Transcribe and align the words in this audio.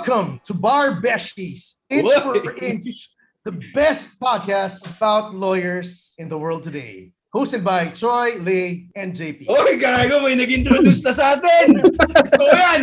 Welcome 0.00 0.40
to 0.48 0.56
Bar 0.56 1.04
Beshies, 1.04 1.76
inch 1.92 2.08
Whoa. 2.08 2.40
for 2.40 2.56
inch, 2.56 3.12
the 3.44 3.52
best 3.76 4.16
podcast 4.16 4.88
about 4.96 5.36
lawyers 5.36 6.16
in 6.16 6.24
the 6.24 6.40
world 6.40 6.64
today. 6.64 7.12
Hosted 7.36 7.60
by 7.60 7.92
Troy, 7.92 8.32
Lee, 8.40 8.88
and 8.96 9.12
JP. 9.12 9.44
Oy, 9.52 9.76
gago, 9.76 10.24
may 10.24 10.40
nag-introduce 10.40 11.04
na 11.04 11.12
sa 11.12 11.36
atin. 11.36 11.84
Gusto 12.16 12.40
ko 12.40 12.48
yan. 12.48 12.82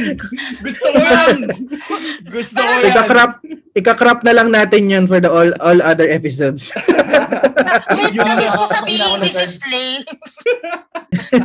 Gusto 0.62 0.88
ko 0.94 1.00
yan. 1.02 1.38
Gusto 2.30 2.62
ko 2.62 2.70
yan. 2.86 2.86
Ika-crop, 2.94 3.34
ika-crop 3.74 4.20
na 4.22 4.38
lang 4.38 4.54
natin 4.54 4.86
yun 4.86 5.10
for 5.10 5.18
the 5.18 5.26
all 5.26 5.50
all 5.58 5.82
other 5.82 6.06
episodes. 6.06 6.70
Wait, 7.94 8.14
na-miss 8.16 8.54
na, 8.54 8.60
ko 8.60 8.66
sabihin, 8.66 9.20
this 9.22 9.38
is 9.38 9.54
Slay. 9.60 10.02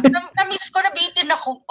Na- 0.09 0.33
na-miss 0.33 0.67
ko, 0.69 0.79
nabitin 0.81 1.29
ako. 1.31 1.51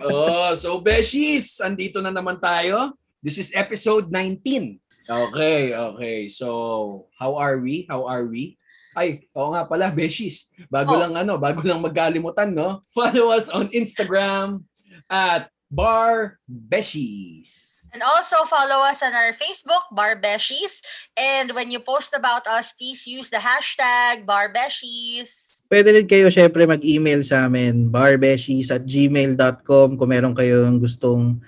Oh, 0.00 0.50
so 0.56 0.80
Beshies, 0.80 1.60
andito 1.60 2.00
na 2.00 2.08
naman 2.08 2.40
tayo. 2.40 2.96
This 3.20 3.36
is 3.36 3.52
episode 3.52 4.08
19. 4.08 4.80
Okay, 5.04 5.76
okay. 5.76 6.18
So, 6.32 7.04
how 7.20 7.36
are 7.36 7.60
we? 7.60 7.84
How 7.84 8.08
are 8.08 8.24
we? 8.24 8.56
Ay, 8.96 9.28
oo 9.36 9.52
nga 9.52 9.68
pala, 9.68 9.92
Beshies. 9.92 10.48
Bago 10.72 10.96
Oh. 10.96 11.00
lang 11.04 11.14
ano, 11.14 11.36
bago 11.36 11.60
lang 11.62 11.84
magkalimutan, 11.84 12.50
no? 12.50 12.80
Follow 12.96 13.30
us 13.30 13.52
on 13.52 13.68
Instagram 13.70 14.64
at 15.06 15.52
Bar 15.68 16.40
Beshies. 16.48 17.69
And 17.90 18.02
also 18.06 18.46
follow 18.46 18.86
us 18.86 19.02
on 19.02 19.10
our 19.14 19.34
Facebook, 19.34 19.90
Barbeshies. 19.90 20.78
And 21.18 21.50
when 21.52 21.74
you 21.74 21.82
post 21.82 22.14
about 22.14 22.46
us, 22.46 22.70
please 22.72 23.02
use 23.06 23.30
the 23.30 23.42
hashtag 23.42 24.22
Barbeshies. 24.22 25.62
Pwede 25.70 25.94
rin 25.94 26.06
kayo 26.06 26.26
syempre 26.30 26.66
mag-email 26.66 27.22
sa 27.22 27.46
amin, 27.46 27.86
barbeshies 27.86 28.74
at 28.74 28.82
gmail.com 28.82 29.94
kung 29.94 30.10
meron 30.10 30.34
kayong 30.34 30.82
gustong 30.82 31.38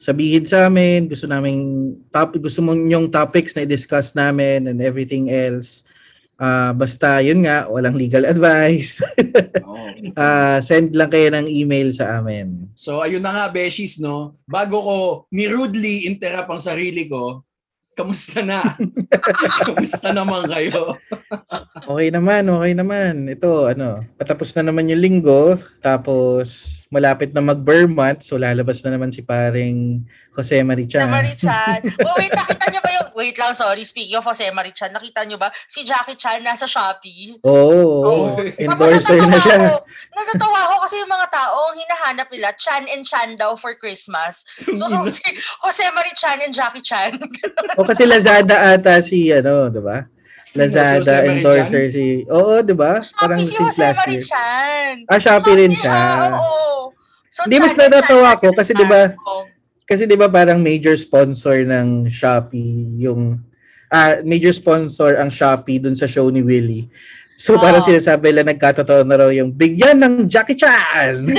sabihin 0.00 0.44
sa 0.48 0.68
amin, 0.68 1.08
gusto 1.08 1.28
namin 1.28 1.92
top, 2.12 2.36
gusto 2.40 2.60
mong 2.60 2.88
yung 2.88 3.08
topics 3.08 3.52
na 3.52 3.64
i-discuss 3.68 4.16
namin 4.16 4.68
and 4.68 4.80
everything 4.80 5.28
else. 5.28 5.84
Ah, 6.40 6.72
basta 6.72 7.20
yun 7.20 7.44
nga, 7.44 7.68
walang 7.68 7.92
legal 8.00 8.24
advice. 8.32 8.96
Oh. 9.60 9.92
Ah, 10.16 10.56
send 10.64 10.96
lang 10.96 11.12
kayo 11.12 11.28
ng 11.28 11.44
email 11.44 11.92
sa 11.92 12.16
amin. 12.16 12.72
So 12.72 13.04
ayun 13.04 13.20
na 13.20 13.36
nga 13.36 13.52
Beshies 13.52 14.00
no. 14.00 14.32
Bago 14.48 14.80
ko 14.80 14.96
ni 15.36 15.44
rudely 15.44 16.08
interrupt 16.08 16.48
ang 16.48 16.64
sarili 16.64 17.04
ko, 17.04 17.44
kamusta 17.92 18.40
na? 18.40 18.64
kamusta 19.66 20.14
naman 20.14 20.46
kayo? 20.46 20.94
Okay 21.76 22.08
naman, 22.14 22.46
okay 22.46 22.72
naman. 22.74 23.26
Ito, 23.26 23.70
ano, 23.70 24.06
patapos 24.14 24.54
na 24.54 24.70
naman 24.70 24.90
yung 24.90 25.02
linggo, 25.02 25.58
tapos 25.82 26.78
malapit 26.90 27.30
na 27.30 27.38
mag-Vermont, 27.38 28.18
so 28.18 28.34
lalabas 28.34 28.82
na 28.82 28.98
naman 28.98 29.14
si 29.14 29.22
paring 29.22 30.02
Jose 30.34 30.58
Marichan. 30.62 31.06
Na 31.06 31.22
Marichan. 31.22 31.80
Oh, 32.06 32.14
wait, 32.18 32.30
nakita 32.30 32.66
niyo 32.70 32.80
ba 32.82 32.90
yung... 32.90 33.08
Wait 33.14 33.36
lang, 33.36 33.52
sorry. 33.52 33.82
Speaking 33.84 34.16
of 34.18 34.26
Jose 34.26 34.46
Marichan, 34.50 34.90
nakita 34.90 35.22
niyo 35.26 35.36
ba 35.38 35.50
si 35.66 35.82
Jackie 35.82 36.18
Chan 36.18 36.42
nasa 36.42 36.66
Shopee? 36.66 37.38
Oo, 37.42 38.02
Oh. 38.02 38.34
oh, 38.34 38.42
endorser 38.58 39.20
na 39.26 39.38
siya. 39.38 39.58
Ako, 39.70 39.86
natatawa 40.14 40.58
ako 40.66 40.74
kasi 40.86 40.94
yung 40.98 41.10
mga 41.10 41.28
tao, 41.30 41.58
ang 41.70 41.78
hinahanap 41.78 42.28
nila, 42.30 42.48
Chan 42.56 42.86
and 42.90 43.02
Chan 43.06 43.38
daw 43.38 43.54
for 43.54 43.74
Christmas. 43.74 44.42
So, 44.74 44.86
so 44.86 44.98
si 45.06 45.22
Jose 45.62 45.84
Marichan 45.94 46.42
and 46.42 46.54
Jackie 46.54 46.82
Chan. 46.82 47.18
O 47.78 47.84
kasi 47.86 48.06
Lazada 48.06 48.74
ata 48.74 48.99
si, 49.00 49.32
ano, 49.34 49.68
di 49.68 49.80
ba? 49.82 50.04
Lazada 50.50 51.22
endorser 51.26 51.90
si, 51.90 52.26
oo, 52.26 52.58
di 52.62 52.74
ba? 52.74 52.98
Parang 53.16 53.38
si 53.42 53.54
since 53.54 53.78
last 53.78 54.02
year. 54.10 54.22
Ah, 55.06 55.18
Shopee 55.20 55.56
rin 55.56 55.72
siya. 55.76 55.90
ah, 55.90 56.38
oo. 56.38 56.90
So, 57.30 57.46
Di, 57.46 57.62
mas 57.62 57.78
natatawa 57.78 58.34
ako 58.34 58.50
kasi 58.52 58.74
di 58.74 58.82
ba, 58.82 59.14
Chan. 59.14 59.46
Kasi 59.90 60.06
'di 60.06 60.14
ba 60.14 60.30
parang 60.30 60.62
major 60.62 60.94
sponsor 60.94 61.66
ng 61.66 62.06
Shopee 62.06 62.94
yung 63.02 63.42
ah 63.90 64.22
major 64.22 64.54
sponsor 64.54 65.18
ang 65.18 65.34
Shopee 65.34 65.82
dun 65.82 65.98
sa 65.98 66.06
show 66.06 66.30
ni 66.30 66.46
Willie. 66.46 66.86
So 67.34 67.58
parang 67.58 67.82
Oo. 67.82 67.90
sinasabi 67.90 68.30
nila 68.30 68.54
nagkatotoo 68.54 69.02
na 69.02 69.18
raw 69.18 69.30
yung 69.34 69.50
bigyan 69.50 69.98
ng 69.98 70.30
Jackie 70.30 70.54
Chan. 70.54 71.26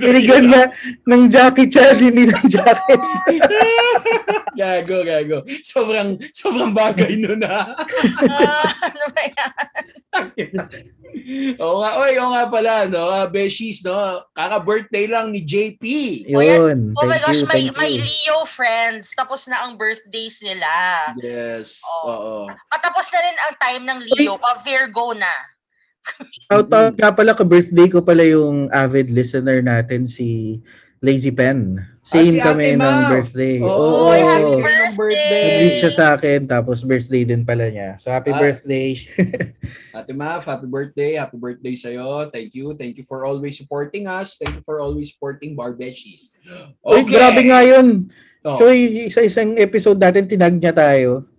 Binigyan 0.00 0.46
na 0.48 0.70
ng 1.06 1.22
Jackie 1.28 1.68
Chan 1.68 1.96
hindi 1.98 2.28
ng 2.28 2.46
jacket. 2.48 3.00
gago, 4.60 5.02
gago. 5.04 5.38
Sobrang 5.64 6.16
sobrang 6.34 6.72
bagay 6.72 7.16
nun 7.20 7.42
ha. 7.44 7.74
Ah, 8.28 8.68
ano 8.88 9.04
ba 9.12 9.22
yan? 9.24 9.56
oo 11.58 11.76
nga, 11.82 11.90
oy, 11.98 12.12
oo 12.18 12.30
nga 12.32 12.44
pala, 12.48 12.74
no? 12.86 13.10
Uh, 13.10 13.26
Beshies, 13.26 13.82
no? 13.82 14.22
Kaka-birthday 14.34 15.06
lang 15.10 15.34
ni 15.34 15.42
JP. 15.42 15.82
Yun. 16.30 16.94
Oh 16.96 17.06
my 17.06 17.18
Thank 17.18 17.26
gosh, 17.26 17.40
you, 17.42 17.48
may, 17.50 17.62
thank 17.68 17.78
may 17.78 17.92
you. 17.98 18.04
Leo 18.04 18.46
friends. 18.46 19.12
Tapos 19.14 19.46
na 19.50 19.66
ang 19.66 19.74
birthdays 19.74 20.40
nila. 20.42 20.70
Yes, 21.18 21.82
Oo. 22.04 22.10
oo. 22.10 22.36
Patapos 22.70 23.06
na 23.10 23.20
rin 23.20 23.36
ang 23.36 23.52
time 23.58 23.82
ng 23.86 24.00
Leo. 24.16 24.34
Pa 24.38 24.58
Virgo 24.62 25.12
na. 25.14 25.30
Shout 26.48 26.68
out 26.68 26.94
nga 26.94 27.10
pala 27.10 27.32
ka 27.32 27.44
birthday 27.44 27.86
ko 27.86 28.00
pala 28.00 28.24
yung 28.24 28.68
avid 28.68 29.08
listener 29.08 29.60
natin 29.60 30.04
si 30.04 30.58
Lazy 31.00 31.32
Pen. 31.32 31.80
Ah, 31.80 31.88
Same 32.04 32.36
si 32.36 32.42
kami 32.42 32.74
Ate 32.74 32.76
ng 32.76 32.98
birthday. 33.08 33.56
Oo, 33.62 34.10
Oy, 34.10 34.20
happy 34.20 34.60
birthday! 34.60 34.92
birthday. 34.92 35.40
Nag-reach 35.40 35.78
siya 35.80 35.92
sa 35.94 36.06
akin, 36.12 36.40
tapos 36.44 36.84
birthday 36.84 37.22
din 37.24 37.40
pala 37.40 37.72
niya. 37.72 37.96
So, 37.96 38.12
happy 38.12 38.34
Ah. 38.34 38.40
birthday. 38.42 38.88
Ate 39.96 40.12
Maf, 40.12 40.44
happy 40.44 40.68
birthday. 40.68 41.16
Happy 41.16 41.38
birthday 41.38 41.72
sa'yo. 41.72 42.28
Thank 42.28 42.52
you. 42.52 42.76
Thank 42.76 43.00
you 43.00 43.06
for 43.06 43.24
always 43.24 43.56
supporting 43.56 44.04
us. 44.04 44.36
Thank 44.36 44.60
you 44.60 44.64
for 44.66 44.76
always 44.76 45.08
supporting 45.08 45.56
Barbeshies. 45.56 46.34
Uy, 46.84 47.00
grabe 47.06 47.48
nga 47.48 47.64
yun. 47.64 48.10
Oh, 48.42 48.56
So, 48.56 48.68
isa-isang 48.68 49.56
episode 49.56 49.96
natin, 49.96 50.28
tinag 50.28 50.52
niya 50.52 50.72
tayo. 50.74 51.29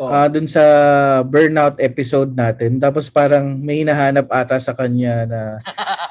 Oh. 0.00 0.08
ah 0.08 0.26
dun 0.32 0.48
sa 0.48 0.64
burnout 1.22 1.76
episode 1.76 2.32
natin. 2.32 2.80
Tapos 2.80 3.12
parang 3.12 3.44
may 3.60 3.84
hinahanap 3.84 4.24
ata 4.32 4.56
sa 4.56 4.72
kanya 4.72 5.28
na, 5.28 5.40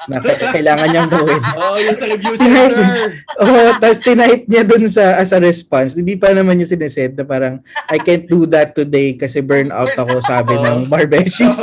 na 0.06 0.22
kailangan 0.54 0.86
niyang 0.94 1.10
gawin. 1.10 1.42
oh, 1.60 1.76
yung 1.82 1.98
sa 1.98 2.06
review 2.06 2.38
center. 2.38 2.86
Oh, 3.40 3.72
tapos 3.80 4.04
tinight 4.04 4.44
niya 4.52 4.68
dun 4.68 4.84
sa 4.84 5.16
as 5.16 5.32
a 5.32 5.40
response. 5.40 5.96
Hindi 5.96 6.12
pa 6.20 6.28
naman 6.36 6.60
niya 6.60 6.76
sinesend 6.76 7.16
na 7.16 7.24
parang 7.24 7.64
I 7.88 7.96
can't 7.96 8.28
do 8.28 8.44
that 8.52 8.76
today 8.76 9.16
kasi 9.16 9.40
burnout 9.40 9.96
ako 9.96 10.20
sabi 10.20 10.60
Oh. 10.60 10.64
ng 10.64 10.78
Barbeshies. 10.92 11.56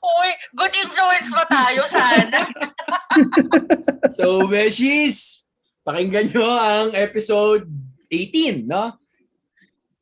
Uy, 0.00 0.30
good 0.56 0.72
influence 0.72 1.28
ba 1.36 1.44
tayo 1.52 1.84
sana? 1.84 2.48
so, 4.08 4.48
Beshies, 4.48 5.44
pakinggan 5.84 6.32
nyo 6.32 6.48
ang 6.48 6.88
episode 6.96 7.68
18, 8.08 8.64
no? 8.64 8.99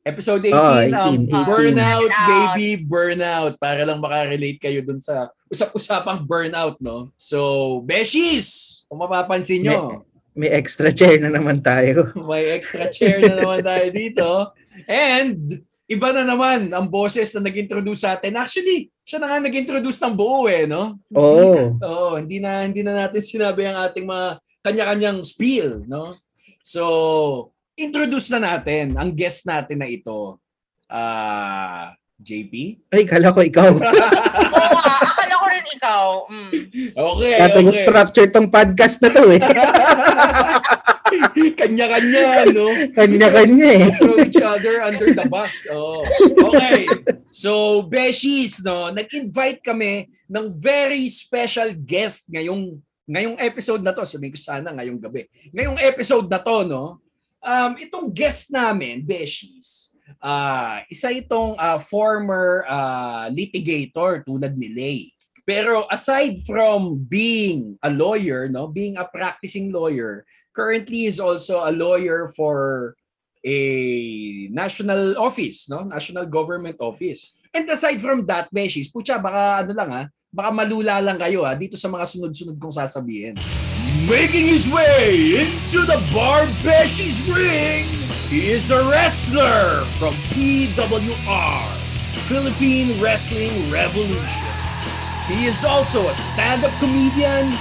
Episode 0.09 0.49
18, 0.49 0.57
Oh, 0.57 0.75
ang 0.81 1.25
18, 1.29 1.45
18. 1.45 1.49
Burnout. 1.49 2.11
Baby, 2.11 2.69
Burnout. 2.81 3.53
Para 3.61 3.81
lang 3.85 4.01
makarelate 4.01 4.59
kayo 4.59 4.81
dun 4.81 4.97
sa 4.97 5.29
usap-usapang 5.47 6.25
burnout, 6.25 6.81
no? 6.81 7.13
So, 7.13 7.79
Beshies, 7.85 8.81
kung 8.89 9.01
mapapansin 9.01 9.65
nyo, 9.65 10.05
May 10.39 10.55
extra 10.55 10.87
chair 10.93 11.19
na 11.19 11.27
naman 11.27 11.59
tayo. 11.59 12.15
may 12.31 12.55
extra 12.55 12.87
chair 12.87 13.19
na 13.19 13.43
naman 13.43 13.59
tayo 13.59 13.85
dito. 13.91 14.27
And, 14.87 15.35
iba 15.89 16.15
na 16.15 16.23
naman 16.23 16.69
ang 16.69 16.87
boses 16.87 17.33
na 17.35 17.49
nag-introduce 17.49 18.07
sa 18.07 18.15
atin. 18.15 18.37
Actually, 18.39 18.87
siya 19.03 19.19
na 19.19 19.27
nga 19.27 19.41
nag-introduce 19.41 19.99
ng 19.99 20.15
buo 20.15 20.45
eh, 20.47 20.63
no? 20.69 21.01
Oo. 21.11 21.75
Oo, 21.81 22.09
hindi 22.21 22.37
na 22.37 22.63
hindi 22.63 22.85
na 22.85 23.03
natin 23.03 23.19
sinabi 23.19 23.65
ang 23.67 23.83
ating 23.89 24.05
mga 24.05 24.27
kanya-kanyang 24.63 25.19
spiel, 25.25 25.81
no? 25.89 26.13
So, 26.61 27.51
introduce 27.79 28.27
na 28.35 28.39
natin 28.43 28.99
ang 28.99 29.15
guest 29.15 29.47
natin 29.47 29.79
na 29.79 29.87
ito. 29.87 30.37
Ah, 30.91 31.95
JP. 32.19 32.83
Ay, 32.91 33.07
kala 33.07 33.31
ko 33.31 33.39
ikaw. 33.39 33.71
Oo 33.79 34.79
akala 34.99 35.33
ko 35.39 35.45
rin 35.47 35.65
ikaw. 35.71 36.07
Mm. 36.27 36.51
Okay, 36.91 37.31
Kaya 37.39 37.55
okay. 37.55 37.71
structure 37.71 38.27
tong 38.27 38.51
podcast 38.51 38.99
na 38.99 39.09
to 39.15 39.23
eh. 39.31 39.41
Kanya-kanya, 41.59 42.51
no? 42.53 42.69
Kanya-kanya 42.93 43.69
eh. 43.81 43.89
Throw 43.97 44.19
each 44.21 44.43
other 44.43 44.83
under 44.83 45.09
the 45.15 45.25
bus. 45.25 45.65
Oh. 45.71 46.05
Okay. 46.51 46.85
So, 47.33 47.81
Beshies, 47.87 48.61
no, 48.61 48.93
nag-invite 48.93 49.63
kami 49.63 50.11
ng 50.29 50.53
very 50.53 51.09
special 51.09 51.73
guest 51.73 52.29
ngayong 52.29 52.77
ngayong 53.09 53.37
episode 53.41 53.81
na 53.81 53.95
to. 53.95 54.05
Sabihin 54.05 54.35
ko 54.37 54.39
sana 54.39 54.69
ngayong 54.69 55.01
gabi. 55.01 55.25
Ngayong 55.49 55.81
episode 55.81 56.27
na 56.29 56.37
to, 56.37 56.67
no, 56.67 57.01
um, 57.43 57.71
itong 57.79 58.11
guest 58.11 58.51
namin, 58.51 59.03
Beshies, 59.03 59.95
ah 60.19 60.83
isa 60.89 61.13
itong 61.13 61.55
ah, 61.55 61.79
former 61.79 62.65
ah, 62.67 63.27
litigator 63.31 64.23
tulad 64.25 64.55
ni 64.55 64.69
Lay. 64.73 65.01
Pero 65.49 65.89
aside 65.89 66.45
from 66.45 67.01
being 67.09 67.73
a 67.81 67.89
lawyer, 67.89 68.45
no, 68.45 68.69
being 68.69 69.01
a 69.01 69.09
practicing 69.09 69.73
lawyer, 69.73 70.21
currently 70.53 71.09
is 71.09 71.17
also 71.17 71.65
a 71.65 71.73
lawyer 71.73 72.29
for 72.37 72.93
a 73.41 73.59
national 74.53 75.17
office, 75.17 75.65
no? 75.65 75.81
National 75.81 76.29
government 76.29 76.77
office. 76.77 77.33
And 77.49 77.65
aside 77.65 77.97
from 77.97 78.29
that, 78.29 78.53
Beshies, 78.53 78.93
putya, 78.93 79.17
baka 79.17 79.65
ano 79.65 79.73
lang 79.73 79.89
ha, 79.89 80.03
baka 80.29 80.49
malula 80.53 81.01
lang 81.01 81.17
kayo 81.17 81.41
ha, 81.41 81.57
dito 81.57 81.73
sa 81.73 81.89
mga 81.89 82.05
sunod-sunod 82.05 82.61
kong 82.61 82.75
sasabihin. 82.77 83.33
Making 84.09 84.47
his 84.47 84.67
way 84.67 85.39
into 85.39 85.85
the 85.85 86.03
Barbeshi's 86.11 87.29
ring, 87.29 87.85
he 88.27 88.49
is 88.49 88.71
a 88.71 88.89
wrestler 88.89 89.85
from 89.99 90.15
PWR, 90.33 91.67
Philippine 92.27 92.99
Wrestling 92.99 93.71
Revolution. 93.71 94.47
He 95.27 95.45
is 95.45 95.63
also 95.63 96.07
a 96.07 96.15
stand-up 96.15 96.71
comedian 96.79 97.53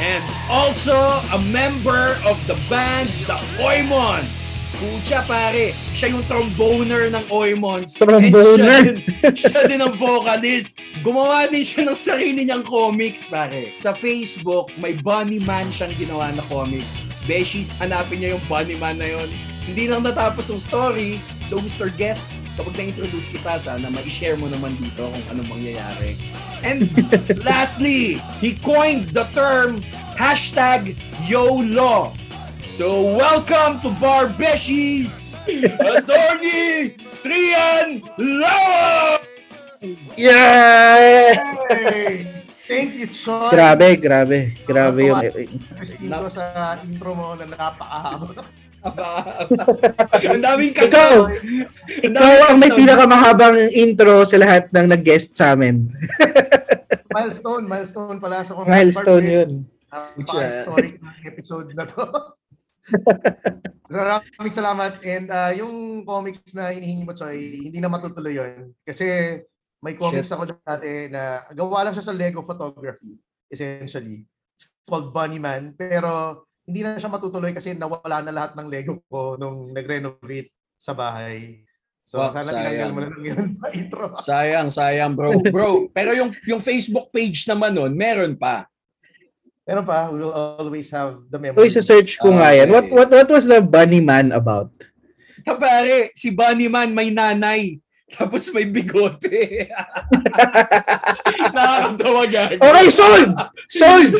and 0.00 0.24
also 0.50 0.96
a 1.32 1.40
member 1.52 2.18
of 2.24 2.44
the 2.48 2.60
band 2.68 3.08
The 3.28 3.38
Oymons. 3.62 4.51
Pucha 4.82 5.22
pare, 5.30 5.70
siya 5.94 6.10
yung 6.10 6.26
tromboner 6.26 7.06
ng 7.06 7.30
Oymons. 7.30 7.94
Tromboner? 8.02 8.34
siya 8.34 8.82
din, 8.82 8.96
siya 9.30 9.60
din 9.70 9.78
ang 9.78 9.94
vocalist. 9.94 10.74
Gumawa 11.06 11.46
din 11.46 11.62
siya 11.62 11.86
ng 11.86 11.94
sarili 11.94 12.42
niyang 12.42 12.66
comics 12.66 13.30
pare. 13.30 13.70
Sa 13.78 13.94
Facebook, 13.94 14.74
may 14.82 14.98
Bunny 14.98 15.38
Man 15.38 15.70
siyang 15.70 15.94
ginawa 15.94 16.34
na 16.34 16.42
comics. 16.50 16.98
Beshies, 17.30 17.78
hanapin 17.78 18.26
niya 18.26 18.34
yung 18.34 18.42
Bunny 18.50 18.74
Man 18.82 18.98
na 18.98 19.06
yon. 19.06 19.30
Hindi 19.70 19.86
lang 19.86 20.02
natapos 20.02 20.50
yung 20.50 20.58
story. 20.58 21.22
So 21.46 21.62
Mr. 21.62 21.94
Guest, 21.94 22.26
kapag 22.58 22.74
na-introduce 22.74 23.30
kita, 23.30 23.62
sana 23.62 23.86
ma-share 23.86 24.34
mo 24.34 24.50
naman 24.50 24.74
dito 24.82 25.06
kung 25.06 25.24
anong 25.30 25.46
mangyayari. 25.46 26.18
And 26.66 26.90
lastly, 27.46 28.18
he 28.42 28.58
coined 28.58 29.14
the 29.14 29.30
term 29.30 29.78
hashtag 30.18 30.98
YOLO. 31.30 32.18
So 32.72 33.04
welcome 33.04 33.84
to 33.84 33.92
Barbeshies, 34.00 35.36
Attorney 35.76 36.96
Trian 37.20 38.00
Lawa! 38.16 39.20
Yeah! 40.16 41.36
Hey, 41.68 42.32
thank 42.64 42.96
you, 42.96 43.12
Choi. 43.12 43.52
Grabe, 43.52 44.00
grabe. 44.00 44.56
Grabe 44.64 45.04
yung... 45.04 45.20
Esteem 45.76 46.16
ko 46.16 46.32
sa 46.32 46.80
intro 46.80 47.12
mo 47.12 47.36
na 47.36 47.44
napakahaba. 47.44 48.40
Ang 50.24 50.40
daming 50.40 50.72
Ikaw! 50.72 50.88
kakao. 50.88 51.16
Ikaw 52.08 52.34
ang 52.48 52.56
may 52.56 52.72
pinakamahabang 52.72 53.68
intro 53.76 54.24
sa 54.24 54.40
lahat 54.40 54.72
ng 54.72 54.88
nag-guest 54.88 55.36
sa 55.36 55.52
amin. 55.52 55.92
milestone, 57.20 57.68
milestone 57.68 58.16
pala 58.16 58.40
sa 58.48 58.56
kong 58.56 58.64
Milestone 58.64 59.26
yun. 59.28 59.50
historic 60.24 60.96
na 61.04 61.12
episode 61.28 61.68
na 61.76 61.84
to. 61.84 62.32
Maraming 63.92 64.54
salamat. 64.54 64.92
And 65.04 65.26
uh, 65.28 65.52
yung 65.54 66.04
comics 66.08 66.54
na 66.56 66.72
hinihingi 66.72 67.04
mo, 67.04 67.12
Choy, 67.12 67.68
hindi 67.68 67.78
na 67.78 67.92
matutuloy 67.92 68.34
yun. 68.36 68.72
Kasi 68.82 69.38
may 69.82 69.98
comics 69.98 70.32
ako 70.32 70.56
dati 70.62 71.10
na 71.10 71.44
gawa 71.52 71.86
lang 71.86 71.94
siya 71.94 72.06
sa 72.06 72.16
Lego 72.16 72.46
photography, 72.46 73.18
essentially. 73.50 74.24
It's 74.56 74.70
called 74.86 75.10
Bunny 75.10 75.42
Man. 75.42 75.74
Pero 75.76 76.44
hindi 76.64 76.86
na 76.86 76.96
siya 76.98 77.10
matutuloy 77.10 77.50
kasi 77.50 77.74
nawala 77.74 78.22
na 78.22 78.32
lahat 78.32 78.54
ng 78.54 78.70
Lego 78.70 79.02
ko 79.10 79.34
nung 79.36 79.74
nag-renovate 79.74 80.54
sa 80.78 80.94
bahay. 80.94 81.66
So, 82.02 82.18
Fuck, 82.18 82.42
sana 82.42 82.66
tinanggal 82.66 82.90
mo 82.90 83.00
na 83.02 83.08
lang 83.14 83.22
yun 83.22 83.46
sa 83.54 83.70
intro. 83.70 84.10
Sayang, 84.18 84.68
sayang 84.74 85.14
bro. 85.14 85.38
Bro, 85.38 85.70
pero 85.96 86.10
yung 86.14 86.34
yung 86.46 86.58
Facebook 86.58 87.14
page 87.14 87.46
naman 87.46 87.78
nun, 87.78 87.94
meron 87.94 88.34
pa. 88.34 88.66
Meron 89.62 89.86
pa, 89.86 90.10
we 90.10 90.18
will 90.18 90.34
always 90.34 90.90
have 90.90 91.22
the 91.30 91.38
Uy, 91.38 91.42
memories. 91.54 91.78
sa 91.78 91.86
search 91.86 92.18
ko 92.18 92.34
nga 92.34 92.50
yan. 92.50 92.66
What, 92.66 92.90
what, 92.90 93.10
what 93.14 93.28
was 93.30 93.46
the 93.46 93.62
bunny 93.62 94.02
man 94.02 94.34
about? 94.34 94.74
Tapare, 95.42 96.10
si 96.14 96.30
Bunny 96.30 96.66
Man 96.66 96.90
may 96.90 97.10
nanay. 97.10 97.78
Tapos 98.12 98.50
may 98.52 98.68
bigote. 98.68 99.32
Nakakatawa 101.56 102.22
gago. 102.28 102.60
Okay, 102.60 102.88
sold! 102.92 103.30
Sold! 103.72 104.12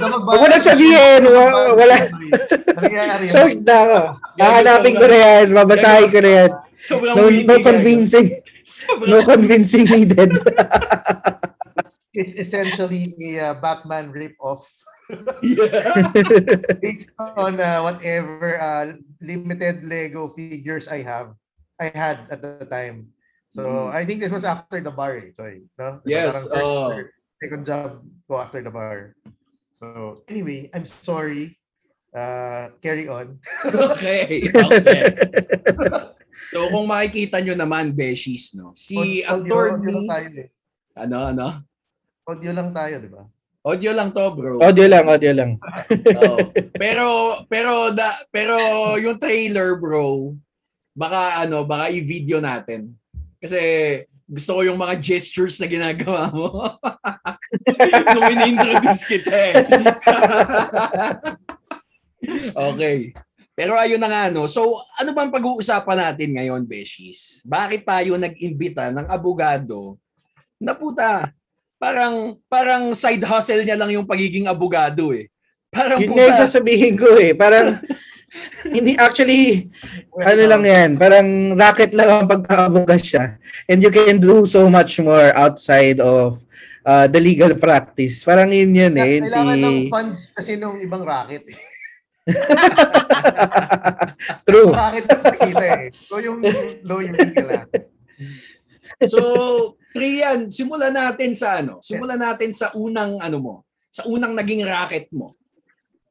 Huwag 0.00 0.40
mo 0.40 0.46
na 0.48 0.58
sabihin, 0.58 1.22
wa- 1.28 1.76
wala. 1.76 1.96
Sold 3.28 3.60
na 3.62 3.76
ako. 3.84 3.98
Hahanapin 4.40 4.94
ko 4.96 5.06
na 5.06 5.18
yan. 5.20 5.46
Babasahin 5.52 6.08
ko 6.08 6.18
na 6.24 6.30
yan. 6.32 6.50
Sobrang 6.74 7.14
No, 7.14 7.28
no 7.28 7.54
convincing. 7.60 8.26
Sobrang 8.64 9.08
No 9.12 9.18
convincing 9.22 9.84
needed. 9.86 10.30
is 12.14 12.34
essentially 12.38 13.12
a 13.20 13.50
uh, 13.50 13.54
Batman 13.58 14.10
rip-off 14.10 14.64
Yeah. 15.42 16.08
based 16.82 17.12
on 17.18 17.60
uh, 17.60 17.84
whatever 17.84 18.56
uh, 18.56 18.96
limited 19.20 19.84
Lego 19.84 20.32
figures 20.32 20.88
I 20.88 21.02
have, 21.04 21.36
I 21.76 21.92
had 21.92 22.24
at 22.30 22.40
the 22.40 22.64
time. 22.70 23.12
So 23.52 23.62
Mm. 23.62 23.94
I 23.94 24.02
think 24.02 24.18
this 24.18 24.34
was 24.34 24.42
after 24.42 24.82
the 24.82 24.90
bar, 24.90 25.14
eh, 25.14 25.30
Choy. 25.30 25.62
No? 25.78 26.02
Yes, 26.02 26.48
first 26.50 26.66
oo. 26.66 26.90
or 26.90 27.14
second 27.38 27.62
job 27.62 28.02
ko 28.26 28.42
after 28.42 28.58
the 28.58 28.72
bar. 28.72 29.14
So 29.70 30.24
anyway, 30.26 30.70
I'm 30.74 30.82
sorry. 30.82 31.54
Uh, 32.10 32.74
carry 32.82 33.06
on. 33.06 33.38
okay. 33.94 34.50
Okay. 34.50 35.02
So 36.50 36.66
kung 36.70 36.86
makikita 36.90 37.42
nyo 37.42 37.54
naman, 37.54 37.94
Beshies, 37.94 38.54
no? 38.58 38.74
Si 38.74 39.22
tayo, 40.06 40.30
eh. 40.34 40.48
Ano, 40.98 41.30
ano? 41.30 41.46
Audio 42.24 42.52
lang 42.56 42.72
tayo, 42.72 42.94
di 43.04 43.10
ba? 43.12 43.22
Audio 43.64 43.92
lang 43.96 44.12
to, 44.12 44.24
bro. 44.32 44.60
audio 44.60 44.84
lang, 44.88 45.04
audio 45.08 45.32
lang. 45.32 45.50
Oo. 46.20 46.36
Pero 46.76 47.06
pero 47.48 47.92
da, 47.92 48.20
pero 48.28 48.56
yung 49.00 49.16
trailer, 49.16 49.76
bro, 49.76 50.36
baka 50.92 51.44
ano, 51.44 51.64
baka 51.68 51.92
i-video 51.92 52.44
natin. 52.44 52.92
Kasi 53.40 53.60
gusto 54.24 54.56
ko 54.56 54.60
yung 54.64 54.80
mga 54.80 55.00
gestures 55.04 55.60
na 55.60 55.68
ginagawa 55.68 56.32
mo. 56.32 56.48
Nung 58.16 58.28
in-introduce 58.32 59.04
kita 59.04 59.32
eh. 59.32 59.54
okay. 62.72 63.12
Pero 63.52 63.76
ayun 63.76 64.00
na 64.00 64.08
nga, 64.08 64.24
no? 64.32 64.48
So, 64.48 64.80
ano 64.96 65.12
bang 65.12 65.30
pag-uusapan 65.30 65.98
natin 66.08 66.40
ngayon, 66.40 66.64
Beshies? 66.64 67.44
Bakit 67.46 67.84
tayo 67.86 68.16
nag-imbita 68.16 68.90
ng 68.90 69.06
abogado 69.06 70.00
na 70.58 70.74
puta, 70.74 71.30
parang 71.84 72.40
parang 72.48 72.82
side 72.96 73.20
hustle 73.28 73.60
niya 73.60 73.76
lang 73.76 73.92
yung 73.92 74.08
pagiging 74.08 74.48
abogado 74.48 75.12
eh. 75.12 75.28
Parang 75.68 76.00
Yun 76.00 76.16
nga 76.16 76.24
yung 76.24 76.32
puta, 76.32 76.42
sasabihin 76.48 76.96
ko 76.96 77.12
eh. 77.20 77.36
Parang, 77.36 77.76
hindi 78.76 78.96
actually, 78.96 79.68
ano 80.16 80.42
lang 80.48 80.64
yan, 80.64 80.90
parang 80.96 81.52
racket 81.52 81.92
lang 81.92 82.24
ang 82.24 82.30
pagkakabugas 82.30 83.04
siya. 83.04 83.36
And 83.68 83.84
you 83.84 83.92
can 83.92 84.16
do 84.16 84.48
so 84.48 84.70
much 84.72 84.96
more 84.96 85.34
outside 85.36 86.00
of 86.00 86.40
uh, 86.88 87.04
the 87.04 87.20
legal 87.20 87.52
practice. 87.58 88.24
Parang 88.24 88.48
yun 88.48 88.72
yun 88.72 88.94
eh. 88.96 89.20
Kailangan 89.20 89.58
ng 89.60 89.76
si... 89.76 89.90
funds 89.92 90.22
kasi 90.32 90.56
nung 90.56 90.80
ibang 90.80 91.04
racket. 91.04 91.44
True. 94.48 94.72
racket 94.72 95.04
yung 95.04 95.24
nakita 95.28 95.64
eh. 95.68 95.92
So 96.08 96.16
yung 96.22 96.40
lawyer 96.86 97.12
ka 97.12 97.42
lang. 97.44 97.68
So, 99.04 99.20
Trian, 99.94 100.50
simulan 100.50 100.90
natin 100.90 101.38
sa 101.38 101.62
ano? 101.62 101.78
Simulan 101.78 102.18
natin 102.18 102.50
sa 102.50 102.74
unang 102.74 103.22
ano 103.22 103.38
mo, 103.38 103.54
sa 103.94 104.02
unang 104.10 104.34
naging 104.34 104.66
racket 104.66 105.06
mo. 105.14 105.38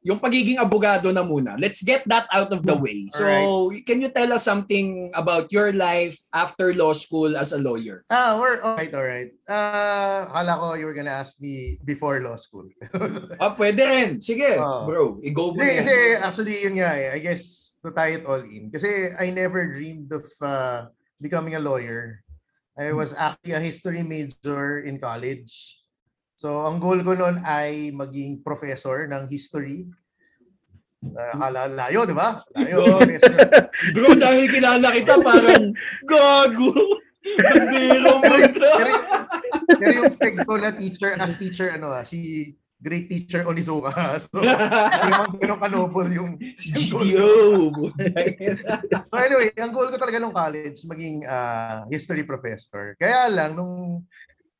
Yung 0.04 0.20
pagiging 0.20 0.60
abogado 0.60 1.08
na 1.12 1.24
muna. 1.24 1.56
Let's 1.56 1.80
get 1.80 2.04
that 2.12 2.28
out 2.28 2.52
of 2.52 2.60
the 2.60 2.76
way. 2.76 3.08
So, 3.08 3.24
can 3.88 4.04
you 4.04 4.12
tell 4.12 4.36
us 4.36 4.44
something 4.44 5.08
about 5.16 5.48
your 5.48 5.72
life 5.72 6.16
after 6.28 6.76
law 6.76 6.92
school 6.92 7.36
as 7.40 7.56
a 7.56 7.60
lawyer? 7.60 8.04
Ah, 8.12 8.36
we're 8.36 8.60
alright, 8.60 8.92
alright. 8.92 9.32
Ah, 9.48 10.28
akala 10.28 10.60
ko 10.60 10.66
you 10.76 10.84
were 10.84 10.92
gonna 10.92 11.08
ask 11.12 11.40
me 11.40 11.80
before 11.88 12.20
law 12.20 12.36
school. 12.36 12.68
Ah, 13.40 13.56
pwede 13.56 13.80
rin. 13.80 14.10
Sige, 14.20 14.60
Oh. 14.60 14.84
bro. 14.84 15.04
I-go 15.24 15.56
mo 15.56 15.60
kasi, 15.60 15.80
kasi 15.80 15.94
actually 16.20 16.56
yun 16.60 16.76
nga 16.84 16.92
eh. 17.00 17.08
I 17.16 17.20
guess 17.24 17.72
to 17.80 17.88
tie 17.92 18.20
it 18.20 18.28
all 18.28 18.44
in. 18.44 18.68
Kasi 18.72 19.08
I 19.16 19.32
never 19.32 19.72
dreamed 19.72 20.12
of 20.12 20.24
uh, 20.44 20.88
becoming 21.16 21.56
a 21.56 21.64
lawyer. 21.64 22.23
I 22.74 22.90
was 22.90 23.14
actually 23.14 23.54
a 23.54 23.62
history 23.62 24.02
major 24.02 24.82
in 24.82 24.98
college. 24.98 25.78
So 26.34 26.66
ang 26.66 26.82
goal 26.82 26.98
ko 27.06 27.14
noon 27.14 27.38
ay 27.46 27.94
maging 27.94 28.42
professor 28.42 29.06
ng 29.06 29.30
history. 29.30 29.86
Uh, 31.04 31.30
akala 31.36 31.70
layo, 31.70 32.02
di 32.08 32.16
ba? 32.16 32.42
Layo. 32.58 32.98
Professor. 32.98 33.36
Bro, 33.94 34.18
dahil 34.18 34.44
kilala 34.50 34.88
kita, 34.90 35.14
parang 35.22 35.70
gago. 36.08 36.72
Bandero 37.24 38.20
mo 38.20 38.34
ito. 38.40 38.68
pero, 38.76 38.92
pero 39.78 39.90
yung 39.94 40.14
peg 40.18 40.36
ko 40.42 40.54
na 40.58 40.74
teacher, 40.74 41.14
as 41.16 41.38
teacher, 41.38 41.72
ano 41.72 41.94
ah, 41.94 42.02
si 42.02 42.52
great 42.80 43.06
teacher 43.10 43.44
Onizuka. 43.44 43.90
So, 44.22 44.38
hindi 44.42 45.10
naman 45.10 45.30
ganun 45.38 45.60
kanobol 45.60 46.08
yung 46.10 46.30
Si 46.58 46.70
GTO. 46.74 47.70
So 49.10 49.14
anyway, 49.18 49.50
ang 49.56 49.72
goal 49.74 49.88
ko 49.90 49.96
talaga 49.98 50.18
nung 50.18 50.34
college, 50.34 50.82
maging 50.86 51.26
ah, 51.26 51.86
history 51.88 52.26
professor. 52.26 52.94
Kaya 52.98 53.30
lang, 53.30 53.54
nung 53.56 54.04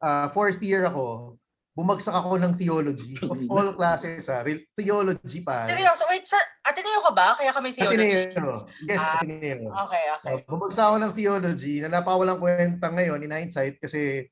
ah, 0.01 0.31
fourth 0.31 0.61
year 0.63 0.87
ako, 0.87 1.37
bumagsak 1.75 2.15
ako 2.15 2.39
ng 2.39 2.55
theology 2.55 3.19
of 3.27 3.35
all 3.51 3.75
classes. 3.75 4.31
Ah, 4.31 4.47
Real- 4.47 4.63
theology 4.79 5.43
pa. 5.43 5.67
Seryoso, 5.67 6.07
wait, 6.07 6.23
sa 6.23 6.39
Ateneo 6.63 7.03
ka 7.03 7.11
ba? 7.11 7.35
Kaya 7.35 7.51
kami 7.51 7.75
theology. 7.75 8.31
Ateneo. 8.31 8.71
Yes, 8.87 9.03
Ah, 9.03 9.19
Ateneo. 9.19 9.69
Okay, 9.75 10.05
okay. 10.15 10.35
Uh, 10.39 10.41
bumagsak 10.47 10.87
ako 10.87 10.97
ng 11.03 11.13
theology 11.19 11.83
na 11.83 11.91
napawalang 11.99 12.39
kwenta 12.39 12.87
ngayon 12.95 13.27
in 13.27 13.35
hindsight 13.35 13.83
kasi 13.83 14.31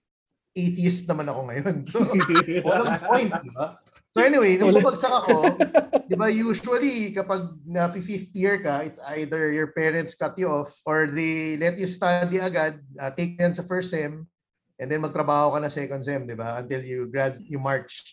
atheist 0.52 1.08
naman 1.08 1.28
ako 1.28 1.40
ngayon. 1.48 1.74
So, 1.88 2.04
walang 2.66 3.00
point, 3.08 3.32
di 3.42 3.52
ba? 3.52 3.80
So 4.12 4.20
anyway, 4.20 4.60
nung 4.60 4.76
bumagsak 4.76 5.08
ako, 5.08 5.56
di 6.12 6.16
ba 6.20 6.28
usually 6.28 7.16
kapag 7.16 7.48
na 7.64 7.88
fifth 7.88 8.28
year 8.36 8.60
ka, 8.60 8.84
it's 8.84 9.00
either 9.16 9.48
your 9.48 9.72
parents 9.72 10.12
cut 10.12 10.36
you 10.36 10.52
off 10.52 10.68
or 10.84 11.08
they 11.08 11.56
let 11.56 11.80
you 11.80 11.88
study 11.88 12.36
agad, 12.36 12.84
uh, 13.00 13.08
take 13.08 13.40
yan 13.40 13.56
sa 13.56 13.64
first 13.64 13.88
sem, 13.88 14.28
and 14.76 14.92
then 14.92 15.00
magtrabaho 15.00 15.56
ka 15.56 15.64
na 15.64 15.72
second 15.72 16.04
sem, 16.04 16.28
di 16.28 16.36
ba? 16.36 16.60
Until 16.60 16.84
you 16.84 17.08
grad, 17.08 17.40
you 17.40 17.56
march. 17.56 18.04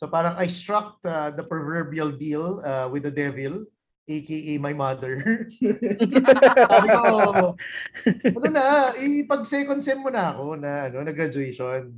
So 0.00 0.08
parang 0.08 0.40
I 0.40 0.48
struck 0.48 0.96
uh, 1.04 1.36
the 1.36 1.44
proverbial 1.44 2.16
deal 2.16 2.64
uh, 2.64 2.88
with 2.88 3.04
the 3.04 3.12
devil, 3.12 3.68
aka 4.06 4.54
my 4.62 4.74
mother. 4.74 5.18
Sabi 6.70 6.88
ko, 6.94 7.54
ano 8.38 8.46
na, 8.48 8.94
ipag 8.94 9.42
second 9.44 9.82
sem 9.82 9.98
mo 9.98 10.10
na 10.10 10.30
ako 10.34 10.54
na 10.58 10.86
ano, 10.90 11.02
na 11.02 11.12
graduation. 11.12 11.90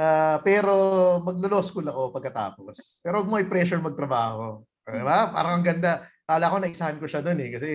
Ah, 0.00 0.40
pero 0.40 0.72
maglo-law 1.20 1.60
school 1.60 1.84
ako 1.84 2.16
pagkatapos. 2.16 3.04
Pero 3.04 3.20
huwag 3.20 3.28
mo 3.28 3.36
i-pressure 3.36 3.84
magtrabaho. 3.84 4.64
Diba? 4.88 5.28
Parang 5.28 5.60
ang 5.60 5.66
ganda. 5.66 6.08
Kala 6.24 6.48
ko 6.48 6.56
naisahan 6.56 6.96
ko 6.96 7.04
siya 7.04 7.20
doon 7.20 7.44
eh. 7.44 7.50
Kasi, 7.52 7.70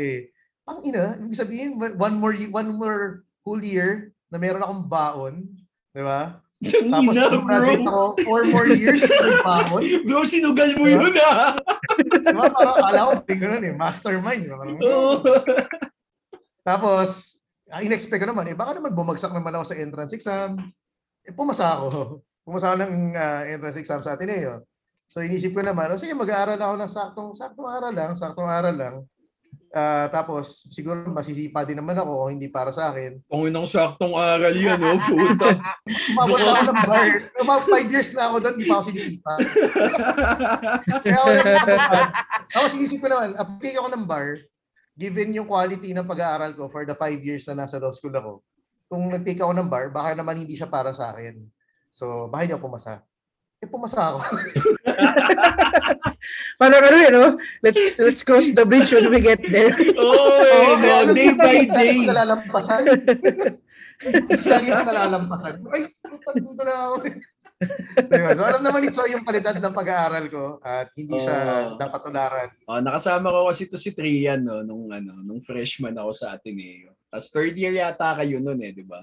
ang 0.66 0.82
ina, 0.82 1.14
ibig 1.22 1.38
sabihin, 1.38 1.78
one 1.78 2.18
more, 2.18 2.34
one 2.50 2.70
more 2.74 3.22
whole 3.46 3.62
year 3.62 4.10
na 4.34 4.42
meron 4.42 4.66
akong 4.66 4.84
baon. 4.90 5.36
Di 5.94 6.02
ba? 6.02 6.42
Tapos, 6.66 7.14
Ina, 7.14 7.30
bro. 7.30 7.70
ako, 7.70 8.04
four 8.26 8.42
more 8.50 8.66
years 8.72 9.04
ng 9.04 9.40
baon. 9.46 9.84
Bro, 10.08 10.26
sinugal 10.26 10.72
mo 10.80 10.88
yun 10.88 11.14
ah. 11.20 11.60
Di 12.00 12.36
ba? 12.36 12.52
Parang 12.52 12.76
akala 12.80 13.00
ko, 13.08 13.12
tingnan 13.24 13.50
nun 13.60 13.66
eh, 13.70 13.76
mastermind. 13.76 14.44
Parang. 14.50 14.78
Tapos, 16.68 17.38
in-expect 17.82 18.22
ko 18.22 18.28
naman, 18.30 18.50
eh, 18.50 18.56
baka 18.58 18.78
naman 18.78 18.94
bumagsak 18.94 19.32
naman 19.32 19.54
ako 19.56 19.66
sa 19.70 19.78
entrance 19.78 20.14
exam. 20.14 20.58
Eh, 21.26 21.34
pumasa 21.34 21.78
ako. 21.78 22.22
Pumasa 22.46 22.74
ako 22.74 22.78
ng 22.86 22.94
ah, 23.18 23.44
entrance 23.50 23.78
exam 23.82 24.02
sa 24.06 24.14
Ateneo. 24.14 24.66
So, 25.10 25.22
inisip 25.22 25.54
ko 25.56 25.62
naman, 25.62 25.90
oh, 25.94 26.00
sige, 26.02 26.14
mag-aaral 26.18 26.60
ako 26.60 26.76
ng 26.82 26.92
saktong, 26.92 27.30
saktong 27.38 27.70
aral 27.70 27.94
lang, 27.94 28.12
saktong 28.18 28.50
aral 28.50 28.76
lang. 28.76 28.96
Ah, 29.76 30.08
tapos, 30.08 30.72
siguro 30.72 31.04
masisipa 31.12 31.68
din 31.68 31.76
naman 31.76 32.00
ako 32.00 32.24
kung 32.24 32.32
hindi 32.40 32.48
para 32.48 32.72
sa 32.72 32.96
akin. 32.96 33.20
Kung 33.28 33.44
inang 33.44 33.68
saktong 33.68 34.16
aral 34.16 34.56
yan, 34.56 34.80
oh, 34.80 34.96
puta. 34.96 35.52
Umabot 36.16 36.40
ako 36.40 36.64
ng 36.72 36.80
bar. 36.88 37.08
About 37.44 37.64
five 37.68 37.88
years 37.92 38.16
na 38.16 38.32
ako 38.32 38.36
doon, 38.40 38.56
di 38.56 38.64
pa 38.72 38.80
ako 38.80 38.84
sinisipa. 38.88 39.34
Kaya 41.04 41.18
ako 41.20 41.30
Ako 42.56 42.66
sinisip 42.72 43.04
ko 43.04 43.08
naman, 43.12 43.36
apply 43.36 43.74
ako 43.76 43.88
ng 43.92 44.04
bar, 44.08 44.40
given 44.96 45.36
yung 45.36 45.52
quality 45.52 45.92
ng 45.92 46.08
pag-aaral 46.08 46.56
ko 46.56 46.72
for 46.72 46.88
the 46.88 46.96
five 46.96 47.20
years 47.20 47.44
na 47.52 47.68
nasa 47.68 47.76
law 47.76 47.92
school 47.92 48.16
ako, 48.16 48.40
kung 48.88 49.12
nag-take 49.12 49.44
ako 49.44 49.60
ng 49.60 49.68
bar, 49.68 49.92
baka 49.92 50.16
naman 50.16 50.40
hindi 50.40 50.56
siya 50.56 50.72
para 50.72 50.96
sa 50.96 51.12
akin. 51.12 51.36
So, 51.92 52.32
baka 52.32 52.48
hindi 52.48 52.56
ako 52.56 52.72
pumasa. 52.72 53.04
Eh, 53.64 53.70
pumasa 53.72 54.12
ako. 54.12 54.20
Parang 56.60 56.84
ano 56.84 56.98
yun, 57.00 57.14
no? 57.16 57.28
Let's, 57.64 57.80
let's 58.00 58.24
cross 58.26 58.52
the 58.52 58.68
bridge 58.68 58.92
when 58.92 59.08
we 59.08 59.24
get 59.24 59.40
there. 59.40 59.72
oh, 60.00 60.12
Oo, 60.12 60.76
no, 60.76 60.88
ano, 61.08 61.12
day 61.16 61.32
by 61.32 61.64
day. 61.64 62.04
ko 62.04 62.12
nalalampasan. 62.12 62.84
Lagi 64.52 64.68
ko 64.68 64.82
nalalampasan. 64.84 65.56
Ay, 65.72 65.88
dito 66.36 66.64
na 66.68 66.76
ako. 66.76 66.96
so, 67.96 68.12
yun. 68.12 68.36
so, 68.36 68.44
alam 68.44 68.64
naman 68.68 68.84
ito 68.84 69.00
yung 69.08 69.24
kalidad 69.24 69.56
ng 69.56 69.72
pag-aaral 69.72 70.28
ko 70.28 70.60
at 70.60 70.92
hindi 71.00 71.16
siya 71.16 71.72
Oo. 71.72 71.80
dapat 71.80 72.00
tularan. 72.04 72.50
Oh, 72.68 72.84
nakasama 72.84 73.32
ko 73.32 73.48
kasi 73.48 73.72
to 73.72 73.80
si 73.80 73.96
Trian 73.96 74.44
no 74.44 74.68
nung 74.68 74.92
ano, 74.92 75.16
nung 75.24 75.40
freshman 75.40 75.96
ako 75.96 76.12
sa 76.12 76.36
Ateneo. 76.36 76.92
Tapos 77.08 77.32
third 77.32 77.56
year 77.56 77.72
yata 77.72 78.20
kayo 78.20 78.44
noon 78.44 78.60
eh, 78.60 78.76
di 78.76 78.84
ba? 78.84 79.00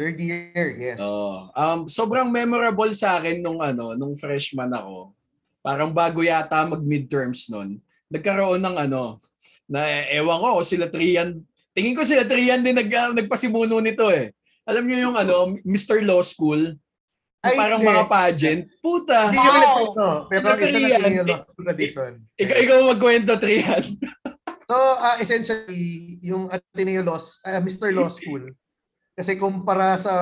Third 0.00 0.16
year, 0.16 0.66
yes. 0.80 0.96
Oh, 0.96 1.52
um 1.52 1.84
sobrang 1.84 2.32
memorable 2.32 2.88
sa 2.96 3.20
akin 3.20 3.44
nung 3.44 3.60
ano, 3.60 3.92
nung 3.92 4.16
freshman 4.16 4.72
ako. 4.72 5.12
Parang 5.60 5.92
bago 5.92 6.24
yata 6.24 6.64
mag 6.64 6.80
midterms 6.80 7.52
noon. 7.52 7.76
Nagkaroon 8.08 8.64
ng 8.64 8.76
ano, 8.80 9.20
na 9.68 9.84
ewan 10.08 10.40
ko 10.40 10.64
sila 10.64 10.88
Trian. 10.88 11.44
Tingin 11.76 11.92
ko 11.92 12.00
sila 12.00 12.24
Trian 12.24 12.64
din 12.64 12.80
nag, 12.80 12.88
ah, 12.96 13.12
nagpasimuno 13.12 13.76
nito 13.84 14.08
eh. 14.08 14.32
Alam 14.64 14.88
niyo 14.88 15.12
yung 15.12 15.16
ano, 15.20 15.60
Mr. 15.68 16.00
Law 16.00 16.24
School, 16.24 16.80
Ay, 17.44 17.60
parang 17.60 17.80
hindi. 17.84 17.92
mga 17.92 18.04
pageant. 18.08 18.62
Puta. 18.80 19.28
Hindi 19.28 19.36
kami 19.36 19.52
Wow. 19.52 19.60
nagkwento, 19.60 20.08
pero 20.32 20.44
Hindi 20.48 20.64
it's 20.64 20.64
an 20.64 20.80
kami 20.80 20.88
yan. 20.88 21.00
Ateneo 21.00 21.24
Law 21.28 21.40
School 21.44 21.64
tradition. 21.68 22.10
Ikaw, 22.40 22.56
ikaw 22.56 22.78
magkwento, 22.88 23.32
Trian. 23.36 23.84
So, 24.64 24.76
ah, 24.96 25.16
essentially, 25.20 26.16
yung 26.24 26.48
Ateneo 26.48 27.02
Law, 27.04 27.20
ah, 27.44 27.60
Mr. 27.60 27.90
Law 27.92 28.08
School, 28.08 28.48
kasi 29.20 29.36
kumpara 29.36 30.00
sa, 30.00 30.12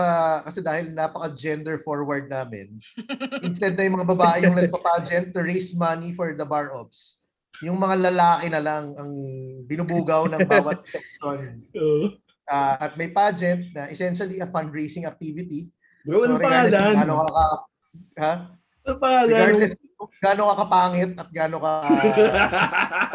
kasi 0.43 0.59
dahil 0.59 0.91
napaka-gender 0.91 1.79
forward 1.87 2.27
namin, 2.27 2.83
instead 3.47 3.79
na 3.79 3.87
yung 3.87 4.03
mga 4.03 4.11
babae 4.11 4.39
yung 4.43 4.59
nagpa-pageant 4.59 5.31
to 5.31 5.39
raise 5.47 5.71
money 5.79 6.11
for 6.11 6.35
the 6.35 6.43
bar 6.43 6.75
ops, 6.75 7.23
yung 7.63 7.79
mga 7.79 8.11
lalaki 8.11 8.51
na 8.51 8.59
lang 8.59 8.99
ang 8.99 9.13
binubugaw 9.71 10.27
ng 10.27 10.43
bawat 10.51 10.83
section. 10.99 11.63
Ah, 12.51 12.91
at 12.91 12.99
may 12.99 13.07
pageant 13.07 13.71
na 13.71 13.87
essentially 13.87 14.43
a 14.43 14.51
fundraising 14.51 15.07
activity. 15.07 15.71
Bro, 16.03 16.27
ano 16.27 16.35
regardless 16.43 16.75
pangalan? 16.75 16.99
gaano 16.99 17.15
ka, 17.23 17.47
ha? 18.19 18.33
Ano 18.83 18.95
pangalan? 18.99 19.31
Regardless 19.31 19.75
gaano 20.19 20.43
ka 20.51 20.55
kapangit 20.67 21.11
at 21.15 21.29
gaano 21.31 21.57
ka 21.63 21.73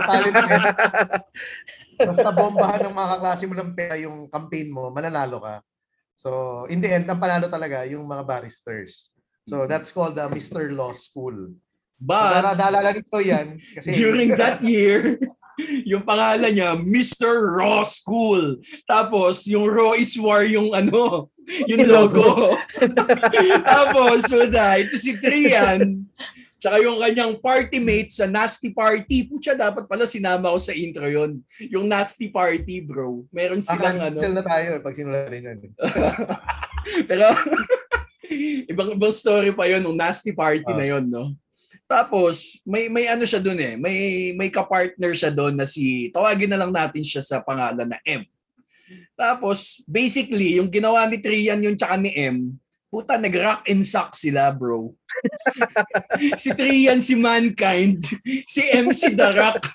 talented, 0.08 0.62
basta 2.08 2.30
bombahan 2.32 2.82
ng 2.88 2.96
mga 2.96 3.10
kaklase 3.18 3.44
mo 3.52 3.56
ng 3.60 3.72
pera 3.75 3.96
yung 4.00 4.32
campaign 4.32 4.72
mo, 4.72 4.88
mananalo 4.88 5.44
ka. 5.44 5.60
So, 6.15 6.63
in 6.72 6.79
the 6.79 6.89
end, 6.89 7.10
ang 7.10 7.20
panalo 7.20 7.50
talaga 7.51 7.84
yung 7.89 8.08
mga 8.08 8.24
barristers. 8.24 9.12
So, 9.48 9.67
that's 9.67 9.91
called 9.91 10.15
the 10.15 10.29
Mr. 10.32 10.72
Law 10.72 10.96
School. 10.96 11.51
So, 11.51 12.08
But, 12.08 12.43
na- 12.43 12.55
naalala 12.55 12.96
nito 12.96 13.20
yan. 13.20 13.60
Kasi, 13.60 13.91
during 14.00 14.36
that 14.39 14.63
year, 14.63 15.20
yung 15.91 16.03
pangalan 16.03 16.51
niya, 16.55 16.79
Mr. 16.79 17.60
Raw 17.60 17.84
School. 17.84 18.60
Tapos, 18.88 19.46
yung 19.46 19.67
Raw 19.70 19.93
is 19.93 20.15
War 20.17 20.43
yung 20.48 20.74
ano, 20.74 21.29
yung 21.67 21.86
logo. 21.86 22.55
Tapos, 23.75 24.25
wala, 24.32 24.79
ito 24.79 24.96
si 24.98 25.15
Trian, 25.20 26.08
tsaka 26.63 26.79
yung 26.79 26.96
kanyang 26.96 27.36
party 27.43 27.84
mate 27.84 28.08
sa 28.15 28.24
Nasty 28.24 28.72
Party. 28.72 29.27
Pucha, 29.27 29.51
dapat 29.51 29.84
pala 29.84 30.08
sinama 30.08 30.55
ko 30.55 30.60
sa 30.63 30.72
intro 30.72 31.03
yon 31.12 31.43
Yung 31.67 31.91
Nasty 31.91 32.32
Party, 32.32 32.79
bro. 32.79 33.27
Meron 33.36 33.60
silang 33.60 34.00
ano. 34.00 34.15
Cancel 34.15 34.32
na 34.32 34.48
tayo 34.48 34.79
eh, 34.79 34.79
pag 34.79 34.96
sinulatin 34.96 35.43
yan. 35.43 35.60
Pero 37.12 37.27
ibang 38.72 38.96
ibang 38.96 39.13
story 39.13 39.51
pa 39.51 39.67
'yon 39.67 39.84
nung 39.84 40.00
nasty 40.00 40.32
party 40.32 40.67
Ah. 40.67 40.77
na 40.77 40.86
'yon, 40.88 41.05
no. 41.08 41.36
Tapos 41.84 42.60
may 42.63 42.88
may 42.88 43.12
ano 43.12 43.27
siya 43.27 43.43
doon 43.43 43.60
eh. 43.60 43.74
May 43.75 43.98
may 44.34 44.50
ka-partner 44.50 45.12
siya 45.13 45.32
doon 45.34 45.58
na 45.58 45.67
si 45.67 46.10
tawagin 46.15 46.50
na 46.51 46.60
lang 46.60 46.72
natin 46.72 47.03
siya 47.03 47.22
sa 47.22 47.43
pangalan 47.43 47.88
na 47.88 48.00
M. 48.08 48.24
Tapos 49.17 49.84
basically 49.84 50.58
yung 50.58 50.70
ginawa 50.70 51.05
ni 51.08 51.20
Trian 51.20 51.62
yung 51.62 51.75
tsaka 51.77 51.98
ni 51.98 52.13
M, 52.13 52.55
puta 52.93 53.17
nag-rock 53.17 53.65
and 53.67 53.82
sock 53.84 54.13
sila, 54.13 54.53
bro. 54.53 54.93
Si 56.38 56.50
Trian 56.53 57.00
si 57.00 57.15
Mankind, 57.15 58.01
si 58.46 58.62
M 58.72 58.91
si 58.91 59.13
The 59.13 59.29
Rock. 59.34 59.70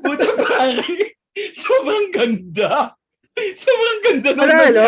Puta 0.00 0.28
pare, 0.38 1.16
sobrang 1.52 2.08
ganda. 2.14 2.94
Sobrang 3.36 4.00
ganda 4.00 4.30
ng 4.32 4.40
Ano, 4.40 4.60
ano? 4.64 4.84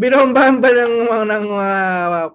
Binombahan 0.00 0.56
ba 0.64 0.72
ng, 0.72 0.94
mga- 1.12 1.28
ng 1.28 1.44
mga 1.44 1.70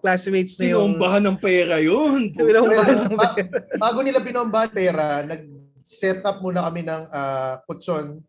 classmates 0.06 0.54
na 0.62 0.70
yung... 0.70 0.94
Sinombahan 0.94 1.24
ng 1.26 1.38
pera 1.42 1.82
yun. 1.82 2.30
Binombahan 2.30 3.10
ng 3.10 3.18
Ba- 3.18 3.34
bago 3.82 4.06
nila 4.06 4.22
binomba 4.22 4.70
pera, 4.70 5.26
nag-set 5.26 6.22
up 6.22 6.46
muna 6.46 6.62
kami 6.62 6.86
ng 6.86 7.04
ah, 7.10 7.58
kutsyon 7.66 8.22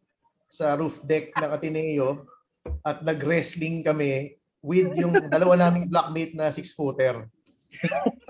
sa 0.48 0.72
roof 0.80 1.04
deck 1.04 1.36
ng 1.36 1.52
Ateneo 1.52 2.24
at 2.80 3.04
nag-wrestling 3.04 3.84
kami 3.84 4.32
with 4.64 4.96
yung 4.96 5.12
dalawa 5.28 5.68
naming 5.68 5.84
blockmate 5.84 6.32
na 6.32 6.48
six-footer. 6.48 7.28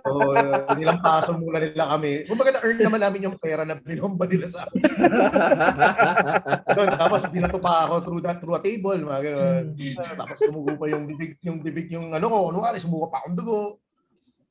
So, 0.02 0.34
uh, 0.34 0.66
nilampaso 0.74 1.30
muna 1.38 1.62
nila 1.62 1.94
kami. 1.94 2.26
Kumbaga 2.26 2.58
na-earn 2.58 2.78
naman 2.82 3.00
namin 3.00 3.26
yung 3.30 3.38
pera 3.38 3.62
na 3.62 3.78
binomba 3.78 4.26
nila 4.26 4.50
sa 4.50 4.66
amin. 4.66 4.82
Doon, 6.76 6.90
tapos 6.98 7.22
binato 7.30 7.58
pa 7.62 7.86
ako 7.86 7.94
through, 8.02 8.22
that, 8.26 8.38
through 8.42 8.58
a 8.58 8.62
table, 8.62 8.98
mga 8.98 9.22
gano'n. 9.30 9.64
Ah, 9.94 10.14
tapos 10.18 10.36
tumugo 10.42 10.74
pa 10.74 10.86
yung 10.90 11.06
bibig, 11.06 11.38
yung 11.46 11.58
bibig, 11.62 11.86
yung 11.94 12.10
ano 12.10 12.26
ko, 12.26 12.50
kunwari, 12.50 12.82
sumuka 12.82 13.06
pa 13.14 13.18
akong 13.22 13.38
dugo. 13.38 13.78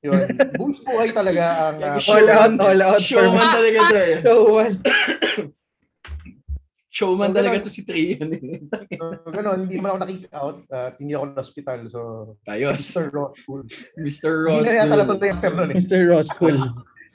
Yun. 0.06 0.24
Buwis 0.56 0.80
buhay 0.86 1.10
talaga 1.12 1.74
ang 1.74 1.78
ah, 1.84 1.98
All 2.00 2.30
out, 2.32 2.54
all 2.62 2.82
out. 2.86 3.02
Showman 3.04 3.44
for- 3.44 3.54
talaga 3.60 3.80
to 3.92 3.98
eh. 3.98 4.16
Showman. 4.24 4.72
Showman 6.98 7.30
So, 7.30 7.36
talaga 7.38 7.56
ganun. 7.62 7.66
to 7.66 7.72
si 7.72 7.82
Trian 7.86 8.30
eh. 8.34 8.58
So, 8.98 9.30
ganun, 9.30 9.70
hindi 9.70 9.78
man 9.78 9.94
ako 9.94 10.00
na-kick 10.02 10.26
out 10.34 10.58
at 10.68 10.98
hindi 10.98 11.14
ako 11.14 11.26
na 11.28 11.38
hospital. 11.38 11.80
So, 11.86 12.00
Ayos. 12.50 12.82
Mr. 12.82 13.14
Raw 13.14 13.30
School. 13.38 13.62
Mr. 13.96 14.32
Hindi 14.34 14.50
Ross. 14.50 14.66
na 14.66 14.74
yata 14.76 14.90
no. 14.90 15.02
natuloy 15.06 15.30
ang 15.30 15.42
term 15.44 15.54
nun 15.56 15.70
eh. 15.70 15.76
Mr. 15.78 16.00
Roscoe. 16.10 16.58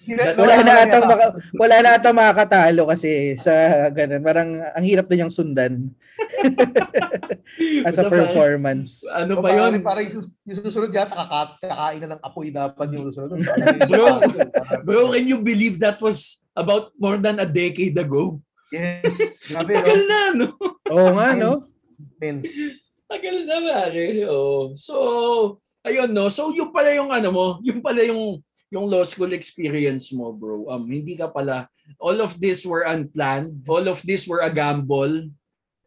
That- 0.02 0.34
Wala 0.34 0.54
na 0.66 0.82
na. 0.82 0.98
maka, 1.06 1.26
wala 1.54 1.76
na 1.78 1.90
atang 1.94 2.18
makakatalo 2.18 2.90
kasi 2.90 3.38
sa 3.38 3.54
ganun. 3.88 4.18
Parang 4.20 4.50
ang 4.58 4.82
hirap 4.82 5.06
din 5.06 5.22
yung 5.22 5.30
sundan 5.30 5.94
as 7.86 7.98
a 7.98 8.06
Diba? 8.06 8.10
performance. 8.10 9.02
Ano 9.08 9.38
pa 9.38 9.54
yun? 9.54 9.78
Parang, 9.78 10.02
yung, 10.06 10.26
yung 10.42 10.58
susunod 10.60 10.90
yata, 10.90 11.14
kaka- 11.14 11.58
kakain 11.62 12.00
na 12.02 12.18
ng 12.18 12.22
apoy 12.22 12.50
dapat 12.50 12.86
yung 12.90 13.10
susunod. 13.10 13.38
Bro, 13.90 14.06
Bro, 14.82 15.02
can 15.14 15.26
you 15.26 15.38
believe 15.38 15.78
that 15.78 16.02
was 16.02 16.42
about 16.54 16.90
more 16.98 17.18
than 17.18 17.38
a 17.38 17.46
decade 17.46 17.94
ago? 17.94 18.42
Yes. 18.72 19.44
Grabe, 19.46 19.72
Tagal 19.76 20.00
no? 20.00 20.08
na, 20.08 20.20
no? 20.32 20.48
Oo 20.88 21.08
nga, 21.14 21.28
no? 21.36 21.52
Tagal 23.06 23.36
na, 23.44 23.56
pare. 23.60 24.24
Oh. 24.26 24.72
So, 24.72 24.94
ayun, 25.84 26.10
no? 26.10 26.32
So, 26.32 26.50
yung 26.56 26.72
pala 26.72 26.90
yung 26.96 27.12
ano 27.12 27.28
mo, 27.28 27.46
yung 27.60 27.84
pala 27.84 28.00
yung 28.00 28.40
yung 28.72 28.88
law 28.88 29.04
school 29.04 29.36
experience 29.36 30.08
mo, 30.16 30.32
bro. 30.32 30.64
Um, 30.72 30.88
hindi 30.88 31.12
ka 31.12 31.28
pala, 31.28 31.68
all 32.00 32.24
of 32.24 32.40
this 32.40 32.64
were 32.64 32.88
unplanned. 32.88 33.60
All 33.68 33.84
of 33.84 34.00
this 34.00 34.24
were 34.24 34.40
a 34.40 34.48
gamble. 34.48 35.28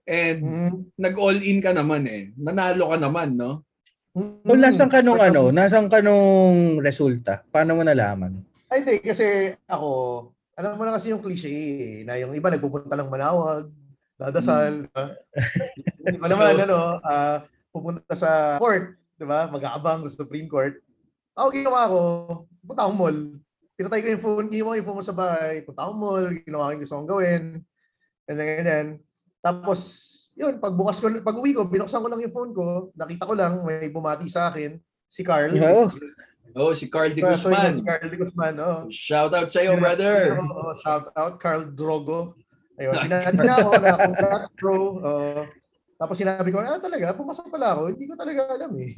And 0.06 0.40
Mm. 0.46 0.94
nag-all 0.94 1.34
in 1.42 1.66
ka 1.66 1.74
naman 1.74 2.06
eh. 2.06 2.30
Nanalo 2.38 2.94
ka 2.94 2.98
naman, 3.02 3.34
no? 3.34 3.66
Mm. 4.14 4.46
So, 4.46 4.54
nasan 4.54 4.90
ka 4.94 5.02
nung 5.02 5.18
ano? 5.18 5.50
Nasan 5.50 5.90
ka 5.90 5.98
nung 6.06 6.78
resulta? 6.78 7.42
Paano 7.50 7.74
mo 7.74 7.82
nalaman? 7.82 8.38
Ay, 8.70 8.86
hindi. 8.86 9.02
Kasi 9.02 9.50
ako, 9.66 9.90
alam 10.56 10.80
mo 10.80 10.84
na 10.88 10.96
kasi 10.96 11.12
yung 11.12 11.20
cliche 11.20 11.52
eh, 11.52 12.08
na 12.08 12.16
yung 12.16 12.32
iba 12.32 12.48
nagpupunta 12.48 12.96
ng 12.96 13.12
Manawag, 13.12 13.68
dadasal. 14.16 14.88
Diba? 14.88 15.06
Iba 16.08 16.28
naman, 16.32 16.56
ano, 16.66 17.04
ah, 17.04 17.44
pupunta 17.76 18.16
sa 18.16 18.56
court, 18.56 18.96
di 19.20 19.28
ba? 19.28 19.52
Mag-aabang 19.52 20.08
sa 20.08 20.24
Supreme 20.24 20.48
Court. 20.48 20.80
Ako, 21.36 21.52
ginawa 21.52 21.92
ko, 21.92 22.00
punta 22.64 22.88
akong 22.88 22.96
mall. 23.00 23.18
Pinatay 23.76 24.00
ko 24.00 24.08
yung 24.08 24.24
phone, 24.24 24.48
ginawa 24.48 24.72
ko 24.72 24.78
yung 24.80 24.88
phone 24.88 25.00
mo 25.04 25.04
sa 25.04 25.16
bahay. 25.16 25.60
Punta 25.68 25.84
akong 25.84 26.00
mall, 26.00 26.26
ginawa 26.40 26.68
ko 26.68 26.72
yung 26.72 26.84
gusto 26.88 26.96
kong 26.96 27.12
gawin. 27.12 27.44
Ganyan, 28.24 28.48
ganyan. 28.48 28.88
Tapos, 29.44 29.80
yun, 30.40 30.56
pagbukas 30.64 31.04
ko, 31.04 31.12
pag 31.20 31.36
uwi 31.36 31.52
ko, 31.52 31.68
binuksan 31.68 32.00
ko 32.00 32.08
lang 32.08 32.24
yung 32.24 32.32
phone 32.32 32.56
ko, 32.56 32.96
nakita 32.96 33.28
ko 33.28 33.34
lang, 33.36 33.60
may 33.68 33.92
bumati 33.92 34.32
sa 34.32 34.48
akin, 34.48 34.80
si 35.12 35.20
Carl. 35.28 35.52
Oo. 35.52 35.92
Oh, 36.54 36.72
si 36.78 36.86
Carl 36.88 37.12
de 37.12 37.26
Sorry, 37.26 37.34
Guzman. 37.34 37.74
Si 37.76 37.84
Carl 37.84 38.06
de 38.06 38.18
Guzman, 38.22 38.56
oo. 38.62 38.80
Shout 38.94 39.34
out 39.34 39.50
sa 39.50 39.66
iyo, 39.66 39.76
brother. 39.82 40.38
Oo, 40.38 40.78
shout 40.86 41.10
out 41.18 41.42
Carl 41.42 41.66
Drogo. 41.74 42.38
Ayun, 42.76 42.94
pinati 43.08 43.40
na 43.40 43.56
ako 43.64 43.72
na 43.80 43.92
congrats 43.96 44.50
bro. 44.60 44.76
Oo. 45.00 45.42
tapos 45.96 46.20
sinabi 46.20 46.52
ko, 46.52 46.60
ah 46.60 46.76
talaga, 46.76 47.16
pumasok 47.16 47.48
pala 47.48 47.72
ako. 47.72 47.96
Hindi 47.96 48.04
ko 48.04 48.14
talaga 48.20 48.42
alam 48.52 48.72
eh. 48.76 48.92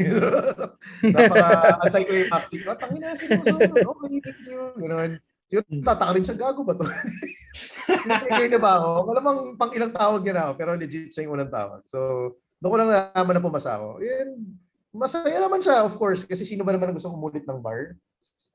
Yung 1.06 2.34
acting 2.34 2.64
ko. 2.66 2.74
Tangin 2.74 3.02
na, 3.06 3.14
seryoso. 3.14 3.54
Okay, 3.54 4.18
thank 4.26 4.42
you. 4.50 4.62
Ganun. 4.82 5.22
Siguro 5.46 5.64
tataka 5.86 6.12
rin 6.18 6.26
siya, 6.26 6.36
gago 6.36 6.66
ba 6.66 6.74
to? 6.74 6.84
Kaya 8.34 8.50
na 8.50 8.60
ba 8.60 8.82
ako? 8.82 8.90
Malamang 9.14 9.38
pang 9.56 9.72
ilang 9.72 9.94
tawag 9.94 10.22
niya 10.26 10.34
na 10.36 10.44
ako, 10.50 10.54
pero 10.60 10.70
legit 10.76 11.14
siya 11.14 11.24
yung 11.30 11.40
unang 11.40 11.54
tawag. 11.54 11.86
So, 11.88 12.34
doon 12.60 12.72
ko 12.74 12.78
lang 12.82 12.90
nalaman 12.92 13.34
na 13.38 13.46
pumasa 13.46 13.78
ako. 13.78 14.02
Yun, 14.04 14.58
masaya 14.92 15.38
naman 15.38 15.60
siya, 15.60 15.84
of 15.84 15.96
course, 15.96 16.24
kasi 16.24 16.44
sino 16.44 16.64
ba 16.64 16.72
naman 16.72 16.92
ang 16.92 16.98
gusto 16.98 17.12
umulit 17.12 17.44
ng 17.44 17.60
bar? 17.60 17.94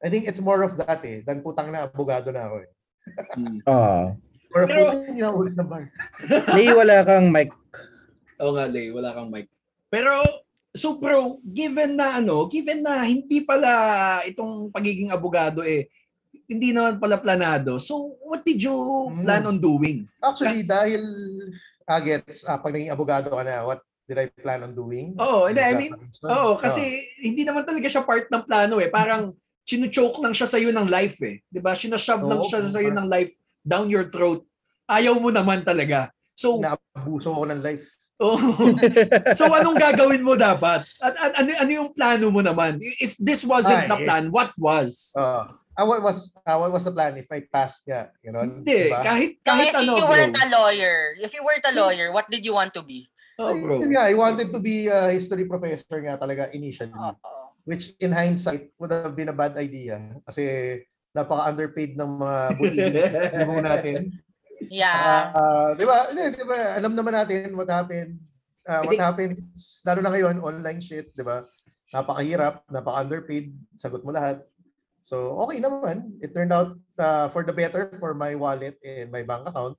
I 0.03 0.11
think 0.11 0.27
it's 0.27 0.43
more 0.43 0.67
of 0.67 0.75
that 0.83 0.99
eh, 1.07 1.23
than 1.23 1.41
putang 1.41 1.71
na 1.71 1.87
abogado 1.87 2.35
na 2.35 2.51
ako 2.51 2.57
eh. 2.67 2.71
Hmm. 3.35 3.59
Ah. 3.65 4.07
Or 4.53 4.67
Pero- 4.67 4.91
putang 4.91 5.03
hindi 5.07 5.21
na 5.23 5.31
ulit 5.31 5.55
ng 5.55 5.69
bar. 5.69 5.85
Lay, 6.57 6.69
wala 6.71 7.07
kang 7.07 7.31
mic. 7.31 7.51
Oo 8.43 8.53
nga, 8.59 8.67
Lay, 8.67 8.91
wala 8.91 9.15
kang 9.15 9.31
mic. 9.31 9.47
Pero, 9.87 10.19
so 10.75 10.99
bro, 10.99 11.39
given 11.45 11.95
na 11.95 12.19
ano, 12.19 12.49
given 12.49 12.83
na 12.83 13.05
hindi 13.05 13.45
pala 13.45 13.71
itong 14.27 14.73
pagiging 14.73 15.15
abogado 15.15 15.62
eh, 15.62 15.87
hindi 16.51 16.75
naman 16.75 16.99
pala 16.99 17.17
planado. 17.17 17.79
So, 17.79 18.19
what 18.27 18.43
did 18.43 18.59
you 18.59 18.75
Hmm. 19.09 19.23
plan 19.23 19.45
on 19.47 19.57
doing? 19.57 20.05
Actually, 20.19 20.67
dahil 20.67 21.01
ah, 21.85 22.01
gets, 22.01 22.42
ah, 22.42 22.59
pag 22.59 22.75
naging 22.75 22.90
abogado 22.90 23.31
ka 23.31 23.42
na, 23.42 23.62
what 23.62 23.81
did 24.12 24.20
I 24.20 24.29
plan 24.29 24.61
on 24.61 24.77
doing? 24.77 25.16
Oo, 25.16 25.48
hindi, 25.48 25.64
I 25.64 25.72
mean, 25.72 25.96
Oo, 26.29 26.53
Oh. 26.53 26.55
kasi 26.61 26.85
hindi 27.16 27.48
naman 27.48 27.64
talaga 27.64 27.88
siya 27.88 28.05
part 28.05 28.29
ng 28.29 28.44
plano 28.44 28.77
eh. 28.77 28.92
Parang 28.92 29.33
chinuchoke 29.64 30.20
lang 30.20 30.37
siya 30.37 30.44
sa'yo 30.44 30.68
ng 30.68 30.92
life 30.92 31.16
eh. 31.25 31.40
'Di 31.48 31.64
ba? 31.64 31.72
Sinashove 31.72 32.29
lang 32.29 32.44
Oo, 32.44 32.48
siya 32.51 32.61
sa'yo 32.68 32.92
parang- 32.92 33.09
ng 33.09 33.09
life 33.09 33.33
down 33.64 33.88
your 33.88 34.12
throat. 34.12 34.44
Ayaw 34.85 35.16
mo 35.16 35.33
naman 35.33 35.64
talaga. 35.64 36.12
So, 36.37 36.61
Inaabuso 36.61 37.33
ko 37.33 37.48
ng 37.48 37.62
life. 37.64 37.87
oh. 38.20 38.37
so 39.38 39.48
anong 39.48 39.79
gagawin 39.81 40.20
mo 40.20 40.37
dapat? 40.37 40.85
At, 41.01 41.14
at 41.16 41.33
ano, 41.40 41.48
ano 41.57 41.70
yung 41.72 41.90
plano 41.96 42.29
mo 42.29 42.44
naman? 42.44 42.77
If 43.01 43.16
this 43.16 43.46
wasn't 43.46 43.87
Ay, 43.87 43.88
the 43.88 43.98
plan, 44.05 44.29
what 44.29 44.53
was? 44.59 45.14
Uh, 45.16 45.46
ah, 45.79 45.87
what 45.87 46.03
was 46.03 46.35
ah, 46.44 46.59
what 46.59 46.75
was 46.75 46.85
the 46.85 46.92
plan 46.92 47.14
if 47.16 47.31
I 47.31 47.46
passed 47.46 47.87
nga? 47.87 48.11
You 48.20 48.35
know, 48.35 48.42
Hindi, 48.42 48.90
kahit 48.90 49.38
So 49.40 49.46
kahit 49.46 49.72
if 49.72 49.79
ano, 49.79 49.92
you 49.96 50.05
bro. 50.05 50.12
weren't 50.12 50.37
a 50.37 50.48
lawyer, 50.51 51.14
if 51.22 51.31
you 51.33 51.42
weren't 51.46 51.64
a 51.66 51.75
lawyer, 51.79 52.11
what 52.11 52.27
did 52.29 52.42
you 52.42 52.53
want 52.53 52.75
to 52.75 52.83
be? 52.83 53.07
Oh, 53.40 53.57
bro. 53.57 53.81
Yun 53.81 53.97
nga, 53.97 54.05
I 54.09 54.14
wanted 54.14 54.53
to 54.53 54.61
be 54.61 54.88
a 54.92 55.09
history 55.09 55.49
professor 55.49 55.97
nga 56.05 56.21
talaga 56.21 56.53
initially. 56.53 56.92
Oo. 56.92 57.53
Which 57.64 57.95
in 58.03 58.12
hindsight 58.12 58.75
would 58.77 58.90
have 58.90 59.14
been 59.14 59.31
a 59.31 59.37
bad 59.37 59.57
idea. 59.57 60.18
Kasi 60.27 60.77
napaka-underpaid 61.14 61.97
ng 61.97 62.11
mga 62.21 62.38
mo 63.49 63.61
natin. 63.62 64.12
Yeah. 64.68 65.33
Ah, 65.33 65.73
di 65.75 65.85
ba? 65.87 66.11
Di 66.12 66.45
ba? 66.45 66.77
Alam 66.77 66.92
naman 66.92 67.14
natin 67.16 67.55
what 67.57 67.71
happened. 67.71 68.21
Ah, 68.68 68.85
what 68.87 68.99
happened 68.99 69.35
is, 69.35 69.83
lalo 69.83 70.01
na 70.05 70.11
ngayon, 70.12 70.38
online 70.38 70.79
shit, 70.79 71.11
di 71.16 71.25
ba? 71.25 71.47
Napakahirap, 71.90 72.66
napaka-underpaid, 72.71 73.53
sagot 73.75 74.05
mo 74.07 74.14
lahat. 74.14 74.45
So, 75.03 75.35
okay 75.47 75.59
naman. 75.59 76.14
It 76.23 76.31
turned 76.31 76.55
out 76.55 76.79
ah, 77.01 77.27
for 77.33 77.42
the 77.42 77.55
better 77.55 77.90
for 77.99 78.14
my 78.14 78.37
wallet 78.37 78.79
and 78.85 79.11
my 79.11 79.25
bank 79.27 79.49
account. 79.49 79.75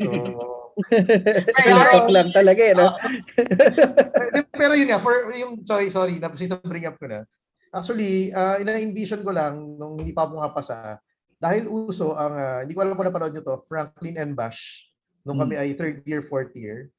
So, 0.00 0.10
Tiktok 0.88 2.08
lang 2.08 2.28
talaga 2.32 2.62
eh, 2.62 2.74
no? 2.74 2.88
Pero 4.60 4.72
yun 4.72 4.88
nga, 4.88 5.00
for 5.02 5.12
yung, 5.36 5.60
sorry, 5.64 5.92
sorry, 5.92 6.16
napasisa 6.16 6.60
bring 6.62 6.88
up 6.88 6.96
ko 6.96 7.08
na. 7.08 7.26
Actually, 7.70 8.34
uh, 8.34 8.58
ina-envision 8.58 9.22
ko 9.22 9.30
lang 9.30 9.78
nung 9.78 10.00
hindi 10.00 10.10
pa 10.10 10.26
pumapasa, 10.26 10.98
dahil 11.40 11.72
uso 11.72 12.12
ang, 12.12 12.34
ah, 12.36 12.58
hindi 12.62 12.76
ko 12.76 12.84
alam 12.84 12.94
kung 12.94 13.08
napanood 13.08 13.32
nyo 13.32 13.42
to, 13.42 13.56
Franklin 13.64 14.20
and 14.20 14.36
Bash, 14.36 14.92
nung 15.24 15.40
kami 15.40 15.56
ay 15.56 15.72
third 15.72 16.04
year, 16.04 16.20
fourth 16.20 16.52
year. 16.52 16.92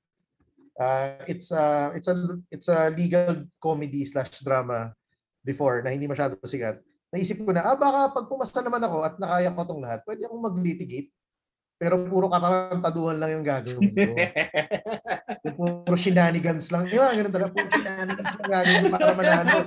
Uh, 0.82 1.22
it's 1.30 1.54
a 1.54 1.94
it's 1.94 2.10
a 2.10 2.16
it's 2.50 2.68
a 2.72 2.90
legal 2.96 3.46
comedy 3.62 4.02
slash 4.02 4.42
drama 4.42 4.96
before 5.46 5.84
na 5.86 5.94
hindi 5.94 6.10
masyado 6.10 6.40
sikat. 6.42 6.82
Naisip 7.12 7.44
ko 7.44 7.54
na, 7.54 7.62
ah 7.62 7.78
baka 7.78 8.10
pag 8.18 8.26
pumasa 8.26 8.64
naman 8.64 8.82
ako 8.82 8.98
at 9.06 9.14
nakaya 9.22 9.52
ko 9.54 9.62
tong 9.68 9.84
lahat, 9.84 10.00
pwede 10.08 10.26
akong 10.26 10.42
mag-litigate. 10.42 11.12
Pero 11.82 12.06
puro 12.06 12.30
katarantaduhan 12.30 13.18
lang 13.18 13.42
yung 13.42 13.46
gagawin 13.46 13.90
ko. 13.90 14.14
Puro 15.58 15.98
shenanigans 15.98 16.70
lang. 16.70 16.86
Yung 16.94 17.02
mga 17.02 17.16
ganun 17.18 17.34
talaga, 17.34 17.50
puro 17.58 17.68
shenanigans 17.74 18.34
lang 18.38 18.50
gagawin 18.54 18.82
ko 18.86 18.90
para 18.94 19.14
manalo. 19.18 19.60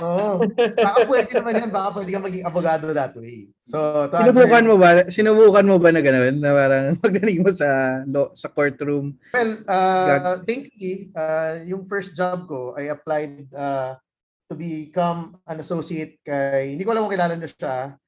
Oo. 0.00 0.30
Baka 0.78 0.98
pwede 1.10 1.30
naman 1.34 1.52
yan, 1.58 1.70
baka 1.74 1.88
pwede 1.98 2.10
ka 2.14 2.20
maging 2.22 2.44
abogado 2.46 2.84
that 2.94 3.14
way. 3.18 3.50
So, 3.66 4.06
to 4.06 4.14
answer- 4.14 4.30
Sinubukan 4.30 4.64
mo 4.70 4.74
ba? 4.78 4.90
Sinubukan 5.10 5.66
mo 5.66 5.76
ba 5.82 5.90
na 5.90 6.02
gano'n? 6.06 6.34
Na 6.38 6.50
parang 6.54 6.84
magaling 7.04 7.40
mo 7.42 7.50
sa 7.50 7.68
law, 8.06 8.30
sa 8.38 8.46
courtroom. 8.46 9.18
Well, 9.34 9.52
uh, 9.66 10.38
thankfully, 10.46 11.10
uh, 11.18 11.66
yung 11.66 11.82
first 11.82 12.14
job 12.14 12.46
ko, 12.46 12.78
I 12.78 12.94
applied 12.94 13.50
uh, 13.50 13.98
to 14.46 14.54
become 14.54 15.34
an 15.50 15.58
associate 15.58 16.22
kay, 16.22 16.78
hindi 16.78 16.86
ko 16.86 16.94
alam 16.94 17.10
kung 17.10 17.18
kilala 17.18 17.34
niyo 17.34 17.50
siya, 17.50 17.98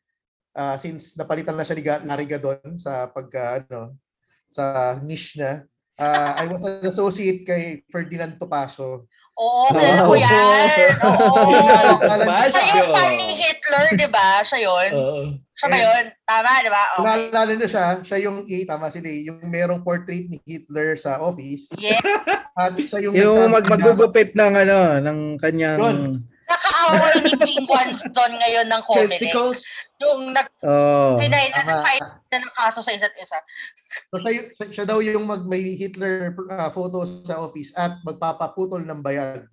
uh, 0.54 0.76
since 0.76 1.16
napalitan 1.16 1.56
na 1.56 1.64
siya 1.64 1.76
ni 1.76 1.84
Ga- 1.84 2.04
Larry 2.04 2.28
Gadon 2.28 2.76
sa 2.76 3.08
pagka, 3.08 3.62
ano, 3.64 3.96
sa 4.48 4.96
niche 5.00 5.40
niya. 5.40 5.64
Uh, 6.00 6.30
I 6.34 6.44
was 6.48 6.64
an 6.64 6.88
associate 6.88 7.44
kay 7.44 7.84
Ferdinand 7.88 8.40
Topacio. 8.40 9.04
Oo, 9.32 9.64
kilala 9.72 10.04
ko 10.04 10.12
yan. 10.12 10.68
Oo. 11.08 11.52
Siya 12.48 12.64
yung 12.68 12.84
yun. 12.84 12.92
funny 12.92 13.30
Hitler, 13.32 13.86
di 13.96 14.08
ba? 14.08 14.44
Siya 14.44 14.58
yun. 14.60 14.90
Oo. 14.92 15.20
Siya 15.56 15.66
ba 15.68 15.78
yun? 15.80 16.04
Tama, 16.24 16.50
di 16.60 16.70
ba? 16.72 16.82
Okay. 16.96 17.04
naalala 17.32 17.52
niyo 17.56 17.68
siya, 17.68 17.86
siya 18.04 18.18
yung 18.24 18.44
A, 18.44 18.56
tama 18.68 18.92
si 18.92 19.00
Lay, 19.00 19.24
yung 19.24 19.40
merong 19.44 19.80
portrait 19.80 20.28
ni 20.28 20.36
Hitler 20.44 20.96
sa 20.96 21.16
office. 21.20 21.72
Yeah. 21.80 22.00
At 22.52 22.76
siya 22.76 23.08
yung, 23.08 23.12
Yung 23.16 23.48
mag 23.48 23.64
na- 23.64 23.72
magugupit 23.72 24.36
ng 24.36 24.52
ano, 24.52 24.78
ng 25.00 25.18
kanyang 25.40 25.80
Yun. 25.80 25.98
Nakaaway 26.52 27.14
ni 27.24 27.32
King 27.40 27.64
Wanston 27.64 28.32
ngayon 28.36 28.66
ng 28.68 28.82
Comelec. 28.84 29.08
Testicles? 29.08 29.60
Yung 30.04 30.20
oh. 30.30 30.36
nag-final 30.36 31.46
na 31.48 31.62
Tama. 31.64 31.70
nag-fight 31.72 32.06
na 32.28 32.38
ng 32.44 32.52
kaso 32.52 32.80
sa 32.84 32.92
isa't 32.92 33.16
isa. 33.16 33.38
So, 34.12 34.20
siya, 34.20 34.42
siya 34.68 34.84
daw 34.84 35.00
yung 35.00 35.24
mag, 35.24 35.48
may 35.48 35.76
Hitler 35.80 36.36
uh, 36.52 36.68
photos 36.68 37.24
sa 37.24 37.40
office 37.40 37.72
at 37.72 37.96
magpapaputol 38.04 38.84
ng 38.84 39.00
bayag 39.00 39.48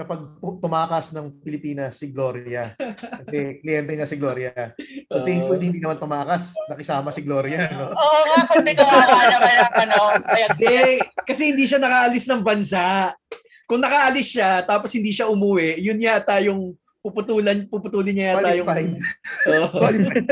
kapag 0.00 0.20
tumakas 0.64 1.12
ng 1.12 1.44
Pilipinas 1.44 2.00
si 2.00 2.08
Gloria. 2.08 2.72
Kasi 3.20 3.60
kliyente 3.60 3.92
niya 3.92 4.08
si 4.08 4.16
Gloria. 4.16 4.72
So 5.12 5.20
Oo. 5.20 5.26
thankfully 5.28 5.68
hindi 5.68 5.76
naman 5.76 6.00
tumakas, 6.00 6.56
nakisama 6.72 7.12
si 7.12 7.20
Gloria. 7.20 7.68
No? 7.68 7.92
Oo 7.92 8.20
nga, 8.32 8.40
kundi 8.48 8.72
kawawa 8.72 9.28
naman 9.28 9.54
ang 9.60 9.74
ano. 9.84 10.00
Hindi, 10.24 11.04
kasi 11.28 11.52
hindi 11.52 11.68
siya 11.68 11.84
nakaalis 11.84 12.24
ng 12.32 12.40
bansa. 12.40 13.12
Kung 13.70 13.78
nakaalis 13.78 14.34
siya, 14.34 14.66
tapos 14.66 14.90
hindi 14.90 15.14
siya 15.14 15.30
umuwi, 15.30 15.78
yun 15.78 16.02
yata 16.02 16.42
yung 16.42 16.74
puputulan, 16.98 17.70
puputulin 17.70 18.10
niya 18.10 18.34
yata 18.34 18.58
yung... 18.58 18.66
Qualified. 18.66 18.98
Oo. 19.46 19.78
Qualified. 19.86 20.26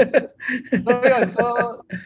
so 0.82 0.92
yun, 1.06 1.24
so 1.30 1.44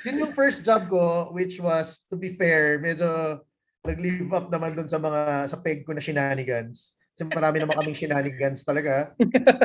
yun 0.04 0.20
yung 0.28 0.34
first 0.36 0.60
job 0.60 0.92
ko 0.92 1.32
which 1.32 1.56
was 1.56 2.04
to 2.12 2.20
be 2.20 2.36
fair, 2.36 2.76
medyo 2.84 3.40
nag-live 3.82 4.28
up 4.36 4.52
naman 4.52 4.76
dun 4.76 4.86
sa 4.86 5.00
mga 5.00 5.50
sa 5.50 5.56
peg 5.58 5.82
ko 5.82 5.96
na 5.96 6.04
shenanigans. 6.04 6.94
Kasi 7.12 7.28
marami 7.28 7.60
naman 7.60 7.76
kaming 7.76 7.98
shenanigans 7.98 8.64
talaga. 8.64 9.12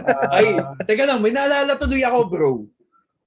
Ah, 0.04 0.36
Ay, 0.40 0.60
teka 0.84 1.08
lang, 1.08 1.24
may 1.24 1.32
naalala 1.32 1.80
tuloy 1.80 2.04
ako, 2.04 2.20
bro. 2.28 2.52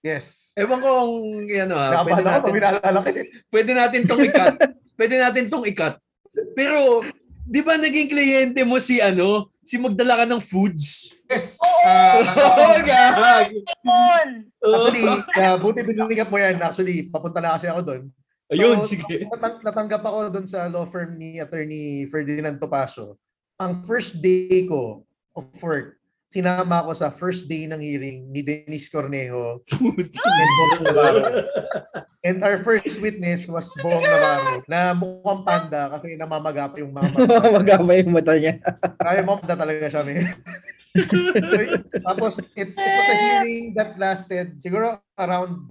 yes. 0.04 0.52
Ewan 0.56 0.80
ko 0.80 0.88
kung, 0.88 1.14
ano 1.48 1.74
ha, 1.76 2.04
pwede 2.04 2.22
Nakabahan 2.24 2.96
ako 3.00 3.00
natin, 3.04 3.26
pwede 3.48 3.70
natin 3.72 4.02
tong 4.04 4.22
ikat. 4.24 4.54
pwede 4.98 5.14
natin 5.16 5.44
tong 5.48 5.64
ikat. 5.64 5.94
Pero, 6.52 7.00
di 7.50 7.60
ba 7.66 7.74
naging 7.74 8.06
kliyente 8.06 8.62
mo 8.62 8.78
si 8.78 9.02
ano, 9.02 9.50
si 9.66 9.74
magdala 9.74 10.22
ka 10.22 10.24
ng 10.30 10.38
foods? 10.38 11.10
Yes. 11.26 11.58
Oo. 11.58 11.82
Oh, 12.38 12.78
gag! 12.86 13.50
Actually, 14.62 15.06
uh, 15.34 15.58
buti 15.58 15.82
binigyan 15.82 16.30
mo 16.30 16.38
yan. 16.38 16.62
Actually, 16.62 17.10
papunta 17.10 17.42
na 17.42 17.58
kasi 17.58 17.66
ako 17.66 17.80
doon. 17.82 18.02
Ayun, 18.50 18.82
So, 18.82 18.94
sige. 18.94 19.26
natang- 19.34 19.62
natanggap 19.62 20.02
ako 20.02 20.18
doon 20.30 20.46
sa 20.46 20.66
law 20.66 20.86
firm 20.86 21.14
ni 21.18 21.38
attorney 21.38 22.06
Ferdinand 22.10 22.58
Topacio. 22.58 23.14
Ang 23.62 23.86
first 23.86 24.18
day 24.18 24.66
ko 24.66 25.06
of 25.38 25.46
work, 25.62 25.99
sinama 26.30 26.86
ako 26.86 26.94
sa 26.94 27.10
first 27.10 27.50
day 27.50 27.66
ng 27.66 27.82
hearing 27.82 28.30
ni 28.30 28.46
Denise 28.46 28.86
Cornejo 28.86 29.66
and 29.66 30.52
Bong 30.54 30.78
Navarro. 30.86 31.30
And 32.22 32.38
our 32.46 32.62
first 32.62 33.02
witness 33.02 33.50
was 33.50 33.66
Bong 33.82 33.98
Navarro 33.98 34.62
na 34.70 34.94
mukhang 34.94 35.42
panda 35.42 35.90
kasi 35.90 36.14
namamaga 36.14 36.70
pa 36.70 36.78
yung 36.78 36.94
mga 36.94 37.10
mata. 37.18 37.50
Magabay 37.50 38.06
yung 38.06 38.14
mata 38.14 38.38
niya. 38.38 38.62
Kaya 39.02 39.26
mo 39.26 39.42
panda 39.42 39.58
talaga 39.58 39.90
siya, 39.90 40.02
man. 40.06 40.22
Tapos, 42.06 42.38
it's, 42.54 42.78
it 42.78 42.92
was 42.94 43.10
a 43.10 43.16
hearing 43.18 43.74
that 43.74 43.98
lasted 43.98 44.54
siguro 44.62 45.02
around 45.18 45.66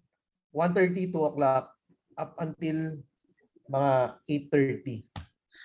1.30, 0.51 1.15
2 1.15 1.23
o'clock 1.23 1.71
up 2.19 2.35
until 2.43 2.99
mga 3.71 3.93
8.30 4.51 5.08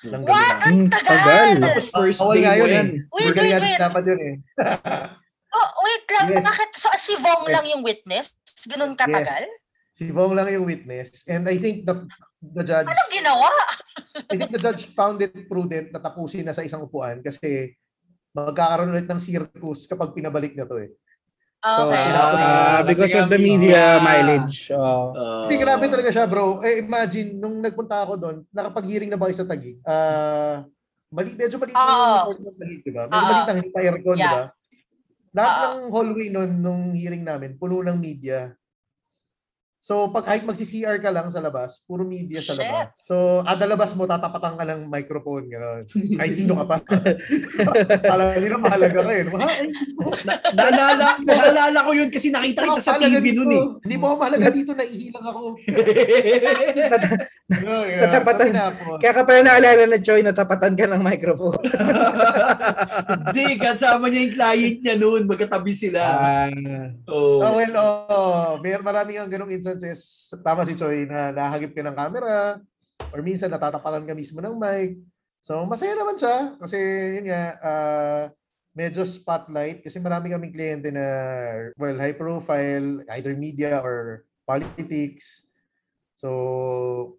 ng 0.05 0.23
What? 0.23 0.57
Ang 0.61 0.75
Hmm, 0.77 0.88
tagal! 0.88 1.17
tagal. 1.17 1.49
Tapos 1.64 1.87
first 1.88 2.21
Bawal 2.21 2.35
day 2.35 2.45
mo 2.45 2.53
yun 2.55 2.71
yan. 2.71 2.87
eh. 2.87 3.01
Wait, 3.11 3.27
Legal 3.27 3.43
wait, 3.43 3.51
yan, 3.51 3.61
wait. 3.62 3.81
dapat 3.81 4.03
yun 4.05 4.21
eh. 4.21 4.35
Oh, 5.55 5.69
wait 5.87 6.05
lang, 6.11 6.27
Yes. 6.35 6.43
bakit 6.43 6.71
so, 6.75 6.90
si 6.99 7.14
Vong 7.14 7.47
Yes. 7.47 7.55
lang 7.55 7.64
yung 7.71 7.83
witness? 7.83 8.27
Ganun 8.67 8.99
katagal? 8.99 9.47
Si 9.95 10.11
Bong 10.11 10.35
lang 10.35 10.51
yung 10.51 10.67
witness. 10.67 11.23
And 11.25 11.47
I 11.47 11.55
think 11.55 11.87
the 11.87 12.11
the 12.43 12.67
judge, 12.67 12.90
Anong 12.90 13.11
ginawa? 13.12 13.47
I 14.31 14.35
think 14.35 14.51
the 14.51 14.59
judge 14.59 14.90
found 14.90 15.23
it 15.23 15.47
prudent 15.47 15.95
na 15.95 16.03
tapusin 16.03 16.43
na 16.43 16.51
sa 16.51 16.67
isang 16.67 16.83
upuan 16.83 17.23
kasi 17.23 17.71
magkakaroon 18.35 18.90
ulit 18.90 19.07
ng 19.07 19.23
circus 19.23 19.87
kapag 19.87 20.11
pinabalik 20.11 20.59
na 20.59 20.67
to 20.67 20.75
eh. 20.77 20.90
So, 21.64 21.88
Okay. 21.88 21.96
Ah, 22.12 22.85
kasi 22.85 22.88
because 22.92 23.14
of 23.24 23.33
the 23.33 23.40
media 23.40 23.96
mileage. 24.05 24.68
Uh, 24.68 25.48
Kasi 25.48 25.57
grabe 25.57 25.88
talaga 25.88 26.12
siya, 26.12 26.29
bro. 26.29 26.61
Eh, 26.61 26.85
imagine, 26.85 27.40
nung 27.40 27.64
nagpunta 27.64 28.05
ako 28.05 28.20
doon, 28.20 28.37
nakapag-hearing 28.53 29.09
na 29.09 29.16
ba 29.16 29.33
kayo 29.33 29.40
sa 29.40 29.48
Taguig? 29.48 29.81
Ah, 29.81 30.68
mali, 31.09 31.33
medyo 31.33 31.57
maliit 31.57 31.72
Oo. 31.72 32.37
yung 32.37 32.61
Taguig, 32.61 32.85
di 32.85 32.92
ba? 32.92 33.09
Medyo 33.09 33.16
Oo. 33.16 33.46
maliit 33.48 33.68
pa 33.72 33.81
aircon, 33.81 34.16
di 34.20 34.29
ba? 34.29 34.44
Lahat 35.33 35.53
Oo. 35.57 35.64
ng 35.64 35.77
hallway 35.88 36.29
nun, 36.29 36.50
nung 36.61 36.83
hearing 36.92 37.24
namin, 37.24 37.57
puno 37.57 37.81
ng 37.81 37.96
media. 37.96 38.53
So, 39.85 40.09
pag 40.09 40.25
kahit 40.25 40.49
magsi-CR 40.49 40.97
ka 40.97 41.12
lang 41.12 41.29
sa 41.29 41.44
labas, 41.44 41.85
puro 41.85 42.09
media 42.09 42.40
sa 42.40 42.57
Shit. 42.57 42.64
labas. 42.64 42.88
So, 43.05 43.44
ada 43.44 43.68
labas 43.68 43.92
mo, 43.92 44.09
tatapatan 44.09 44.57
ka 44.57 44.64
ng 44.64 44.88
microphone, 44.88 45.44
gano'n. 45.53 45.85
Kahit 46.16 46.40
sino 46.40 46.57
ka 46.57 46.64
pa. 46.64 46.77
Alam 48.16 48.40
nila, 48.40 48.57
mahalaga 48.57 49.05
ka 49.05 49.12
eh. 49.12 49.29
Ha? 49.29 49.44
Ay, 49.44 49.68
naalala, 50.57 51.20
naalala 51.20 51.79
ko 51.85 51.92
yun 51.92 52.09
kasi 52.09 52.33
nakita 52.33 52.64
kita 52.64 52.81
sa 52.81 52.97
TV 52.97 53.20
dito. 53.20 53.44
nun 53.44 53.53
eh. 53.53 53.64
Hindi 53.85 53.97
mo 54.01 54.16
mahalaga 54.16 54.49
dito, 54.49 54.73
naihilang 54.73 55.27
ako. 55.29 55.40
No, 57.44 57.85
yeah. 57.85 58.09
Natapatan. 58.09 58.57
Na. 58.57 58.73
Kaya 58.97 59.12
ka 59.12 59.23
pala 59.29 59.44
naalala 59.44 59.85
na 59.85 60.01
Joy, 60.01 60.25
natapatan 60.25 60.73
ka 60.81 60.88
ng 60.88 61.05
microphone. 61.05 61.61
Hindi, 63.29 63.61
kasama 63.61 64.09
niya 64.09 64.20
yung 64.25 64.35
client 64.35 64.79
niya 64.81 64.94
noon, 64.97 65.29
magkatabi 65.29 65.73
sila. 65.77 66.01
Ah, 66.01 66.49
Oh. 67.05 67.44
Oh, 67.44 67.53
well, 67.61 67.75
oh, 67.77 68.57
may 68.64 68.73
marami 68.81 69.20
ang 69.20 69.29
ganong 69.29 69.53
instances. 69.75 70.31
Tama 70.41 70.63
si 70.63 70.79
Choi 70.79 71.05
na 71.11 71.35
nahagip 71.35 71.75
ka 71.75 71.83
ng 71.83 71.99
camera 71.99 72.63
or 73.11 73.21
minsan 73.21 73.51
natatapatan 73.51 74.07
ka 74.07 74.15
mismo 74.15 74.39
ng 74.39 74.55
mic. 74.55 75.03
So, 75.45 75.67
masaya 75.69 75.93
naman 75.93 76.17
siya 76.17 76.57
kasi 76.57 76.79
yun 77.21 77.29
nga, 77.29 77.43
ah, 77.61 78.23
medyo 78.75 79.05
spotlight 79.05 79.85
kasi 79.85 80.01
marami 80.01 80.33
kaming 80.33 80.55
kliyente 80.55 80.89
na 80.91 81.07
well, 81.77 81.99
high 81.99 82.17
profile, 82.17 83.03
either 83.13 83.35
media 83.37 83.79
or 83.83 84.25
politics. 84.49 85.47
So, 86.14 86.29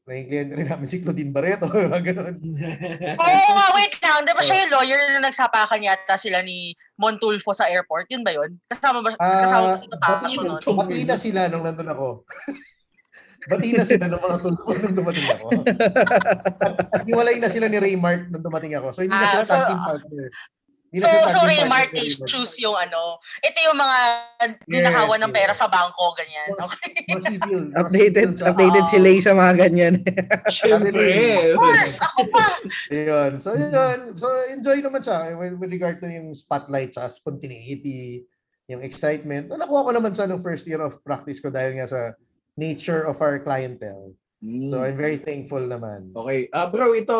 naging 0.07 0.27
kliyente 0.31 0.53
rin 0.55 0.71
namin 0.71 0.87
si 0.87 1.03
Claudine 1.03 1.35
Barreto, 1.35 1.67
mga. 1.75 2.39
Oo 3.21 3.49
nga, 3.51 3.67
wait 3.75 3.95
lang. 3.99 4.23
Di 4.23 4.31
ba 4.31 4.39
siya 4.39 4.65
yung 4.65 4.71
lawyer 4.71 4.99
nung 5.11 5.27
nagsapakan 5.27 5.83
yata 5.83 6.15
sila 6.15 6.39
ni 6.39 6.71
Montulfo 6.95 7.51
sa 7.51 7.67
airport? 7.67 8.07
Yun 8.07 8.23
ba 8.23 8.31
yun? 8.31 8.55
Kasama 8.71 9.03
ba? 9.03 9.19
kasama 9.19 9.65
Ah, 9.75 9.83
ba 9.83 9.97
bati, 9.99 10.39
nun? 10.39 10.59
bati 10.63 11.01
na 11.03 11.17
sila 11.19 11.51
nung 11.51 11.67
nandun 11.67 11.91
ako. 11.91 12.07
bati 13.51 13.67
na 13.75 13.83
sila 13.85 14.07
ng 14.09 14.21
mga 14.23 14.37
tulpo 14.41 14.69
nung 14.79 14.95
dumating 14.95 15.27
ako. 15.27 15.47
At 16.95 17.03
hiwalay 17.03 17.37
na 17.37 17.51
sila 17.51 17.67
ni 17.67 17.77
Raymark 17.77 18.31
nung 18.31 18.47
dumating 18.47 18.79
ako. 18.79 18.95
So, 18.95 19.03
hindi 19.03 19.13
na 19.13 19.27
Ah, 19.27 19.31
sila 19.35 19.43
so, 19.43 19.53
tag 19.59 19.67
team 19.69 19.81
partner. 19.83 20.27
Hindi 20.95 21.03
So, 21.03 21.11
na 21.11 21.27
sila 21.27 21.27
so 21.27 21.39
tag 21.43 21.43
team 21.43 21.51
Ray 21.51 21.59
partner 21.67 21.75
Mark 21.75 21.91
choose 22.23 22.53
yung 22.63 22.77
ano. 22.79 23.19
Ito 23.43 23.57
yung 23.67 23.75
mga 23.75 23.97
ninakawan 24.63 25.19
ng 25.27 25.31
yes. 25.35 25.39
pera 25.43 25.51
sa 25.51 25.67
bangko, 25.67 26.05
ganyan. 26.15 26.49
Okay. 26.55 26.91
Updated, 27.83 28.29
sa- 28.39 28.55
updated 28.55 28.85
si 28.87 28.97
Lay 29.03 29.19
sa 29.19 29.35
mga 29.35 29.67
ganyan. 29.67 29.99
Siyempre. 30.55 31.51
Of 31.51 31.59
course, 31.59 31.99
ako 31.99 32.21
pa. 32.31 32.47
Ayun. 32.95 33.31
So, 33.43 33.59
yun. 33.59 34.15
So, 34.15 34.31
enjoy 34.47 34.79
naman 34.79 35.03
siya 35.03 35.35
with, 35.35 35.59
with 35.59 35.75
regard 35.75 35.99
to 35.99 36.07
yung 36.07 36.31
spotlight 36.31 36.95
sa 36.95 37.11
spontaneity, 37.11 38.23
yung 38.71 38.79
excitement. 38.79 39.51
Nakuha 39.51 39.83
ko 39.83 39.91
naman 39.91 40.15
siya 40.15 40.31
nung 40.31 40.39
first 40.39 40.63
year 40.63 40.79
of 40.79 41.03
practice 41.03 41.43
ko 41.43 41.51
dahil 41.51 41.75
nga 41.75 41.91
sa 41.91 42.15
nature 42.55 43.03
of 43.03 43.19
our 43.19 43.43
clientele. 43.43 44.15
Mm. 44.45 44.69
So, 44.69 44.85
I'm 44.85 44.93
very 44.93 45.17
thankful 45.17 45.65
naman. 45.65 46.13
Okay. 46.13 46.45
Ah 46.53 46.69
bro, 46.69 46.93
ito 46.93 47.17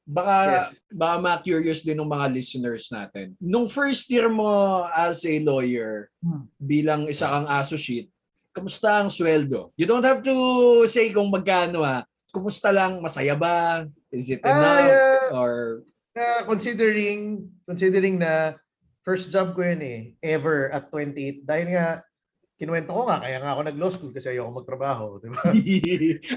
baka 0.00 0.36
Yes. 0.64 0.80
baka 0.88 1.14
ma-curious 1.20 1.84
din 1.84 2.00
ng 2.00 2.08
mga 2.08 2.32
listeners 2.32 2.88
natin. 2.88 3.36
Nung 3.36 3.68
first 3.68 4.08
year 4.08 4.32
mo 4.32 4.80
as 4.88 5.20
a 5.28 5.36
lawyer 5.44 6.08
Hmm. 6.24 6.48
bilang 6.56 7.04
isa 7.04 7.28
kang 7.28 7.44
associate, 7.60 8.08
kamusta 8.56 9.04
ang 9.04 9.12
sweldo? 9.12 9.76
You 9.76 9.84
don't 9.84 10.06
have 10.08 10.24
to 10.24 10.36
say 10.88 11.12
kung 11.12 11.28
magkano 11.28 11.84
ha. 11.84 12.08
Kumusta 12.32 12.72
lang? 12.72 12.96
Masaya 12.98 13.36
ba? 13.36 13.84
Is 14.08 14.32
it 14.32 14.40
Ah, 14.40 14.48
enough? 14.48 14.88
yeah. 14.88 15.36
Or 15.36 15.52
Uh, 16.14 16.46
considering 16.46 17.50
considering 17.66 18.22
na 18.22 18.54
first 19.02 19.28
job 19.28 19.50
ko 19.52 19.66
yun 19.66 19.82
eh, 19.82 20.00
ever 20.22 20.70
at 20.70 20.86
28. 20.88 21.42
Dahil 21.42 21.74
nga, 21.74 22.06
kinuwento 22.54 22.94
ko 22.94 23.02
nga, 23.10 23.18
kaya 23.18 23.38
nga 23.42 23.50
ako 23.54 23.60
nag-law 23.66 23.90
school 23.90 24.12
kasi 24.14 24.30
ayoko 24.30 24.50
magtrabaho. 24.62 25.18
Di 25.18 25.28
ba? 25.30 25.42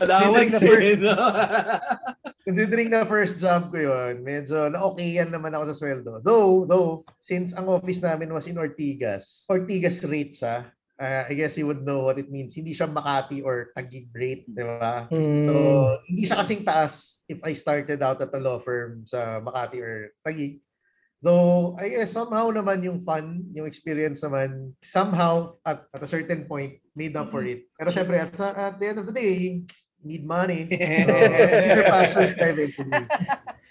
allowance 0.03 0.57
Considering 0.57 1.01
eh, 1.01 1.05
no? 1.05 1.13
considering 2.47 2.89
na 2.89 3.03
first 3.03 3.37
job 3.43 3.69
ko 3.69 3.77
yun, 3.77 4.23
medyo 4.23 4.71
na-okay 4.71 5.19
yan 5.19 5.29
naman 5.29 5.51
ako 5.51 5.69
sa 5.69 5.77
sweldo. 5.83 6.23
Though, 6.23 6.63
though, 6.63 7.03
since 7.19 7.51
ang 7.51 7.67
office 7.67 7.99
namin 7.99 8.31
was 8.31 8.47
in 8.47 8.55
Ortigas, 8.55 9.43
Ortigas 9.51 9.99
rate 10.07 10.33
siya, 10.33 10.71
uh, 10.97 11.23
I 11.29 11.33
guess 11.35 11.57
you 11.57 11.67
would 11.69 11.85
know 11.85 12.07
what 12.07 12.17
it 12.17 12.31
means. 12.31 12.57
Hindi 12.57 12.73
siya 12.73 12.89
Makati 12.89 13.45
or 13.45 13.75
Taguig 13.77 14.09
rate, 14.13 14.47
di 14.49 14.63
ba? 14.63 15.05
Hmm. 15.11 15.43
So, 15.45 15.53
hindi 16.09 16.25
siya 16.25 16.41
kasing 16.41 16.63
taas 16.65 17.21
if 17.29 17.37
I 17.43 17.53
started 17.53 18.01
out 18.01 18.23
at 18.23 18.33
a 18.33 18.41
law 18.41 18.57
firm 18.63 19.05
sa 19.05 19.43
Makati 19.43 19.77
or 19.83 20.11
Taguig. 20.25 20.63
Though, 21.17 21.73
I 21.81 21.89
guess 21.89 22.13
somehow 22.13 22.53
naman 22.53 22.85
yung 22.85 23.01
fun, 23.01 23.49
yung 23.49 23.65
experience 23.65 24.21
naman, 24.21 24.77
somehow 24.85 25.57
at, 25.65 25.89
at 25.89 26.05
a 26.05 26.09
certain 26.09 26.45
point, 26.45 26.77
made 26.93 27.17
up 27.17 27.33
for 27.33 27.41
it. 27.41 27.65
Pero 27.73 27.89
syempre, 27.89 28.21
at, 28.21 28.37
sa- 28.37 28.53
at 28.53 28.77
the 28.77 28.85
end 28.85 29.01
of 29.01 29.09
the 29.09 29.15
day, 29.15 29.65
need 30.05 30.23
money. 30.25 30.69
So, 31.09 31.13
bigger 31.49 31.85
pastures 31.89 32.33
ka 32.37 32.53
eventually. 32.53 33.01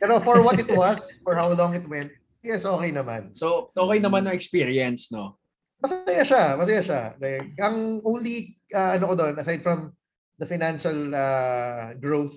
Pero 0.03 0.19
for 0.21 0.43
what 0.43 0.59
it 0.59 0.71
was, 0.71 1.23
for 1.23 1.39
how 1.39 1.51
long 1.55 1.79
it 1.79 1.87
went, 1.87 2.11
yes, 2.43 2.67
okay 2.67 2.91
naman. 2.91 3.31
so, 3.31 3.71
okay 3.79 3.99
naman 4.03 4.27
ang 4.27 4.35
experience, 4.35 5.15
no? 5.15 5.39
Masaya 5.79 6.25
siya, 6.27 6.45
masaya 6.59 6.83
siya. 6.83 7.03
Like, 7.23 7.55
ang 7.63 8.03
only, 8.03 8.59
uh, 8.75 8.99
ano 8.99 9.13
ko 9.13 9.15
doon, 9.15 9.35
aside 9.39 9.63
from 9.63 9.95
the 10.39 10.47
financial 10.47 11.15
uh, 11.15 11.95
growth 11.95 12.35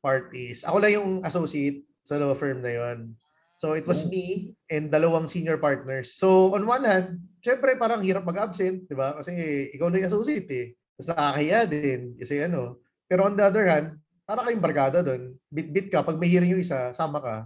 part 0.00 0.32
is, 0.32 0.64
ako 0.64 0.76
lang 0.80 0.92
yung 0.96 1.10
associate 1.28 1.84
sa 2.08 2.16
law 2.16 2.32
firm 2.32 2.64
na 2.64 2.72
yon. 2.72 3.12
So 3.60 3.76
it 3.76 3.84
was 3.84 4.08
me 4.08 4.56
and 4.72 4.88
dalawang 4.88 5.28
senior 5.28 5.60
partners. 5.60 6.16
So 6.16 6.56
on 6.56 6.64
one 6.64 6.80
hand, 6.80 7.20
syempre 7.44 7.76
parang 7.76 8.00
hirap 8.00 8.24
mag-absent, 8.24 8.88
di 8.88 8.96
ba? 8.96 9.12
Kasi 9.20 9.68
ikaw 9.76 9.92
na 9.92 10.00
yung 10.00 10.08
associate 10.08 10.48
eh. 10.48 10.66
Tapos 10.96 11.12
nakakahiya 11.12 11.60
din. 11.68 12.00
Kasi 12.16 12.40
ano. 12.40 12.80
Pero 13.04 13.28
on 13.28 13.36
the 13.36 13.44
other 13.44 13.68
hand, 13.68 14.00
para 14.24 14.48
kayong 14.48 14.64
barkada 14.64 15.04
doon. 15.04 15.36
Bit-bit 15.52 15.92
ka. 15.92 16.00
Pag 16.00 16.16
may 16.16 16.32
hearing 16.32 16.56
yung 16.56 16.64
isa, 16.64 16.96
sama 16.96 17.20
ka. 17.20 17.36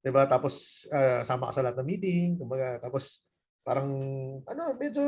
Di 0.00 0.08
ba? 0.08 0.24
Tapos 0.24 0.88
ah, 0.88 1.20
sama 1.20 1.52
ka 1.52 1.60
sa 1.60 1.68
lahat 1.68 1.84
ng 1.84 1.88
meeting. 2.00 2.40
Kumbaga, 2.40 2.80
tapos 2.80 3.20
parang 3.60 3.92
ano, 4.48 4.64
medyo 4.80 5.04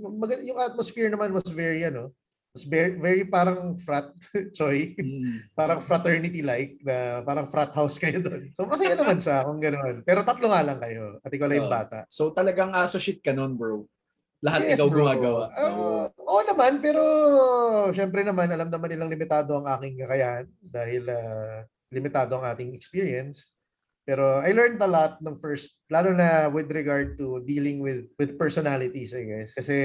mag- 0.00 0.48
yung 0.48 0.64
atmosphere 0.64 1.12
naman 1.12 1.28
was 1.28 1.44
very 1.52 1.84
ano, 1.84 2.08
was 2.52 2.68
very, 2.68 3.00
very 3.00 3.24
parang 3.24 3.80
frat 3.80 4.12
choy. 4.56 4.92
Mm. 5.00 5.48
parang 5.56 5.80
fraternity 5.80 6.44
like 6.44 6.76
na 6.84 7.24
parang 7.24 7.48
frat 7.48 7.72
house 7.72 7.96
kayo 7.96 8.20
doon. 8.20 8.52
So 8.52 8.68
masaya 8.68 8.92
naman 8.92 9.18
siya 9.18 9.40
kung 9.48 9.58
ganoon. 9.58 10.04
Pero 10.04 10.20
tatlo 10.20 10.52
nga 10.52 10.60
lang 10.60 10.78
kayo 10.78 11.16
at 11.24 11.32
ikaw 11.32 11.48
lang 11.48 11.64
yung 11.64 11.72
bata. 11.72 12.04
So 12.12 12.30
talagang 12.36 12.76
associate 12.76 13.24
ka 13.24 13.32
nun, 13.32 13.56
bro. 13.56 13.88
Lahat 14.44 14.68
Yes, 14.68 14.76
ikaw 14.76 14.88
bro. 14.92 15.00
gumagawa. 15.00 15.42
Ah, 15.54 16.10
oo 16.12 16.40
naman, 16.44 16.82
pero 16.84 17.02
syempre 17.96 18.20
naman, 18.20 18.52
alam 18.52 18.68
naman 18.68 18.90
nilang 18.92 19.08
limitado 19.08 19.56
ang 19.56 19.66
aking 19.78 20.04
kakayahan 20.04 20.46
dahil 20.60 21.02
ah, 21.08 21.64
limitado 21.88 22.36
ang 22.36 22.44
ating 22.52 22.76
experience. 22.76 23.56
Pero 24.02 24.42
I 24.42 24.50
learned 24.50 24.82
a 24.82 24.90
lot 24.90 25.22
ng 25.22 25.38
first, 25.38 25.78
lalo 25.86 26.10
na 26.10 26.50
with 26.50 26.66
regard 26.74 27.14
to 27.22 27.38
dealing 27.46 27.78
with 27.78 28.10
with 28.18 28.34
personalities, 28.34 29.14
I 29.14 29.22
guess. 29.22 29.54
Kasi 29.54 29.76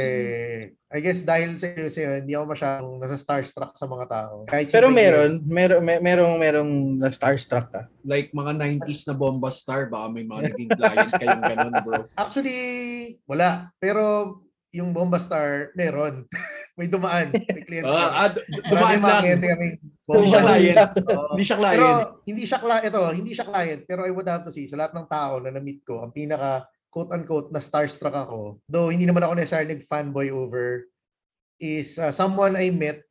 I 0.90 1.00
guess 1.06 1.22
dahil 1.22 1.62
sa 1.62 1.70
sa 1.86 2.18
hindi 2.18 2.34
ako 2.34 2.46
masyadong 2.50 2.98
nasa 2.98 3.14
starstruck 3.14 3.78
sa 3.78 3.86
mga 3.86 4.06
tao. 4.10 4.34
Kahit 4.50 4.74
Pero 4.74 4.90
meron, 4.90 5.46
meron, 5.46 5.82
may- 5.86 6.02
merong, 6.02 6.34
merong 6.42 6.72
na 6.98 7.14
starstruck 7.14 7.70
ka. 7.70 7.86
like 8.02 8.34
mga 8.34 8.58
90s 8.58 9.06
na 9.06 9.14
bomba 9.14 9.54
star, 9.54 9.86
baka 9.86 10.10
may 10.10 10.26
mga 10.26 10.50
naging 10.50 10.72
client 10.74 11.10
kayong 11.14 11.44
ganun, 11.46 11.76
bro. 11.86 12.02
Actually, 12.18 12.58
wala. 13.30 13.70
Pero 13.78 14.02
yung 14.76 14.92
Bomba 14.94 15.18
Star, 15.18 15.72
meron. 15.74 16.28
May 16.78 16.88
dumaan. 16.88 17.34
May 17.34 17.63
client. 17.66 17.86
D- 18.38 18.46
Marami 18.70 18.70
dumaan 18.70 19.00
lang. 19.02 19.24
kaming 19.42 19.76
Hindi 20.08 20.28
siya 20.30 20.42
client. 20.46 20.78
Oo. 21.10 21.28
Hindi 21.34 21.44
siya 21.44 21.58
Pero 21.58 21.88
client. 21.90 22.08
hindi 22.24 22.44
siya 22.46 22.60
client 22.62 22.86
ito, 22.88 23.04
hindi 23.12 23.32
siya 23.34 23.48
client, 23.50 23.82
pero 23.84 24.02
I 24.08 24.12
would 24.13 24.30
have 24.30 24.46
to 24.48 24.54
say 24.54 24.70
sa 24.70 24.80
lahat 24.80 24.94
ng 24.96 25.08
tao 25.10 25.42
na 25.44 25.52
na-meet 25.52 25.84
ko, 25.84 26.06
ang 26.06 26.13
pinaka 26.16 26.70
quote 26.88 27.12
unquote 27.12 27.50
na 27.52 27.60
starstruck 27.60 28.16
ako, 28.16 28.62
though 28.72 28.88
hindi 28.88 29.04
naman 29.04 29.26
ako 29.26 29.36
necessarily 29.36 29.82
fanboy 29.84 30.32
over 30.32 30.88
is 31.60 31.98
uh, 32.00 32.13
someone 32.13 32.56
I 32.56 32.70
met 32.72 33.04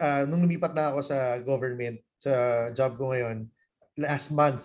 uh, 0.00 0.24
nung 0.26 0.42
lumipat 0.42 0.72
na 0.74 0.90
ako 0.90 1.04
sa 1.04 1.38
government 1.44 2.00
sa 2.16 2.68
job 2.72 2.96
ko 2.96 3.12
ngayon 3.12 3.46
last 4.00 4.32
month 4.32 4.64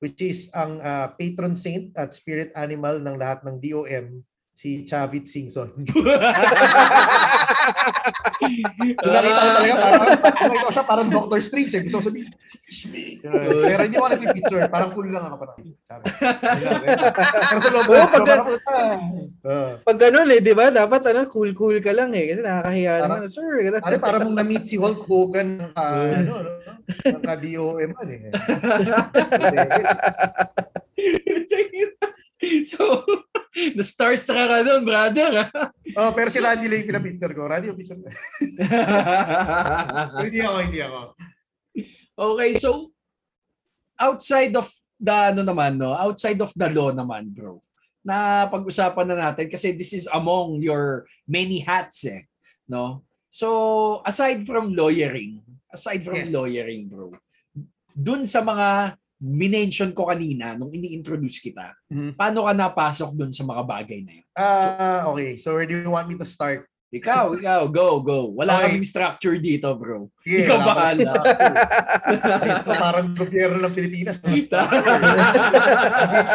which 0.00 0.18
is 0.24 0.48
ang 0.56 0.80
uh, 0.80 1.12
patron 1.14 1.54
saint 1.54 1.92
at 1.98 2.14
spirit 2.16 2.50
animal 2.56 2.98
ng 3.02 3.18
lahat 3.18 3.42
ng 3.44 3.58
DOM 3.58 4.22
si 4.58 4.82
Chavit 4.82 5.30
Singson. 5.30 5.70
Nakita 8.98 8.98
ko 8.98 9.50
talaga, 9.50 9.74
parang, 9.74 10.08
nakita 10.18 10.60
ko 10.60 10.70
siya 10.72 10.84
parang 10.84 11.06
Doctor 11.08 11.38
Strange 11.38 11.72
eh. 11.74 11.82
Gusto 11.84 11.96
ko 11.98 12.04
sabihin, 12.06 12.28
"Excuse 12.28 12.82
me." 12.88 13.02
Pero 13.20 13.80
hindi 13.82 13.96
ko 13.96 14.06
nag-picture. 14.06 14.62
Parang 14.68 14.90
cool 14.92 15.08
lang 15.08 15.24
ako. 15.24 15.36
Parang, 15.38 15.56
sabi. 15.84 16.02
Pero 16.08 17.60
sa 17.60 17.70
loob, 17.70 17.88
Oo, 17.88 18.06
pag- 18.06 18.62
parang, 18.62 19.00
uh, 19.44 19.70
Pag 19.82 19.98
ganun 19.98 20.28
eh, 20.30 20.40
di 20.40 20.52
ba? 20.52 20.68
Dapat 20.68 21.02
ano, 21.10 21.20
cool-cool 21.26 21.78
ka 21.78 21.92
lang 21.92 22.12
eh. 22.14 22.24
Kasi 22.28 22.40
nakakahiya 22.40 22.92
naman. 23.00 23.18
Sir, 23.28 23.62
ganun. 23.62 23.80
Ano, 23.80 23.96
parang 23.98 24.20
mong 24.24 24.36
na-meet 24.36 24.64
si 24.64 24.76
Hulk 24.76 25.02
Hogan 25.04 25.48
ng 25.58 25.72
ka, 25.72 25.84
ano, 25.84 26.32
no? 26.44 26.50
ng 26.88 27.22
ka-DOM 27.24 27.76
man 27.92 28.08
eh. 28.08 28.20
so, 32.70 33.02
the 33.74 33.82
stars 33.82 34.22
na 34.30 34.46
ka 34.46 34.58
doon, 34.62 34.82
brother. 34.86 35.50
Oh, 35.98 36.14
pero 36.14 36.30
si 36.30 36.38
Randy 36.38 36.70
lang 36.70 36.86
yung 36.86 36.90
pinapicture 36.94 37.32
ko. 37.34 37.50
Randy 37.50 37.66
yung 37.70 37.78
picture. 37.80 37.98
Hindi 40.22 40.40
ako, 40.42 40.56
hindi 40.62 40.80
ako. 40.82 41.00
okay, 42.18 42.50
so 42.54 42.90
outside 43.98 44.54
of 44.54 44.66
the 44.98 45.34
ano 45.34 45.42
naman 45.42 45.78
no, 45.78 45.94
outside 45.94 46.38
of 46.38 46.50
the 46.54 46.68
law 46.70 46.90
naman, 46.90 47.30
bro. 47.30 47.58
Na 48.02 48.46
pag-usapan 48.46 49.06
na 49.10 49.16
natin 49.30 49.50
kasi 49.50 49.74
this 49.74 49.90
is 49.92 50.06
among 50.10 50.62
your 50.62 51.06
many 51.26 51.58
hats 51.60 52.06
eh, 52.06 52.26
no? 52.66 53.02
So, 53.28 54.00
aside 54.02 54.46
from 54.48 54.72
lawyering, 54.72 55.42
aside 55.70 56.00
from 56.02 56.16
Yes. 56.16 56.32
lawyering, 56.32 56.88
bro. 56.88 57.12
Dun 57.92 58.24
sa 58.24 58.40
mga 58.40 58.94
minention 59.18 59.90
ko 59.90 60.06
kanina 60.06 60.54
nung 60.54 60.70
ini-introduce 60.70 61.42
kita, 61.42 61.74
Mhm. 61.90 62.14
paano 62.14 62.46
ka 62.46 62.54
napasok 62.54 63.10
dun 63.12 63.34
sa 63.34 63.42
mga 63.42 63.62
bagay 63.66 64.00
na 64.06 64.12
yun? 64.14 64.26
Ah, 64.32 65.10
okay. 65.10 65.34
So 65.36 65.58
where 65.58 65.66
do 65.66 65.74
you 65.74 65.90
want 65.90 66.06
me 66.06 66.14
to 66.14 66.26
start? 66.26 66.64
Ikaw, 66.88 67.24
ikaw, 67.42 67.66
go, 67.68 68.00
go. 68.00 68.32
Wala 68.32 68.56
Okay. 68.56 68.64
kaming 68.72 68.86
structure 68.86 69.36
dito, 69.36 69.68
bro. 69.76 70.08
Sige, 70.22 70.46
Ikaw 70.46 70.58
structure. 70.64 71.26
Ito 72.64 72.72
parang 72.72 73.06
gobyerno 73.12 73.56
ng 73.60 73.74
Pilipinas. 73.74 74.16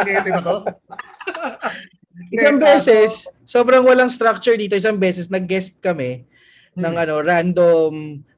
Pinete 0.04 0.30
ba 0.30 0.40
to? 0.44 0.56
Isang 2.30 2.58
beses, 2.62 3.12
sobrang 3.42 3.82
walang 3.82 4.12
structure 4.12 4.54
dito. 4.54 4.78
Isang 4.78 5.00
beses, 5.00 5.26
nag-guest 5.26 5.82
kami 5.82 6.22
ng 6.74 6.94
Hmm. 6.94 7.02
ano 7.02 7.14
random 7.18 7.92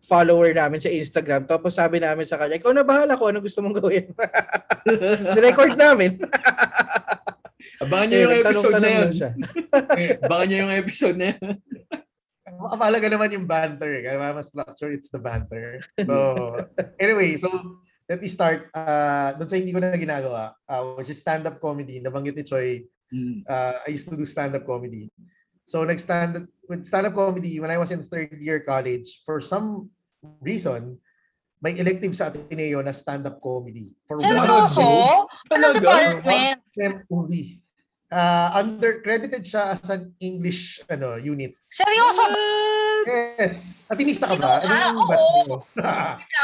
follower 0.06 0.54
namin 0.54 0.78
sa 0.78 0.88
Instagram. 0.88 1.44
Tapos 1.44 1.74
sabi 1.74 1.98
namin 1.98 2.24
sa 2.24 2.38
kanya, 2.38 2.56
ikaw 2.56 2.70
na 2.70 2.86
bahala 2.86 3.18
kung 3.18 3.34
ano 3.34 3.42
gusto 3.42 3.58
mong 3.60 3.76
gawin. 3.82 4.06
Record 5.46 5.74
namin. 5.74 6.16
Abangan 7.82 8.06
nyo 8.08 8.18
yung 8.24 8.32
Eh, 8.32 8.40
episode 8.40 8.72
na 8.72 8.80
nagtanong-tanong 8.80 9.12
yun. 9.12 9.34
Abangan 10.24 10.46
nyo 10.46 10.56
yung 10.62 10.74
episode 10.78 11.16
na 11.18 11.26
yun. 11.34 11.48
Ang 12.46 12.78
mahalaga 12.80 13.08
naman 13.10 13.34
yung 13.34 13.46
banter. 13.50 13.90
eh. 14.00 14.02
Kaya 14.06 14.32
mas 14.32 14.48
structure, 14.48 14.88
it's 14.94 15.10
the 15.10 15.20
banter. 15.20 15.82
So, 16.06 16.14
anyway, 16.96 17.36
so 17.36 17.50
let 18.06 18.22
me 18.22 18.30
start 18.30 18.70
uh, 18.72 19.34
doon 19.36 19.48
sa 19.50 19.58
hindi 19.58 19.74
ko 19.74 19.82
na 19.82 19.92
ginagawa, 19.98 20.54
uh, 20.70 20.94
which 20.96 21.10
is 21.10 21.18
stand-up 21.20 21.58
comedy. 21.58 21.98
Nabanggit 22.00 22.38
ni 22.38 22.44
Choi, 22.46 22.68
Mm. 23.06 23.46
uh, 23.46 23.86
I 23.86 23.94
used 23.94 24.10
to 24.10 24.18
do 24.18 24.26
stand-up 24.26 24.66
comedy. 24.66 25.06
So, 25.62 25.86
nag-stand 25.86 26.42
with 26.66 26.82
stand-up 26.82 27.14
comedy 27.14 27.62
when 27.62 27.70
I 27.70 27.78
was 27.78 27.94
in 27.94 28.02
third 28.02 28.34
year 28.42 28.66
college, 28.66 29.22
for 29.22 29.38
some 29.38 29.94
reason, 30.40 30.98
may 31.64 31.76
elective 31.80 32.12
sa 32.12 32.28
Ateneo 32.28 32.84
na 32.84 32.92
stand-up 32.92 33.40
comedy. 33.40 33.90
For 34.04 34.20
Seryoso? 34.20 35.26
Talaga? 35.48 35.80
department? 35.80 36.60
only. 37.10 37.60
Uh, 38.06 38.54
under 38.54 39.02
credited 39.02 39.42
siya 39.42 39.74
as 39.74 39.82
an 39.90 40.14
English 40.22 40.78
ano 40.86 41.18
unit. 41.18 41.58
Seryoso? 41.72 42.22
Yes. 43.08 43.82
Atinista 43.90 44.30
ka 44.30 44.36
ba? 44.38 44.62
ba? 44.62 44.78
Anong 44.92 44.98
Oo. 44.98 45.10
batch 45.10 45.46
mo? 45.48 45.56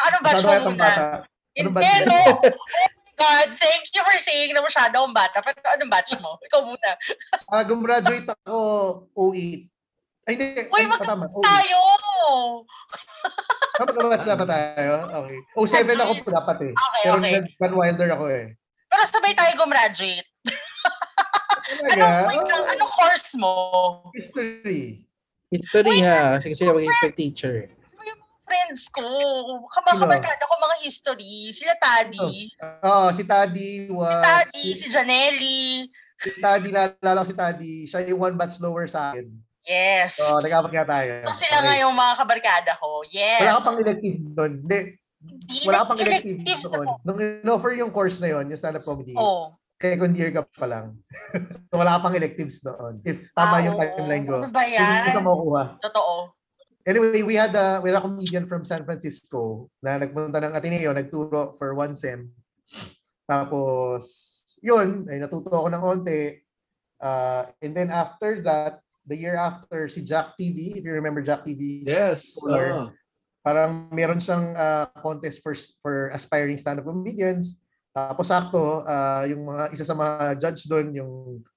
Anong 0.09 0.23
batch 0.27 0.43
mo 0.43 0.53
muna? 0.75 0.91
Hindi, 1.55 1.91
no. 2.09 2.19
God, 3.13 3.49
thank 3.61 3.85
you 3.95 4.03
for 4.03 4.17
saying 4.19 4.51
na 4.57 4.65
masyado 4.65 4.99
akong 4.99 5.15
bata. 5.15 5.39
Pero 5.45 5.63
anong 5.79 5.93
batch 5.93 6.19
mo? 6.19 6.41
Ikaw 6.43 6.61
muna. 6.67 6.91
Ah, 7.47 7.63
gumraduate 7.63 8.27
ako 8.27 8.57
08. 9.15 9.71
Ay, 10.27 10.33
hindi. 10.39 10.47
Uy, 10.71 10.83
Ay, 10.83 10.87
mag- 10.91 11.03
tama. 11.07 11.27
08. 11.31 11.47
Tayo! 11.47 11.81
Batch 13.85 14.27
na 14.27 14.37
ba 14.37 14.47
tayo? 14.47 14.93
Okay. 15.25 15.39
07 15.57 15.97
ako 15.97 16.13
po 16.21 16.29
dapat 16.31 16.57
eh. 16.63 16.73
Okay, 16.73 17.03
Pero 17.03 17.17
okay. 17.17 17.35
Van 17.57 17.75
Wilder 17.75 18.09
ako 18.13 18.25
eh. 18.29 18.47
Pero 18.87 19.03
sabay 19.05 19.33
tayo 19.33 19.53
gumraduate. 19.57 20.29
Talaga? 21.73 22.05
Anong, 22.05 22.29
wait 22.29 22.45
lang, 22.45 22.63
Oh, 22.63 22.73
anong 22.75 22.93
course 22.93 23.29
mo? 23.35 23.53
history. 24.13 25.09
History 25.49 25.97
nga. 26.01 26.37
Kasi 26.37 26.53
siya 26.55 26.73
maging 26.73 26.91
history 26.91 27.15
teacher. 27.15 27.57
Kasi 27.73 27.93
yung 27.99 28.21
mga 28.21 28.37
friends 28.45 28.83
ko, 28.89 29.05
kabang 29.71 29.97
Sino? 29.97 30.03
kabarkada 30.05 30.45
ko 30.45 30.55
mga 30.55 30.77
history. 30.81 31.35
Sila 31.51 31.75
Taddy. 31.77 32.53
Oh, 32.83 33.09
si 33.11 33.23
Taddy 33.25 33.89
Si 33.89 33.93
was... 33.93 34.21
Taddy, 34.21 34.65
si 34.77 34.87
Janelli. 34.89 35.89
Si 36.21 36.39
Taddy, 36.39 36.69
naalala 36.71 37.25
ko 37.25 37.29
si 37.29 37.37
Taddy. 37.37 37.75
Siya 37.85 38.05
yung 38.07 38.21
one 38.21 38.37
batch 38.37 38.61
lower 38.61 38.85
sa 38.85 39.11
akin. 39.13 39.27
Yes. 39.63 40.19
So, 40.19 40.43
nag-apat 40.43 40.71
nga 40.75 40.87
tayo. 40.87 41.13
So, 41.31 41.39
sila 41.39 41.63
nga 41.63 41.75
yung 41.79 41.95
mga 41.95 42.15
kabarkada 42.19 42.73
ko. 42.83 43.07
Yes. 43.07 43.41
Wala 43.47 43.55
ka 43.55 43.63
pang 43.63 43.79
elective 43.79 44.19
doon. 44.35 44.53
Hindi. 44.67 44.79
Hindi 45.23 45.67
Wala 45.71 45.79
ka 45.79 45.87
pang 45.87 46.01
elective 46.03 46.39
elective 46.43 46.63
doon. 46.67 46.87
Nung 47.07 47.19
in-offer 47.23 47.73
yung 47.79 47.93
course 47.95 48.19
na 48.19 48.35
yon, 48.35 48.51
yung 48.51 48.59
stand-up 48.59 48.83
comedy, 48.83 49.15
Oh. 49.15 49.55
second 49.79 50.15
year 50.19 50.35
ka 50.35 50.43
pa 50.59 50.67
lang. 50.67 50.99
so, 51.71 51.79
wala 51.79 51.95
ka 51.99 52.11
pang 52.11 52.17
electives 52.19 52.59
doon. 52.59 52.99
If 53.07 53.31
tama 53.35 53.59
Ah, 53.59 53.63
yung 53.63 53.77
timeline 53.79 54.27
ko. 54.27 54.43
Ano 54.43 54.51
ba 54.51 54.67
Hindi 54.67 54.83
ka 54.83 55.15
yan? 55.15 55.23
makukuha. 55.23 55.63
Totoo. 55.79 56.15
Anyway, 56.83 57.23
we 57.23 57.39
had 57.39 57.55
a, 57.55 57.79
we 57.79 57.95
had 57.95 57.99
a 57.99 58.03
comedian 58.03 58.51
from 58.51 58.67
San 58.67 58.83
Francisco 58.83 59.71
na 59.79 60.03
nagpunta 60.03 60.43
ng 60.43 60.51
Ateneo, 60.59 60.91
nagturo 60.91 61.55
for 61.55 61.79
one 61.79 61.95
sem. 61.95 62.27
Tapos, 63.31 64.03
yun, 64.59 65.07
ay 65.07 65.23
natuto 65.23 65.51
ako 65.55 65.71
ng 65.71 65.83
onte. 65.83 66.43
Uh, 66.99 67.47
and 67.63 67.75
then 67.75 67.91
after 67.91 68.43
that, 68.43 68.83
the 69.07 69.17
year 69.19 69.35
after, 69.35 69.89
si 69.91 70.03
Jack 70.03 70.39
TV, 70.39 70.79
if 70.79 70.83
you 70.85 70.93
remember 70.95 71.23
Jack 71.23 71.45
TV, 71.45 71.83
Yes. 71.87 72.39
Or- 72.43 72.55
oo. 72.55 72.87
parang 73.43 73.91
meron 73.91 74.23
siyang 74.23 74.55
uh, 74.55 74.87
contest 75.03 75.43
for 75.43 75.51
for 75.83 76.15
aspiring 76.15 76.55
stand-up 76.55 76.87
comedians. 76.87 77.59
Tapos 77.91 78.31
sakto, 78.31 78.87
uh, 78.87 79.27
yung 79.27 79.51
mga 79.51 79.65
isa 79.75 79.83
sa 79.83 79.99
mga 79.99 80.39
judge 80.39 80.71
doon, 80.71 80.95
yung 80.95 81.13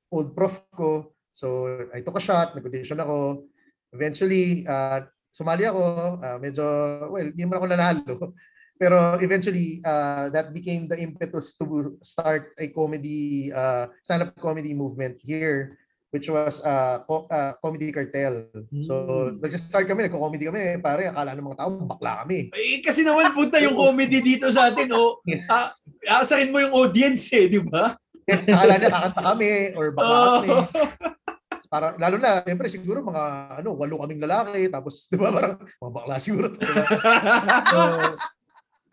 old 0.09 0.33
prof 0.33 0.57
ko. 0.73 1.13
So, 1.29 1.67
I 1.93 2.01
took 2.01 2.17
a 2.17 2.23
shot, 2.23 2.57
nag-audition 2.57 2.97
ako. 2.97 3.45
Eventually, 3.93 4.65
uh, 4.65 5.05
sumali 5.29 5.69
ako. 5.69 6.17
Uh, 6.19 6.37
medyo, 6.41 6.65
well, 7.13 7.27
hindi 7.29 7.45
naman 7.45 7.57
ako 7.61 7.67
nanalo. 7.69 8.13
Pero 8.81 9.15
eventually, 9.23 9.79
uh, 9.85 10.27
that 10.33 10.51
became 10.51 10.89
the 10.89 10.99
impetus 10.99 11.55
to 11.55 11.95
start 12.03 12.51
a 12.59 12.67
comedy, 12.73 13.47
uh, 13.53 13.87
stand-up 14.03 14.35
comedy 14.35 14.73
movement 14.75 15.15
here 15.21 15.71
which 16.15 16.31
was 16.31 16.63
uh, 16.63 17.03
co- 17.03 17.27
uh, 17.27 17.51
Comedy 17.59 17.91
Cartel. 17.91 18.47
So, 18.79 18.93
Hmm. 19.27 19.43
nag-start 19.43 19.83
kami, 19.83 20.07
nagko-comedy 20.07 20.47
kami, 20.47 20.79
pare, 20.79 21.11
akala 21.11 21.35
ng 21.35 21.43
mga 21.43 21.59
tao, 21.59 21.69
bakla 21.83 22.23
kami. 22.23 22.55
Eh, 22.55 22.79
kasi 22.79 23.03
naman 23.03 23.35
punta 23.35 23.59
yung 23.59 23.75
comedy 23.75 24.23
dito 24.23 24.47
sa 24.47 24.71
atin, 24.71 24.87
oh. 24.95 25.19
Ah, 25.51 25.67
aasarin 26.07 26.55
mo 26.55 26.63
yung 26.63 26.71
audience 26.71 27.27
eh, 27.35 27.51
di 27.51 27.59
ba? 27.59 27.99
Yes, 28.23 28.47
akala 28.47 28.79
niya 28.79 28.89
kakanta 28.89 29.21
kami, 29.21 29.49
or 29.75 29.91
bakla 29.91 30.15
Oh. 30.15 30.23
kami. 30.39 30.49
Para, 31.67 31.91
lalo 31.99 32.15
na, 32.15 32.39
siyempre, 32.39 32.71
siguro 32.71 33.03
mga, 33.03 33.23
ano, 33.59 33.75
walo 33.75 33.99
kaming 33.99 34.23
lalaki, 34.23 34.71
tapos, 34.71 35.11
di 35.11 35.19
ba, 35.19 35.35
parang, 35.35 35.59
mga 35.59 35.91
bakla 35.91 36.15
siguro. 36.17 36.47
to, 36.47 36.55
di 36.55 36.71
ba? 36.71 36.85
So, 37.67 37.79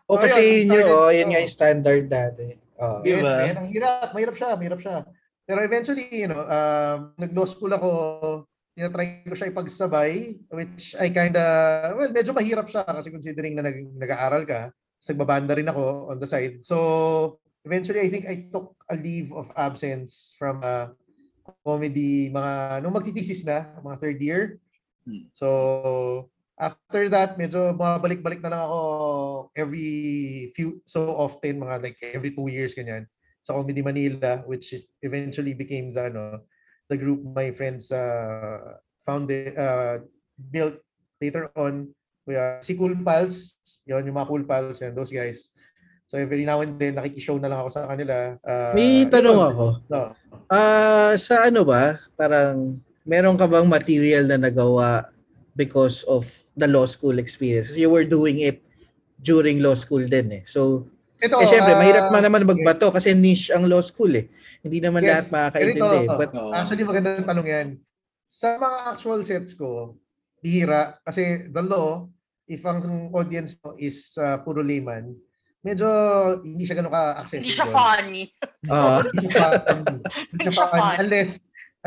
O 0.03 0.19
So, 0.19 0.27
kasi 0.27 0.67
yun, 0.67 0.67
yun 0.67 0.83
yun, 0.83 0.83
started- 0.83 0.91
oh, 0.91 1.11
yun 1.15 1.27
nga 1.31 1.39
oh. 1.39 1.43
yung 1.47 1.55
standard 1.55 2.03
dati. 2.11 2.47
Oh. 2.75 2.99
Di 2.99 3.07
Yes, 3.07 3.23
ba? 3.23 3.31
man. 3.39 3.55
Ang 3.55 3.69
hirap. 3.71 4.07
Mahirap 4.11 4.35
siya. 4.35 4.49
Mahirap 4.59 4.79
siya. 4.83 4.95
Pero 5.43 5.59
eventually, 5.59 6.07
you 6.23 6.29
know, 6.31 6.43
um, 6.47 7.11
nag-law 7.19 7.43
school 7.43 7.71
ako, 7.75 7.89
tinatry 8.73 9.27
ko 9.27 9.35
siya 9.35 9.51
ipagsabay, 9.51 10.39
which 10.49 10.95
I 10.95 11.11
kinda, 11.11 11.43
well, 11.99 12.09
medyo 12.09 12.31
mahirap 12.31 12.71
siya 12.71 12.87
kasi 12.87 13.11
considering 13.11 13.59
na 13.59 13.67
nag, 13.67 13.77
nag-aaral 13.99 14.47
ka, 14.47 14.71
nagbabanda 15.03 15.53
rin 15.59 15.67
ako 15.67 16.09
on 16.09 16.17
the 16.17 16.27
side. 16.27 16.63
So, 16.63 17.39
eventually, 17.67 18.01
I 18.01 18.09
think 18.09 18.25
I 18.25 18.47
took 18.49 18.71
a 18.87 18.95
leave 18.95 19.35
of 19.35 19.51
absence 19.59 20.31
from 20.39 20.63
uh, 20.63 20.95
comedy, 21.67 22.31
mga, 22.31 22.81
nung 22.81 22.95
magtitisis 22.95 23.43
na, 23.43 23.75
mga 23.83 23.99
third 23.99 24.19
year. 24.23 24.41
Hmm. 25.03 25.27
So, 25.35 26.31
after 26.55 27.11
that, 27.11 27.35
medyo 27.35 27.75
bumabalik-balik 27.75 28.39
na 28.39 28.55
lang 28.55 28.63
ako 28.63 28.79
every 29.59 29.91
few, 30.55 30.79
so 30.87 31.11
often, 31.19 31.59
mga 31.59 31.83
like 31.83 31.99
every 31.99 32.31
two 32.31 32.47
years, 32.47 32.71
ganyan, 32.71 33.11
sa 33.43 33.59
Comedy 33.59 33.83
Manila, 33.83 34.41
which 34.47 34.71
is 34.71 34.87
eventually 35.03 35.53
became 35.53 35.91
the, 35.91 36.07
ano, 36.07 36.47
the 36.87 36.95
group 36.95 37.19
my 37.21 37.51
friends 37.51 37.91
uh, 37.91 38.79
founded, 39.05 39.53
uh, 39.59 39.99
built 40.49 40.79
later 41.19 41.51
on. 41.59 41.91
Kuya, 42.23 42.63
si 42.63 42.79
Cool 42.79 42.95
Pals, 43.03 43.59
yun, 43.83 44.07
yung 44.07 44.15
mga 44.15 44.29
Cool 44.31 44.47
Pals, 44.47 44.79
yan, 44.79 44.95
those 44.95 45.11
guys. 45.11 45.51
So 46.07 46.15
every 46.15 46.47
now 46.47 46.63
and 46.63 46.79
then, 46.79 46.95
nakikishow 46.95 47.35
na 47.41 47.51
lang 47.51 47.59
ako 47.59 47.69
sa 47.73 47.83
kanila. 47.89 48.39
Uh, 48.45 48.71
May 48.71 49.03
tanong 49.11 49.35
yun. 49.35 49.49
ako. 49.51 49.65
No. 49.91 50.01
Ah, 50.47 51.17
sa 51.19 51.49
ano 51.49 51.67
ba? 51.67 51.99
Parang 52.15 52.79
meron 53.03 53.35
ka 53.35 53.43
bang 53.43 53.67
material 53.67 54.23
na 54.23 54.39
nagawa 54.39 55.11
because 55.57 56.07
of 56.07 56.23
the 56.55 56.69
law 56.69 56.87
school 56.87 57.19
experience? 57.19 57.75
You 57.75 57.91
were 57.91 58.07
doing 58.07 58.39
it 58.39 58.63
during 59.19 59.59
law 59.59 59.75
school 59.75 60.05
din 60.05 60.31
eh. 60.31 60.43
So, 60.45 60.87
Ito, 61.23 61.39
eh 61.39 61.47
syempre, 61.47 61.71
ah, 61.71 61.79
mahirap 61.79 62.05
man 62.11 62.23
naman 62.27 62.43
magbato 62.43 62.91
kasi 62.91 63.15
niche 63.15 63.47
ang 63.55 63.63
law 63.71 63.79
school 63.79 64.11
eh. 64.11 64.27
Hindi 64.59 64.83
naman 64.83 64.99
Yes, 65.01 65.07
lahat 65.07 65.25
makakaintindi. 65.31 65.79
ganito. 65.79 66.19
But 66.19 66.31
Oo. 66.35 66.51
Actually, 66.51 66.83
magandang 66.83 67.23
tanong 67.23 67.47
yan. 67.47 67.67
Sa 68.27 68.59
mga 68.59 68.77
actual 68.91 69.19
sets 69.23 69.55
ko, 69.55 69.95
bihira. 70.43 70.99
Kasi 71.01 71.47
the 71.47 71.63
law, 71.63 72.11
if 72.43 72.59
ang 72.67 72.83
audience 73.15 73.55
mo 73.63 73.71
is 73.79 74.19
uh, 74.19 74.43
puro 74.43 74.59
layman, 74.59 75.15
medyo 75.63 75.87
hindi 76.43 76.67
siya 76.67 76.75
ganun 76.75 76.91
ka-accessible. 76.91 77.39
Hindi 77.39 77.55
siya 77.55 77.67
funny. 77.71 78.23
ah, 78.67 78.99
Hindi 79.15 79.27
siya 79.31 79.47
funny. 79.63 79.95
Hindi 79.95 80.03
Hindi 80.35 80.51
siya 80.51 80.67
funny. 80.67 80.81
fun. 80.83 80.95
Unless, 80.99 81.31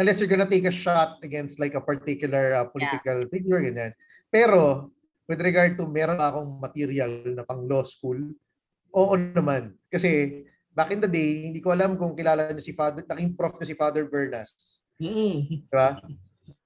unless 0.01 0.17
you're 0.17 0.33
gonna 0.33 0.49
take 0.49 0.65
a 0.65 0.73
shot 0.73 1.21
against 1.21 1.61
like 1.61 1.77
a 1.77 1.85
particular 1.85 2.57
uh, 2.57 2.65
political 2.73 3.29
figure, 3.29 3.61
ganyan. 3.61 3.93
Pero, 4.33 4.89
with 5.29 5.45
regard 5.45 5.77
to 5.77 5.85
meron 5.85 6.17
akong 6.17 6.57
material 6.57 7.11
na 7.37 7.45
pang 7.45 7.69
law 7.69 7.85
school, 7.85 8.17
oo 8.97 9.15
naman. 9.15 9.77
Kasi, 9.93 10.43
back 10.73 10.91
in 10.97 11.05
the 11.05 11.11
day, 11.11 11.53
hindi 11.53 11.61
ko 11.61 11.77
alam 11.77 12.01
kung 12.01 12.17
kilala 12.17 12.49
niyo 12.49 12.65
si 12.65 12.73
Father, 12.73 13.05
naging 13.05 13.37
prof 13.37 13.61
na 13.61 13.69
si 13.69 13.77
Father 13.77 14.09
Bernas. 14.09 14.81
Mm. 14.97 15.69
Di 15.69 15.73
ba? 15.73 16.01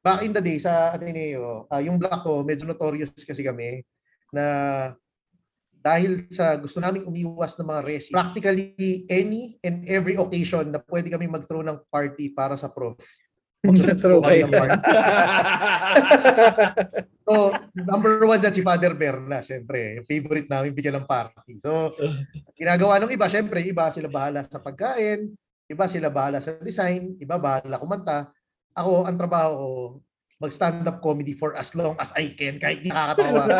Back 0.00 0.22
in 0.22 0.32
the 0.32 0.40
day 0.40 0.62
sa 0.62 0.94
Ateneo, 0.94 1.66
ah, 1.66 1.82
yung 1.82 1.98
block 1.98 2.22
ko, 2.22 2.46
medyo 2.46 2.64
notorious 2.64 3.12
kasi 3.12 3.42
kami 3.42 3.82
na 4.30 4.44
dahil 5.80 6.28
sa 6.28 6.54
gusto 6.60 6.76
naming 6.76 7.08
umiwas 7.08 7.56
ng 7.56 7.64
mga 7.64 7.82
resi, 7.88 8.12
practically 8.12 8.76
any 9.08 9.56
and 9.64 9.88
every 9.88 10.12
occasion 10.12 10.68
na 10.68 10.80
pwede 10.84 11.08
kami 11.08 11.24
mag-throw 11.24 11.64
ng 11.64 11.80
party 11.88 12.36
para 12.36 12.54
sa 12.60 12.68
prof. 12.68 13.00
Ng 13.60 13.76
party. 14.20 14.44
So, 17.30 17.54
number 17.90 18.26
one 18.26 18.42
dyan 18.42 18.50
si 18.50 18.66
Father 18.66 18.90
Berna, 18.98 19.38
syempre. 19.38 20.02
Yung 20.02 20.06
favorite 20.10 20.50
namin 20.50 20.74
bigyan 20.74 20.98
ng 20.98 21.06
party. 21.06 21.62
So, 21.62 21.94
ginagawa 22.58 22.98
ng 22.98 23.14
iba, 23.14 23.30
syempre, 23.30 23.62
iba 23.62 23.86
sila 23.94 24.10
bahala 24.10 24.42
sa 24.42 24.58
pagkain, 24.58 25.30
iba 25.70 25.86
sila 25.86 26.10
bahala 26.10 26.42
sa 26.42 26.58
design, 26.58 27.14
iba 27.22 27.38
bahala 27.38 27.78
kumanta. 27.78 28.34
Ako, 28.74 29.06
ang 29.06 29.14
trabaho 29.14 29.50
ko, 29.54 30.02
mag-stand-up 30.40 31.04
comedy 31.04 31.36
for 31.36 31.52
as 31.54 31.76
long 31.76 31.92
as 32.00 32.16
I 32.16 32.32
can, 32.32 32.56
kahit 32.56 32.80
di 32.80 32.88
nakakatawa. 32.88 33.44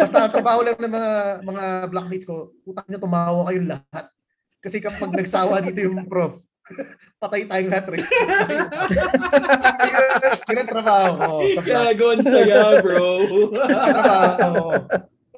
Basta 0.00 0.24
ang 0.24 0.32
trabaho 0.32 0.64
lang 0.64 0.80
ng 0.80 0.88
mga 0.88 1.12
mga 1.44 1.64
blackmates 1.92 2.24
ko, 2.24 2.48
utang 2.64 2.88
nyo 2.88 2.98
tumawa 2.98 3.52
kayong 3.52 3.68
lahat. 3.68 4.13
Kasi 4.64 4.80
kapag 4.80 5.12
nagsawa 5.12 5.60
dito 5.60 5.84
yung 5.84 6.08
prof, 6.08 6.40
patay 7.20 7.44
tayong 7.44 7.68
lahat 7.68 7.86
rin. 7.92 8.04
Ang 10.56 10.70
trabaho 10.72 11.12
ko. 11.20 11.60
Gago, 11.60 12.06
ang 12.16 12.24
saya, 12.24 12.80
bro. 12.80 13.28
trabaho 13.60 14.40
ko. 14.40 14.72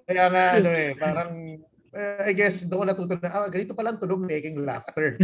Kaya 0.06 0.30
nga, 0.30 0.44
ano 0.62 0.70
eh, 0.70 0.94
parang, 0.94 1.58
eh, 1.90 2.30
I 2.30 2.32
guess, 2.38 2.62
doon 2.70 2.86
ko 2.86 2.94
natuto 2.94 3.18
na, 3.18 3.26
ah, 3.34 3.50
ganito 3.50 3.74
pala 3.74 3.90
ang 3.90 3.98
tunog 3.98 4.22
making 4.22 4.62
laughter. 4.62 5.18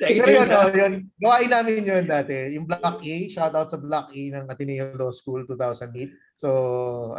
Pero 0.00 0.26
yun, 0.32 0.48
oh, 0.48 0.72
yun, 0.72 0.92
gawain 1.20 1.52
namin 1.52 1.84
yun 1.84 2.08
dati. 2.08 2.56
Yung 2.56 2.64
Block 2.64 3.04
A, 3.04 3.16
shout 3.28 3.52
out 3.52 3.68
sa 3.68 3.76
Block 3.76 4.08
A 4.16 4.22
ng 4.32 4.48
Ateneo 4.48 4.96
Law 4.96 5.12
School 5.12 5.44
2008. 5.44 6.08
So, 6.40 6.48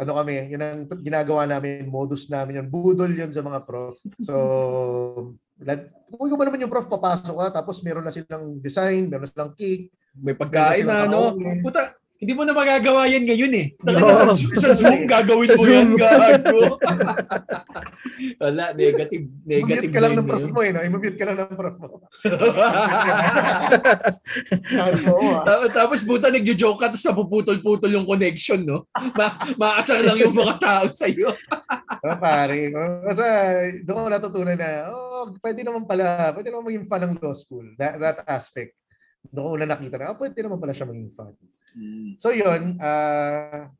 ano 0.02 0.18
kami, 0.18 0.50
yun 0.50 0.66
ang 0.66 0.82
ginagawa 0.98 1.46
namin, 1.46 1.86
modus 1.86 2.26
namin 2.26 2.58
yun. 2.58 2.66
Budol 2.66 3.14
yun 3.14 3.30
sa 3.30 3.46
mga 3.46 3.62
prof. 3.62 3.94
So, 4.18 4.34
kung 6.10 6.26
ko 6.26 6.34
ba 6.34 6.42
naman 6.42 6.66
yung 6.66 6.72
prof, 6.74 6.90
papasok 6.90 7.36
ka, 7.38 7.62
tapos 7.62 7.86
meron 7.86 8.02
na 8.02 8.10
silang 8.10 8.58
design, 8.58 9.06
meron 9.06 9.22
na 9.22 9.30
silang 9.30 9.54
cake. 9.54 9.94
May 10.18 10.34
pagkain 10.34 10.82
na, 10.82 11.06
no? 11.06 11.38
Puta, 11.62 11.94
hindi 12.22 12.38
mo 12.38 12.46
na 12.46 12.54
magagawa 12.54 13.10
yan 13.10 13.26
ngayon 13.26 13.50
eh. 13.50 13.66
Talaga 13.82 14.14
sa, 14.14 14.24
Oo. 14.30 14.38
sa 14.54 14.68
Zoom, 14.78 15.10
gagawin 15.10 15.48
Sa 15.50 15.56
mo 15.58 15.64
yan, 15.66 15.74
Zoom. 15.90 15.98
gago. 15.98 16.60
Wala, 18.42 18.64
negative, 18.72 19.26
negative 19.42 19.90
Mute 19.90 19.94
ka 19.94 19.98
lang 19.98 20.14
ng 20.14 20.26
prof 20.26 20.46
mo 20.46 20.60
eh, 20.62 20.70
no? 20.70 20.86
I-mute 20.86 21.18
ka 21.18 21.24
lang 21.26 21.36
ng 21.42 21.56
prof 21.58 21.76
mo. 21.82 21.88
Oo, 25.10 25.34
ah. 25.34 25.42
Ta- 25.42 25.70
Tapos 25.74 26.06
puta 26.06 26.30
nagjo-joke 26.30 26.78
ka 26.78 26.86
tapos 26.94 27.04
napuputol-putol 27.10 27.90
yung 27.90 28.06
connection, 28.06 28.62
no? 28.62 28.86
Ma 29.18 29.26
maasar 29.58 30.06
lang 30.06 30.22
yung 30.22 30.34
mga 30.36 30.54
tao 30.62 30.84
sa 30.86 31.10
iyo. 31.10 31.34
Ah, 32.02 32.18
pare. 32.18 32.66
Kasi 33.06 33.22
doon 33.86 33.94
ko 33.94 34.10
natutunan 34.10 34.58
na, 34.58 34.90
oh, 34.90 35.30
pwede 35.38 35.62
naman 35.62 35.86
pala, 35.86 36.34
pwede 36.34 36.50
naman 36.50 36.66
maging 36.66 36.86
fan 36.90 36.98
ng 37.06 37.14
law 37.22 37.30
school. 37.30 37.62
That, 37.78 38.02
that 38.02 38.26
aspect. 38.26 38.74
Doon 39.30 39.44
ko 39.44 39.50
una 39.54 39.66
nakita 39.68 39.94
na, 39.96 40.10
ah, 40.10 40.18
pwede 40.18 40.34
naman 40.42 40.58
pala 40.58 40.74
siya 40.74 40.88
maging 40.88 41.12
fan. 41.14 41.32
So 42.18 42.34
yun, 42.34 42.76
ah 42.82 43.70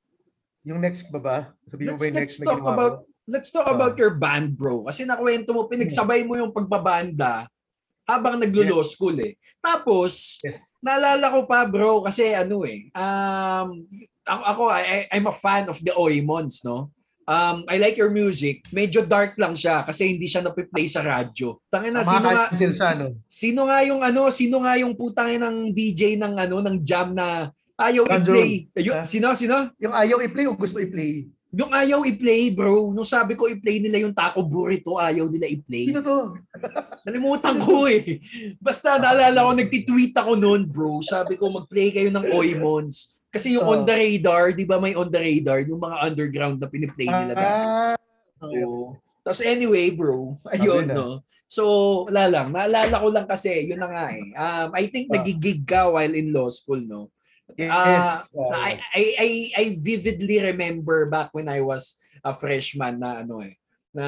yung 0.63 0.79
next 0.79 1.11
ba 1.11 1.19
ba? 1.19 1.39
Sabihin 1.67 1.93
mo 1.93 1.99
ba 1.99 2.07
Let's, 2.07 2.07
yung 2.07 2.15
let's 2.15 2.23
next 2.23 2.37
na 2.39 2.47
talk 2.47 2.61
ginawa 2.63 2.73
about 2.79 2.95
let's 3.27 3.51
talk 3.51 3.67
Ah. 3.67 3.75
about 3.75 3.95
your 3.99 4.15
band, 4.15 4.55
bro. 4.55 4.87
Kasi 4.87 5.03
nakwento 5.03 5.51
mo 5.51 5.67
pinagsabay 5.67 6.23
mo 6.23 6.39
yung 6.39 6.55
pagbabanda 6.55 7.51
habang 8.07 8.39
naglo-law 8.39 8.83
school 8.83 9.15
eh. 9.21 9.35
Tapos 9.59 10.39
Yes. 10.43 10.63
naalala 10.79 11.27
ko 11.31 11.41
pa, 11.45 11.67
bro, 11.67 12.03
kasi 12.03 12.31
ano 12.31 12.63
eh, 12.63 12.87
um 12.95 13.83
ako, 14.23 14.43
ako 14.47 14.63
I, 14.71 14.83
I- 14.87 15.09
I'm 15.19 15.27
a 15.27 15.35
fan 15.35 15.67
of 15.67 15.83
the 15.83 15.91
Oymons, 15.93 16.63
no? 16.63 16.95
Um, 17.23 17.63
I 17.71 17.79
like 17.79 17.95
your 17.95 18.11
music. 18.11 18.67
Medyo 18.75 19.07
dark 19.07 19.39
lang 19.39 19.55
siya 19.55 19.87
kasi 19.87 20.11
hindi 20.11 20.27
siya 20.27 20.43
napiplay 20.43 20.91
sa 20.91 21.07
radyo. 21.07 21.63
Tangina, 21.71 22.03
Sa 22.03 22.19
sino 22.19 22.27
nga, 22.27 22.45
siya, 22.51 22.91
no? 22.99 23.07
Sino 23.31 23.61
nga 23.71 23.79
yung 23.87 24.01
ano, 24.03 24.23
sino 24.35 24.57
nga 24.67 24.75
yung 24.75 24.95
putang 24.99 25.31
ng 25.31 25.71
DJ 25.71 26.19
ng 26.19 26.35
ano 26.35 26.59
ng 26.59 26.77
jam 26.83 27.15
na 27.15 27.55
ayaw 27.79 28.07
John 28.11 28.23
i-play. 28.27 28.53
Yung, 28.83 28.97
Ah. 28.99 29.07
sino 29.07 29.31
sino? 29.39 29.71
Yung 29.79 29.95
ayaw 29.95 30.19
i-play 30.23 30.47
o 30.51 30.59
gusto 30.59 30.83
i-play? 30.83 31.31
Yung 31.53 31.69
ayaw 31.69 32.01
i-play, 32.09 32.49
bro. 32.49 32.91
Nung 32.91 33.05
sabi 33.05 33.37
ko 33.37 33.45
i-play 33.45 33.77
nila 33.77 34.01
yung 34.01 34.17
taco 34.17 34.41
burrito, 34.41 34.97
ayaw 34.97 35.29
nila 35.29 35.47
i-play. 35.47 35.93
Sino 35.93 36.01
to? 36.01 36.33
Nalimutan 37.05 37.61
ko 37.61 37.85
eh. 37.87 38.25
Basta 38.57 38.97
naalala 38.97 39.45
ko, 39.45 39.51
nagtitweet 39.53 40.17
ako 40.17 40.33
noon, 40.33 40.65
bro. 40.65 41.05
Sabi 41.05 41.37
ko, 41.37 41.53
mag-play 41.53 41.93
kayo 41.93 42.09
ng 42.09 42.25
Oymons. 42.33 43.22
Kasi 43.33 43.57
yung 43.57 43.65
Oh. 43.65 43.73
on 43.75 43.89
the 43.89 43.97
radar, 43.97 44.53
di 44.53 44.69
ba 44.69 44.77
may 44.77 44.93
on 44.93 45.09
the 45.09 45.17
radar, 45.17 45.65
yung 45.65 45.81
mga 45.81 46.05
underground 46.05 46.61
na 46.61 46.69
piniplay 46.69 47.09
nila. 47.09 47.33
Ah, 47.35 47.97
Oo. 48.45 48.93
Tapos 49.25 49.41
anyway, 49.41 49.89
bro, 49.89 50.37
ayun, 50.53 50.85
no? 50.85 51.25
So, 51.49 51.65
wala 52.09 52.29
lang. 52.29 52.53
Naalala 52.53 53.01
ko 53.01 53.09
lang 53.09 53.25
kasi, 53.25 53.73
yun 53.73 53.81
na 53.81 53.89
nga 53.89 54.07
eh. 54.13 54.25
Um, 54.37 54.69
I 54.77 54.85
think 54.93 55.09
Ah. 55.09 55.17
nagigig 55.17 55.65
ka 55.65 55.89
while 55.89 56.13
in 56.13 56.29
law 56.29 56.53
school, 56.53 56.81
no? 56.81 57.09
yes. 57.53 58.29
Ah, 58.33 58.65
I, 58.65 58.73
I, 58.93 59.03
I, 59.17 59.29
I 59.53 59.65
vividly 59.77 60.41
remember 60.41 61.05
back 61.09 61.33
when 61.33 61.49
I 61.49 61.61
was 61.61 62.01
a 62.25 62.33
freshman 62.33 62.97
na 63.01 63.25
ano 63.25 63.41
eh, 63.41 63.57
na 63.91 64.07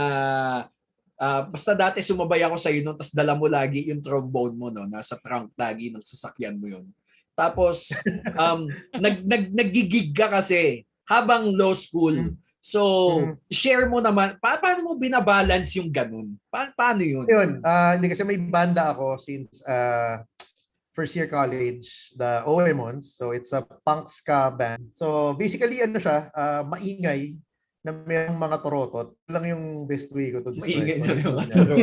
Ah, 1.14 1.46
basta 1.46 1.78
dati 1.78 2.02
sumabay 2.02 2.42
ako 2.42 2.58
sa 2.58 2.74
iyo 2.74 2.82
no, 2.82 2.98
tapos 2.98 3.14
dala 3.14 3.38
mo 3.38 3.46
lagi 3.46 3.86
yung 3.86 4.02
trombone 4.02 4.50
mo 4.58 4.66
no, 4.66 4.82
nasa 4.82 5.14
trunk 5.14 5.54
lagi 5.54 5.86
ng 5.86 6.02
sasakyan 6.02 6.58
mo 6.58 6.66
yun. 6.66 6.90
Tapos 7.34 7.90
um 8.38 8.70
nag 9.04 9.26
nag 9.26 9.44
naggigig 9.50 10.14
ka 10.14 10.30
kasi 10.30 10.86
habang 11.04 11.52
law 11.52 11.74
school. 11.76 12.32
So, 12.64 12.80
Mm. 13.20 13.36
share 13.52 13.84
mo 13.92 14.00
naman 14.00 14.40
pa- 14.40 14.56
paano 14.56 14.88
mo 14.88 14.92
binabalance 14.96 15.76
yung 15.76 15.92
ganun? 15.92 16.32
Pa- 16.48 16.72
paano 16.72 17.04
yun? 17.04 17.28
Yun, 17.28 17.60
ah, 17.60 17.92
hindi 17.92 18.08
kasi 18.08 18.24
may 18.24 18.40
banda 18.40 18.96
ako 18.96 19.20
since 19.20 19.60
ah, 19.68 20.24
first 20.96 21.12
year 21.12 21.28
college, 21.28 22.14
the 22.16 22.40
OMONs. 22.48 23.20
So 23.20 23.36
it's 23.36 23.52
a 23.52 23.60
punk 23.84 24.08
ska 24.08 24.48
band. 24.48 24.96
So 24.96 25.36
basically 25.36 25.84
ano 25.84 26.00
siya, 26.00 26.32
ah, 26.32 26.64
maingay 26.64 27.36
na 27.84 27.92
mayroong 27.92 28.40
mga 28.40 28.58
torotot. 28.64 29.12
Yun 29.28 29.32
lang 29.36 29.46
yung 29.52 29.64
best 29.84 30.08
way 30.16 30.32
ko 30.32 30.40
to 30.40 30.56
describe. 30.56 30.88
Maingay 30.88 30.96
na 31.04 31.20
yung 31.20 31.36
mga 31.36 31.48
turo. 31.52 31.74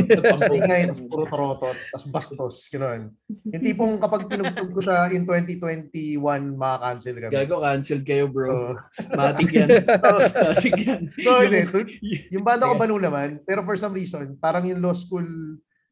Maingay, 0.49 0.81
tapos 0.89 1.03
puro 1.05 1.23
torotot, 1.29 1.77
tapos 1.77 2.05
bastos, 2.09 2.57
gano'n. 2.73 3.13
Yung 3.29 3.61
tipong 3.61 4.01
kapag 4.01 4.25
tinugtog 4.25 4.73
ko 4.73 4.81
siya 4.81 5.13
in 5.13 5.29
2021, 5.29 6.17
maka-cancel 6.57 7.21
kami. 7.21 7.31
Gago, 7.37 7.61
cancel 7.61 8.01
kayo 8.01 8.25
bro. 8.25 8.73
So, 8.97 9.13
Matik 9.13 9.53
yan. 9.53 9.69
Matik 10.49 10.73
yan. 10.81 11.01
so 11.21 11.29
hindi, 11.37 11.59
Yung- 11.69 11.93
Yung 12.41 12.45
banda 12.49 12.65
ko 12.65 12.73
banu 12.81 12.97
naman, 12.97 13.37
pero 13.45 13.61
for 13.61 13.77
some 13.77 13.93
reason, 13.93 14.33
parang 14.41 14.65
yung 14.65 14.81
law 14.81 14.97
school 14.97 15.29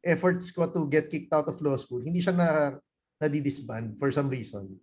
efforts 0.02 0.50
ko 0.50 0.66
to 0.66 0.90
get 0.90 1.06
kicked 1.06 1.30
out 1.30 1.46
of 1.46 1.62
law 1.62 1.78
school, 1.78 2.02
hindi 2.02 2.18
siya 2.18 2.34
na 2.34 2.48
nadidisband 3.22 3.94
for 3.94 4.10
some 4.10 4.26
reason. 4.26 4.74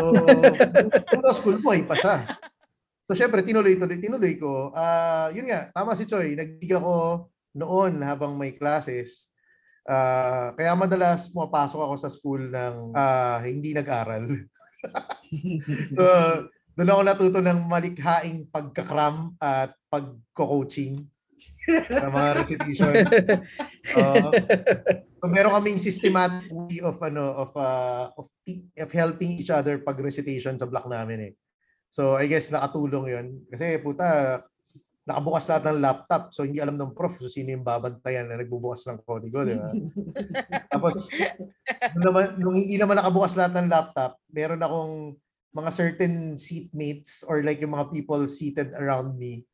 So, 0.00 0.16
yung 0.16 1.20
law 1.20 1.36
school 1.36 1.60
mo, 1.60 1.76
pa 1.84 2.00
siya. 2.00 2.16
So, 3.04 3.12
syempre, 3.12 3.44
tinuloy-tuloy, 3.44 4.00
tinuloy 4.00 4.40
ko. 4.40 4.72
Ah, 4.72 5.28
yun 5.28 5.44
nga, 5.52 5.68
tama 5.76 5.92
si 5.92 6.08
Choi, 6.08 6.32
nagdig 6.32 6.72
ako 6.72 7.28
noon 7.52 8.00
habang 8.00 8.32
may 8.40 8.56
classes. 8.56 9.28
Ah, 9.84 10.56
kaya 10.56 10.72
madalas 10.72 11.28
pumapasok 11.28 11.80
ako 11.84 11.94
sa 12.00 12.08
school 12.08 12.48
ng 12.48 12.96
ah, 12.96 13.44
hindi 13.44 13.76
nag-aral. 13.76 14.24
so, 15.96 16.04
doon 16.74 16.90
ako 16.90 17.00
natuto 17.04 17.38
ng 17.44 17.60
malikhaing 17.68 18.48
pagkakram 18.48 19.36
at 19.36 19.76
pagko-coaching 19.92 21.04
sa 21.92 22.08
mga 22.08 22.28
recitation. 22.40 22.94
Oo. 24.00 24.28
so 25.20 25.26
meron 25.28 25.56
kaming 25.60 25.80
systematic 25.80 26.48
way 26.52 26.80
of 26.84 26.96
ano 27.00 27.24
of 27.32 27.50
uh, 27.56 28.12
of 28.16 28.26
of 28.80 28.90
helping 28.92 29.40
each 29.40 29.48
other 29.48 29.80
pag 29.80 29.96
recitation 30.00 30.56
sa 30.56 30.68
block 30.68 30.88
namin 30.88 31.30
eh. 31.30 31.32
So 31.94 32.18
I 32.18 32.26
guess 32.26 32.50
nakatulong 32.50 33.06
'yon 33.06 33.26
kasi 33.54 33.78
puta 33.78 34.42
nakabukas 35.04 35.46
lahat 35.46 35.68
ng 35.68 35.78
laptop 35.84 36.32
so 36.32 36.42
hindi 36.42 36.58
alam 36.58 36.80
ng 36.80 36.96
prof 36.96 37.20
kung 37.20 37.30
sino 37.30 37.54
yung 37.54 37.62
babantayan 37.62 38.24
na 38.26 38.40
nagbubukas 38.40 38.88
ng 38.88 39.04
kodigo, 39.04 39.44
di 39.44 39.54
ba? 39.54 39.68
Tapos 40.74 41.12
nung, 41.94 42.02
naman, 42.02 42.24
nung 42.40 42.56
hindi 42.56 42.80
naman 42.80 42.96
nakabukas 42.98 43.36
lahat 43.36 43.52
ng 43.60 43.68
laptop, 43.68 44.16
meron 44.32 44.64
akong 44.64 45.14
mga 45.54 45.70
certain 45.70 46.14
seatmates 46.40 47.22
or 47.28 47.44
like 47.44 47.60
yung 47.60 47.76
mga 47.76 47.92
people 47.92 48.24
seated 48.26 48.72
around 48.74 49.14
me 49.14 49.44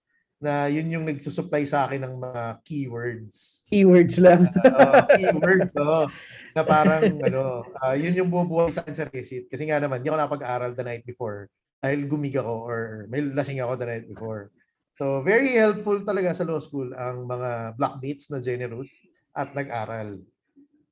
na 0.41 0.71
yun 0.73 0.89
yung 0.89 1.05
nagsusupply 1.05 1.69
sa 1.69 1.85
akin 1.85 2.01
ng 2.09 2.15
mga 2.17 2.43
keywords. 2.65 3.67
Keywords 3.69 4.17
lang. 4.17 4.49
Uh, 4.65 5.05
keyword 5.13 5.69
to. 5.77 6.09
Na 6.57 6.65
parang 6.65 7.21
ano, 7.21 7.69
ah, 7.77 7.93
yun 7.93 8.17
yung 8.17 8.33
bubuhay 8.33 8.73
sa 8.73 8.81
akin 8.81 8.97
sa 8.97 9.05
receipt. 9.13 9.53
Kasi 9.53 9.69
nga 9.69 9.77
naman, 9.77 10.01
hindi 10.01 10.09
ako 10.09 10.17
napag-aral 10.17 10.73
the 10.73 10.81
night 10.81 11.05
before 11.05 11.53
dahil 11.81 12.07
gumig 12.07 12.37
ako 12.37 12.55
or 12.69 12.81
may 13.09 13.25
lasing 13.25 13.61
ako 13.61 13.77
the 13.81 13.89
night 13.89 14.07
before. 14.07 14.53
So 14.93 15.25
very 15.25 15.57
helpful 15.57 16.05
talaga 16.05 16.37
sa 16.37 16.45
law 16.45 16.61
school 16.61 16.93
ang 16.93 17.25
mga 17.25 17.81
blockmates 17.81 18.29
na 18.29 18.45
generous 18.45 18.93
at 19.33 19.57
nag-aral. 19.57 20.21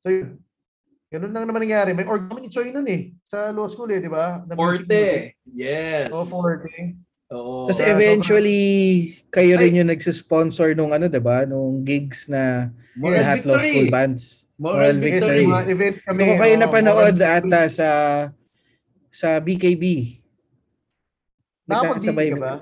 So 0.01 0.09
yun. 0.09 0.41
Ganun 1.09 1.32
lang 1.32 1.49
naman 1.49 1.64
nangyari. 1.64 1.97
May 1.97 2.05
org 2.05 2.28
kami 2.28 2.45
ni 2.45 2.51
Choi 2.53 2.68
nun 2.68 2.84
eh. 2.84 3.16
Sa 3.24 3.49
law 3.49 3.64
school 3.64 3.89
eh, 3.89 4.01
di 4.01 4.12
ba? 4.12 4.45
Na 4.45 4.53
music 4.53 4.84
music. 4.84 4.84
Forte. 4.84 5.05
Yes. 5.57 6.12
Oh, 6.12 6.28
Forte. 6.28 6.76
Oo. 7.32 7.68
Ah, 7.68 7.93
eventually, 7.93 8.61
kayo 9.28 9.57
rin 9.61 9.76
yung 9.80 9.93
nagsisponsor 9.93 10.72
nung 10.72 10.97
ano, 10.97 11.09
'di 11.09 11.20
ba? 11.20 11.45
Nung 11.45 11.84
gigs 11.84 12.28
na 12.28 12.72
Moral 12.97 13.20
lahat 13.20 13.39
law 13.45 13.57
victory. 13.61 13.68
school 13.72 13.89
bands. 13.93 14.24
Moral 14.57 14.76
Moral 14.76 14.97
victory. 15.01 15.45
mga 15.45 15.64
event 15.68 15.97
kami. 16.05 16.20
Kung 16.24 16.41
kayo 16.41 16.55
oh, 16.57 16.61
napanood 16.61 17.16
moral- 17.16 17.36
ata 17.41 17.62
sa 17.68 17.89
sa 19.12 19.28
BKB. 19.41 20.18
Nakapag-BK 21.69 22.33
ka 22.33 22.39
ba? 22.41 22.55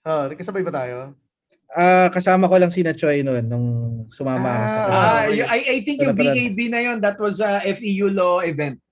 Oh, 0.00 0.22
nagkasabay 0.26 0.62
ba 0.66 0.72
tayo? 0.74 0.96
Ah, 1.70 2.10
kasama 2.10 2.50
ko 2.50 2.58
lang 2.58 2.74
si 2.74 2.82
Choi 2.98 3.22
noon 3.22 3.46
nung 3.46 3.66
sumama 4.10 4.50
ako 4.50 4.90
Ah, 4.90 5.22
y- 5.30 5.46
I, 5.46 5.60
I 5.70 5.76
think 5.86 6.02
yung. 6.02 6.18
BKB 6.18 6.58
na 6.66 6.82
yun, 6.82 6.98
that 6.98 7.14
was 7.14 7.38
a 7.38 7.62
FEU 7.62 8.10
law 8.10 8.42
event. 8.42 8.82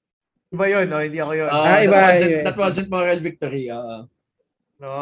Iba 0.55 0.65
yun, 0.71 0.87
no? 0.87 1.03
Hindi 1.03 1.19
ako 1.19 1.33
yun. 1.35 1.51
Ah, 1.51 1.59
Ah, 1.75 1.79
iba, 1.83 1.91
that, 1.93 2.07
wasn't, 2.15 2.31
iba. 2.31 2.45
that 2.47 2.57
wasn't 2.57 2.89
moral 2.89 3.19
victory. 3.19 3.67
oo. 3.67 4.07
No. 4.79 4.95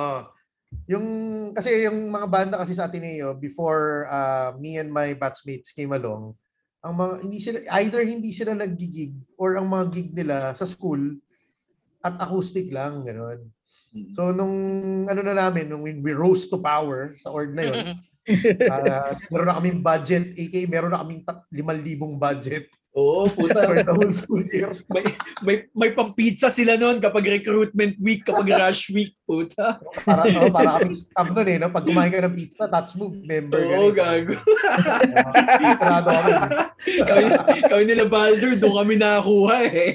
Yung 0.88 1.06
kasi 1.52 1.84
yung 1.84 2.10
mga 2.10 2.26
banda 2.26 2.56
kasi 2.58 2.72
sa 2.72 2.88
Ateneo 2.88 3.36
before 3.36 4.08
uh, 4.08 4.56
me 4.56 4.80
and 4.80 4.88
my 4.90 5.12
batchmates 5.14 5.70
came 5.70 5.92
along, 5.92 6.32
ang 6.80 6.94
mga 6.96 7.12
hindi 7.22 7.38
sila 7.38 7.58
either 7.78 8.02
hindi 8.02 8.32
sila 8.32 8.56
naggigig 8.56 9.14
or 9.36 9.60
ang 9.60 9.68
mga 9.68 9.84
gig 9.92 10.10
nila 10.16 10.56
sa 10.56 10.64
school 10.66 10.98
at 12.00 12.16
acoustic 12.18 12.72
lang 12.72 13.04
gano'n. 13.04 13.42
So 14.12 14.32
nung 14.32 14.54
ano 15.08 15.20
na 15.24 15.34
namin 15.36 15.70
nung 15.70 15.82
we 15.84 16.12
rose 16.12 16.48
to 16.52 16.60
power 16.60 17.16
sa 17.20 17.32
org 17.32 17.56
na 17.56 17.62
yun, 17.64 17.78
ah, 18.72 19.14
meron 19.30 19.46
na 19.48 19.56
kaming 19.58 19.80
budget, 19.80 20.34
aka 20.34 20.60
meron 20.66 20.92
na 20.92 21.00
kaming 21.02 21.22
tat- 21.22 21.46
5,000 21.54 22.18
budget 22.18 22.66
Oo, 22.96 23.28
for 23.28 23.44
puta. 23.44 23.84
the 23.84 23.92
whole 23.92 24.08
school 24.08 24.40
year. 24.48 24.72
may, 24.96 25.04
may, 25.44 25.56
may 25.76 25.90
pang-pizza 25.92 26.48
sila 26.48 26.80
noon 26.80 26.96
kapag 26.96 27.28
recruitment 27.28 27.92
week, 28.00 28.24
kapag 28.24 28.48
rush 28.56 28.88
week, 28.88 29.12
puta. 29.28 29.76
Para 30.00 30.24
oh, 30.24 30.48
para 30.48 30.80
kaming 30.80 30.96
scam 30.96 31.28
nun 31.36 31.44
eh, 31.44 31.60
no? 31.60 31.68
Pag 31.68 31.84
kumain 31.84 32.08
ka 32.08 32.24
ng 32.24 32.32
pizza, 32.32 32.64
touch 32.64 32.96
move, 32.96 33.20
member 33.28 33.60
Oo, 33.60 33.92
gago. 33.92 34.32
Sigurado 35.60 36.08
ako. 36.08 36.30
kami, 37.04 37.24
kami 37.68 37.82
nila 37.84 38.04
Baldur, 38.08 38.56
doon 38.56 38.74
kami 38.80 38.94
nakakuha 38.96 39.56
eh. 39.68 39.92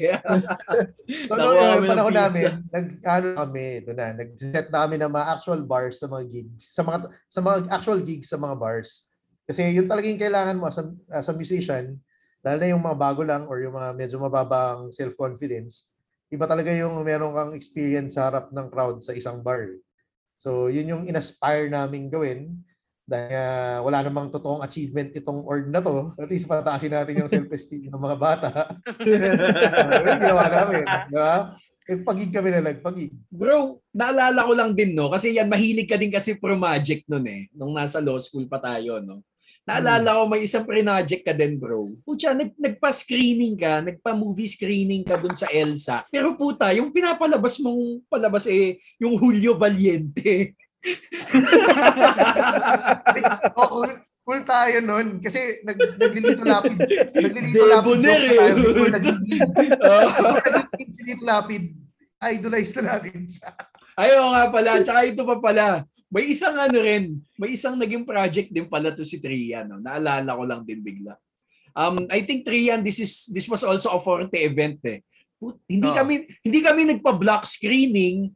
So, 1.26 1.34
no, 1.42 1.58
kami 1.58 1.58
yung 1.58 1.82
ng 1.82 1.92
panahon 1.98 2.14
namin, 2.14 2.46
nag, 2.70 2.88
ano 3.02 3.28
kami, 3.34 3.64
ito 3.82 3.92
na, 3.98 4.06
nag-set 4.14 4.68
na 4.70 4.86
kami 4.86 5.02
ng 5.02 5.10
mga 5.10 5.26
actual 5.42 5.66
bars 5.66 5.98
sa 5.98 6.06
mga 6.06 6.24
gigs, 6.30 6.70
sa 6.70 6.86
mga, 6.86 7.10
sa 7.26 7.40
mga 7.42 7.58
actual 7.74 8.00
gigs 8.06 8.30
sa 8.30 8.38
mga 8.38 8.56
bars. 8.62 9.10
Kasi 9.50 9.74
yun 9.74 9.90
talaga 9.90 10.06
yung 10.06 10.22
kailangan 10.22 10.62
mo 10.62 10.70
as 10.70 10.78
a, 10.78 10.86
as 11.10 11.26
a 11.26 11.34
musician, 11.34 11.98
lalo 12.42 12.58
na 12.58 12.72
yung 12.74 12.84
mga 12.84 12.98
bago 12.98 13.22
lang 13.22 13.46
or 13.46 13.62
yung 13.62 13.78
mga 13.78 13.90
medyo 13.94 14.18
mababang 14.18 14.90
self-confidence, 14.90 15.90
iba 16.34 16.46
talaga 16.50 16.72
yung 16.74 16.98
meron 17.06 17.36
kang 17.36 17.54
experience 17.54 18.18
sa 18.18 18.32
harap 18.32 18.50
ng 18.50 18.68
crowd 18.72 18.98
sa 19.04 19.14
isang 19.14 19.44
bar. 19.46 19.78
So, 20.42 20.74
yun 20.74 20.90
yung 20.90 21.04
inaspire 21.06 21.70
namin 21.70 22.10
gawin. 22.10 22.58
Dahil 23.06 23.36
ah, 23.36 23.78
wala 23.84 24.08
namang 24.08 24.32
totoong 24.32 24.64
achievement 24.64 25.12
itong 25.14 25.44
org 25.44 25.68
na 25.68 25.84
to. 25.84 26.16
At 26.18 26.32
least 26.32 26.48
pataasin 26.48 26.96
natin 26.96 27.20
yung 27.22 27.30
self-esteem 27.36 27.92
ng 27.92 28.02
mga 28.02 28.18
bata. 28.18 28.50
Uh, 28.88 30.02
yun 30.08 30.18
ginawa 30.18 30.46
namin. 30.50 30.86
Di 31.12 31.14
ba? 31.14 31.60
Eh, 31.92 32.00
pagig 32.02 32.32
kami 32.32 32.56
na 32.56 32.64
nagpagig. 32.64 33.12
Bro, 33.28 33.84
naalala 33.92 34.48
ko 34.48 34.54
lang 34.56 34.72
din, 34.72 34.96
no? 34.96 35.12
Kasi 35.12 35.36
yan, 35.36 35.52
mahilig 35.52 35.92
ka 35.92 36.00
din 36.00 36.14
kasi 36.14 36.40
pro 36.40 36.56
magic 36.56 37.04
nun 37.10 37.26
eh. 37.28 37.52
Nung 37.52 37.76
nasa 37.76 38.00
law 38.00 38.16
school 38.22 38.48
pa 38.48 38.64
tayo, 38.64 39.04
no? 39.04 39.20
Naalala 39.62 40.18
ko, 40.18 40.24
may 40.26 40.42
isang 40.42 40.66
pre-project 40.66 41.22
ka 41.22 41.34
din, 41.38 41.62
bro. 41.62 41.94
Pucha, 42.02 42.34
nag, 42.34 42.50
nagpa-screening 42.58 43.54
ka, 43.54 43.86
nagpa-movie 43.86 44.50
screening 44.50 45.06
ka 45.06 45.22
dun 45.22 45.38
sa 45.38 45.46
ELSA. 45.54 46.10
Pero 46.10 46.34
puta, 46.34 46.74
yung 46.74 46.90
pinapalabas 46.90 47.62
mong 47.62 48.02
palabas 48.10 48.50
eh, 48.50 48.82
yung 48.98 49.22
Julio 49.22 49.54
Valiente. 49.62 50.58
oh, 53.54 53.70
cool, 53.70 53.92
cool 54.26 54.42
tayo 54.42 54.82
nun. 54.82 55.22
Kasi 55.22 55.62
nag, 55.62 55.78
naglilito 55.78 56.42
lapid. 56.42 56.78
Naglilito 57.14 57.66
lapid. 57.70 58.02
Debonair 58.02 58.22
joke 58.58 58.90
na 58.90 58.98
tayo 58.98 59.14
eh. 59.14 59.30
naglilito 60.90 61.24
lapid. 61.26 61.64
Idolize 62.22 62.74
na 62.78 62.98
natin 62.98 63.30
siya. 63.30 63.50
Ayaw 63.98 64.34
nga 64.34 64.44
pala, 64.50 64.82
tsaka 64.82 65.02
ito 65.06 65.22
pa 65.22 65.38
pala. 65.38 65.86
May 66.12 66.28
isang 66.28 66.60
ano 66.60 66.76
rin, 66.76 67.24
may 67.40 67.56
isang 67.56 67.80
naging 67.80 68.04
project 68.04 68.52
din 68.52 68.68
pala 68.68 68.92
to 68.92 69.08
si 69.08 69.16
Trian. 69.16 69.72
No? 69.72 69.80
Naalala 69.80 70.36
ko 70.36 70.44
lang 70.44 70.62
din 70.68 70.84
bigla. 70.84 71.16
Um, 71.72 72.04
I 72.12 72.28
think 72.28 72.44
Trian, 72.44 72.84
this 72.84 73.00
is 73.00 73.32
this 73.32 73.48
was 73.48 73.64
also 73.64 73.96
a 73.96 74.00
Forte 74.04 74.36
event 74.36 74.84
eh. 74.84 75.00
Put- 75.40 75.64
Hindi 75.72 75.88
Oo. 75.88 75.96
kami 75.96 76.14
hindi 76.44 76.60
kami 76.60 76.82
nagpa-block 76.92 77.48
screening, 77.48 78.28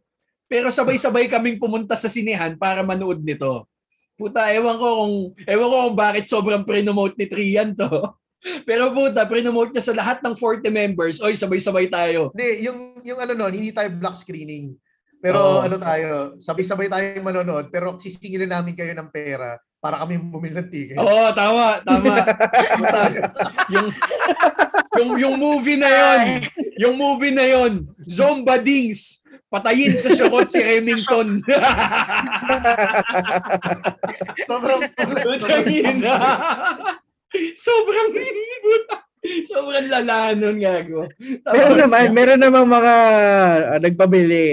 pero 0.47 0.71
sabay-sabay 0.71 1.28
kaming 1.28 1.59
pumunta 1.59 1.99
sa 1.99 2.07
sinehan 2.07 2.55
para 2.55 2.80
manood 2.80 3.19
nito. 3.19 3.67
Puta, 4.15 4.47
ewan 4.55 4.80
ko 4.80 4.88
kung 5.03 5.15
ewan 5.43 5.67
ko 5.67 5.78
kung 5.91 5.97
bakit 5.99 6.26
sobrang 6.32 6.63
pre-promote 6.63 7.19
ni 7.19 7.28
Trian 7.28 7.76
to. 7.76 7.91
Pero 8.69 8.93
puta, 8.93 9.26
pre-promote 9.26 9.73
niya 9.73 9.89
sa 9.89 9.97
lahat 9.97 10.21
ng 10.21 10.38
Forte 10.38 10.69
members. 10.69 11.17
Oy, 11.17 11.34
sabay-sabay 11.34 11.89
tayo. 11.89 12.30
Hindi, 12.30 12.69
yung, 12.69 13.01
yung 13.01 13.17
ano 13.17 13.34
nun, 13.34 13.49
hindi 13.49 13.73
tayo 13.73 13.89
block 13.97 14.13
screening. 14.13 14.78
Pero 15.24 15.39
Oo. 15.39 15.61
ano 15.63 15.80
tayo, 15.80 16.36
sabay-sabay 16.38 16.91
tayo 16.91 17.07
manonood, 17.24 17.72
pero 17.74 17.97
sisingilin 17.97 18.51
namin 18.51 18.78
kayo 18.78 18.93
ng 18.93 19.09
pera 19.09 19.57
para 19.82 20.01
kami 20.01 20.18
bumili 20.18 20.57
ng 20.57 20.70
ticket. 20.74 20.97
Oo, 20.97 21.30
tama, 21.38 21.78
tama. 21.86 22.26
yung 23.74 23.88
yung 24.97 25.09
yung 25.22 25.36
movie 25.38 25.78
na 25.78 25.89
yon, 25.89 26.22
yung 26.82 26.95
movie 26.97 27.34
na 27.34 27.45
yon, 27.45 27.86
Zombadings, 28.09 29.22
patayin 29.49 29.93
sa 29.93 30.09
syokot 30.13 30.49
si 30.49 30.57
Remington. 30.57 31.38
Sobrang, 34.49 34.82
Patayin 34.89 36.01
na. 36.01 36.16
Sobrang 37.66 38.09
Sobrang 38.09 39.05
lala 39.93 40.34
nun 40.38 40.57
gago. 40.59 41.09
Meron 41.45 41.78
naman, 41.80 42.05
meron 42.13 42.41
naman 42.41 42.65
mga 42.65 42.95
ah, 43.76 43.80
nagpabili, 43.82 44.43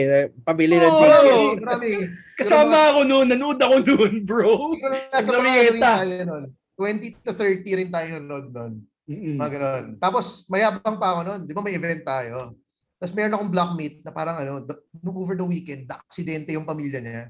pabili 0.42 0.76
ng 0.78 0.88
Oo. 0.88 1.00
ticket. 1.00 1.12
Marami, 1.12 1.36
marami. 1.60 1.90
Kasama 2.32 2.78
ako 2.92 3.00
noon, 3.04 3.26
nanood 3.28 3.60
ako 3.60 3.76
noon, 3.84 4.14
bro. 4.24 4.74
Sa 5.12 5.20
Glorieta. 5.22 6.02
tayo 6.02 6.16
nun. 6.24 6.44
20 6.74 7.22
to 7.22 7.32
30 7.36 7.78
rin 7.78 7.90
tayo 7.92 8.08
nanood 8.18 8.46
nun. 8.50 8.72
Mm-mm. 9.06 9.36
Mga 9.36 9.50
ganun. 9.58 9.84
Tapos 9.98 10.46
mayabang 10.48 10.96
pa 10.96 11.18
ako 11.18 11.20
noon. 11.26 11.40
Di 11.44 11.52
ba 11.52 11.62
may 11.62 11.76
event 11.76 12.02
tayo? 12.02 12.56
Tapos 13.02 13.12
meron 13.18 13.34
akong 13.34 13.52
blockmate 13.52 13.98
na 14.06 14.14
parang 14.14 14.38
ano, 14.38 14.62
over 15.10 15.34
the 15.34 15.42
weekend, 15.42 15.90
aksidente 15.90 16.54
yung 16.54 16.66
pamilya 16.66 17.02
niya. 17.02 17.24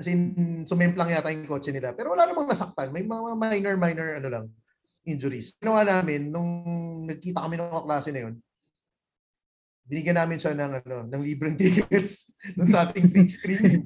As 0.00 0.08
in, 0.08 0.32
sumemplang 0.64 1.12
yata 1.12 1.28
yung 1.28 1.44
kotse 1.44 1.68
nila. 1.76 1.92
Pero 1.92 2.16
wala 2.16 2.24
namang 2.24 2.48
nasaktan. 2.48 2.88
May 2.88 3.04
mga 3.04 3.36
minor, 3.36 3.74
minor 3.76 4.08
ano 4.16 4.28
lang, 4.32 4.44
injuries. 5.06 5.54
Ginawa 5.56 5.84
namin, 5.86 6.32
nung 6.32 6.50
nagkita 7.08 7.44
kami 7.44 7.56
ng 7.56 7.86
klase 7.86 8.12
na 8.12 8.20
yun, 8.28 8.34
binigyan 9.90 10.22
namin 10.22 10.38
siya 10.38 10.54
ng 10.54 10.72
ano, 10.86 11.02
ng 11.10 11.22
libreng 11.26 11.58
tickets 11.60 12.30
dun 12.54 12.70
sa 12.70 12.86
ating 12.86 13.10
big 13.10 13.26
screen. 13.26 13.80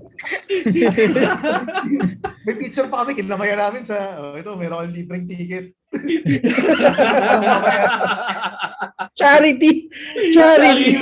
May 2.44 2.56
picture 2.60 2.92
pa 2.92 3.02
kami, 3.02 3.16
kinamayan 3.16 3.56
namin 3.56 3.88
sa, 3.88 4.20
oh, 4.20 4.36
ito, 4.36 4.52
meron 4.52 4.84
akong 4.84 4.92
libreng 4.92 5.24
ticket. 5.24 5.72
Charity! 9.18 9.88
Charity! 10.36 11.00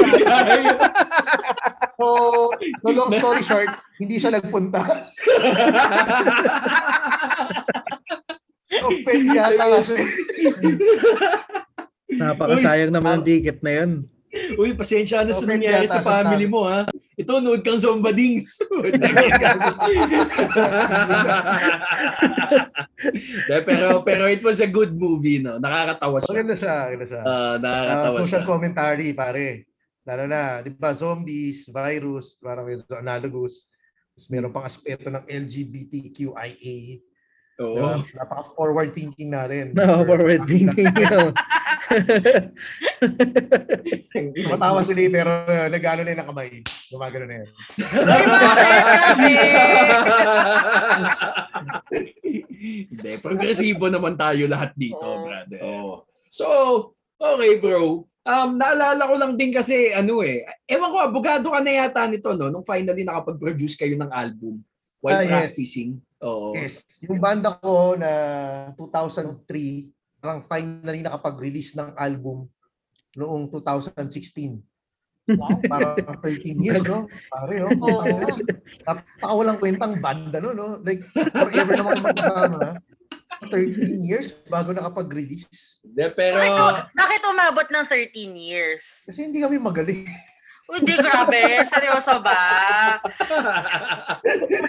So, 1.99 2.07
so 2.83 2.89
long 2.95 3.11
story 3.11 3.43
short, 3.43 3.75
hindi 3.99 4.23
siya 4.23 4.39
nagpunta. 4.39 5.11
Open 8.83 9.21
yata 9.31 9.65
nga 9.65 9.81
siya. 9.81 9.99
Napakasayang 12.13 12.93
naman 12.93 13.21
ang 13.21 13.25
ticket 13.25 13.59
na 13.61 13.73
yun. 13.73 13.93
Uy, 14.57 14.73
pasensya 14.73 15.23
na 15.23 15.33
sa 15.33 15.45
nangyari 15.45 15.85
sa 15.85 16.01
family 16.01 16.49
mo, 16.49 16.65
ha? 16.65 16.89
Ito, 17.15 17.39
nood 17.39 17.61
kang 17.61 17.77
Zombadings. 17.77 18.65
Pero 23.67 24.01
pero 24.03 24.25
it 24.31 24.41
was 24.41 24.61
a 24.61 24.69
good 24.69 24.95
movie, 24.95 25.43
no? 25.43 25.59
Nakakatawa 25.59 26.17
siya. 26.21 26.33
Maganda 26.33 26.55
siya, 26.57 26.77
maganda 26.87 27.07
siya. 27.07 27.21
Ah, 27.21 27.29
Ah, 27.29 27.55
nakakatawa 27.59 28.17
social 28.25 28.43
siya. 28.43 28.49
commentary, 28.49 29.09
pare. 29.13 29.49
Lalo 30.03 30.25
na, 30.27 30.43
di 30.65 30.71
ba, 30.75 30.91
zombies, 30.97 31.71
virus, 31.71 32.35
parang 32.41 32.67
medyo 32.67 32.83
analogous. 32.97 33.71
Tapos 34.13 34.27
meron 34.29 34.51
pang 34.51 34.67
aspeto 34.67 35.09
ng 35.09 35.25
LGBTQIA. 35.29 36.79
Oo. 37.61 37.77
Diba? 37.77 38.01
Napaka-forward 38.17 38.97
thinking 38.97 39.29
natin. 39.29 39.73
No, 39.77 40.01
forward 40.09 40.49
thinking. 40.49 40.89
Matawa 44.49 44.81
sila 44.81 45.05
pero 45.13 45.45
uh, 45.45 45.69
nag-ano 45.69 46.01
na 46.01 46.17
yung 46.17 46.33
kamay. 46.33 46.65
Gumagano 46.89 47.29
na 47.29 47.45
yan. 47.45 47.49
Hindi, 52.93 53.11
progresibo 53.21 53.93
naman 53.93 54.17
tayo 54.17 54.49
lahat 54.49 54.73
dito, 54.73 55.05
Oo. 55.05 55.29
brother. 55.29 55.61
Oo. 55.61 56.09
So, 56.33 56.47
okay 57.21 57.61
bro. 57.61 58.09
Um, 58.23 58.55
naalala 58.55 59.03
ko 59.03 59.19
lang 59.19 59.35
din 59.35 59.51
kasi, 59.51 59.91
ano 59.91 60.23
eh, 60.23 60.47
ewan 60.71 60.95
ko, 60.95 60.99
abogado 61.03 61.51
ka 61.51 61.59
na 61.59 61.75
yata 61.75 62.07
nito, 62.07 62.31
no? 62.39 62.55
Nung 62.55 62.63
finally 62.63 63.03
nakapag-produce 63.03 63.75
kayo 63.75 63.99
ng 63.99 64.15
album 64.15 64.63
while 65.03 65.19
Ah, 65.19 65.51
yes. 65.51 65.59
Oo. 66.23 66.55
Yes. 66.55 66.87
Yung 67.07 67.19
banda 67.19 67.59
ko 67.59 67.99
na 67.99 68.11
2003, 68.79 69.43
parang 70.23 70.47
finally 70.47 71.03
nakapag-release 71.03 71.75
ng 71.75 71.99
album 71.99 72.47
noong 73.19 73.51
2016. 73.51 74.63
Wow. 75.23 75.55
Parang 75.71 76.19
13 76.19 76.59
years, 76.59 76.83
no? 76.83 77.07
Pare, 77.31 77.63
no? 77.63 77.71
Oo. 77.79 78.27
Napakawalang 78.83 79.59
kwentang 79.63 80.03
banda, 80.03 80.43
no? 80.43 80.51
no? 80.51 80.83
Like, 80.83 80.99
forever 81.15 81.79
naman 81.79 82.03
magkakano, 82.03 82.59
ha? 82.59 82.73
13 83.51 84.03
years 84.03 84.35
bago 84.51 84.75
nakapag-release. 84.75 85.83
De, 85.83 86.11
pero, 86.15 86.39
Bakit, 86.39 86.85
bakit 86.95 87.23
umabot 87.27 87.67
ng 87.71 87.85
13 87.87 88.35
years? 88.35 89.07
Kasi 89.07 89.31
hindi 89.31 89.43
kami 89.43 89.63
magaling. 89.63 90.07
Uy, 90.63 90.79
di 90.81 90.95
grabe. 90.95 91.43
Seryoso 91.67 92.23
ba? 92.23 92.39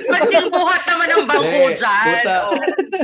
Pagting 0.10 0.50
buhat 0.50 0.82
naman 0.90 1.08
ng 1.08 1.26
bangko 1.30 1.64
dyan. 1.72 2.24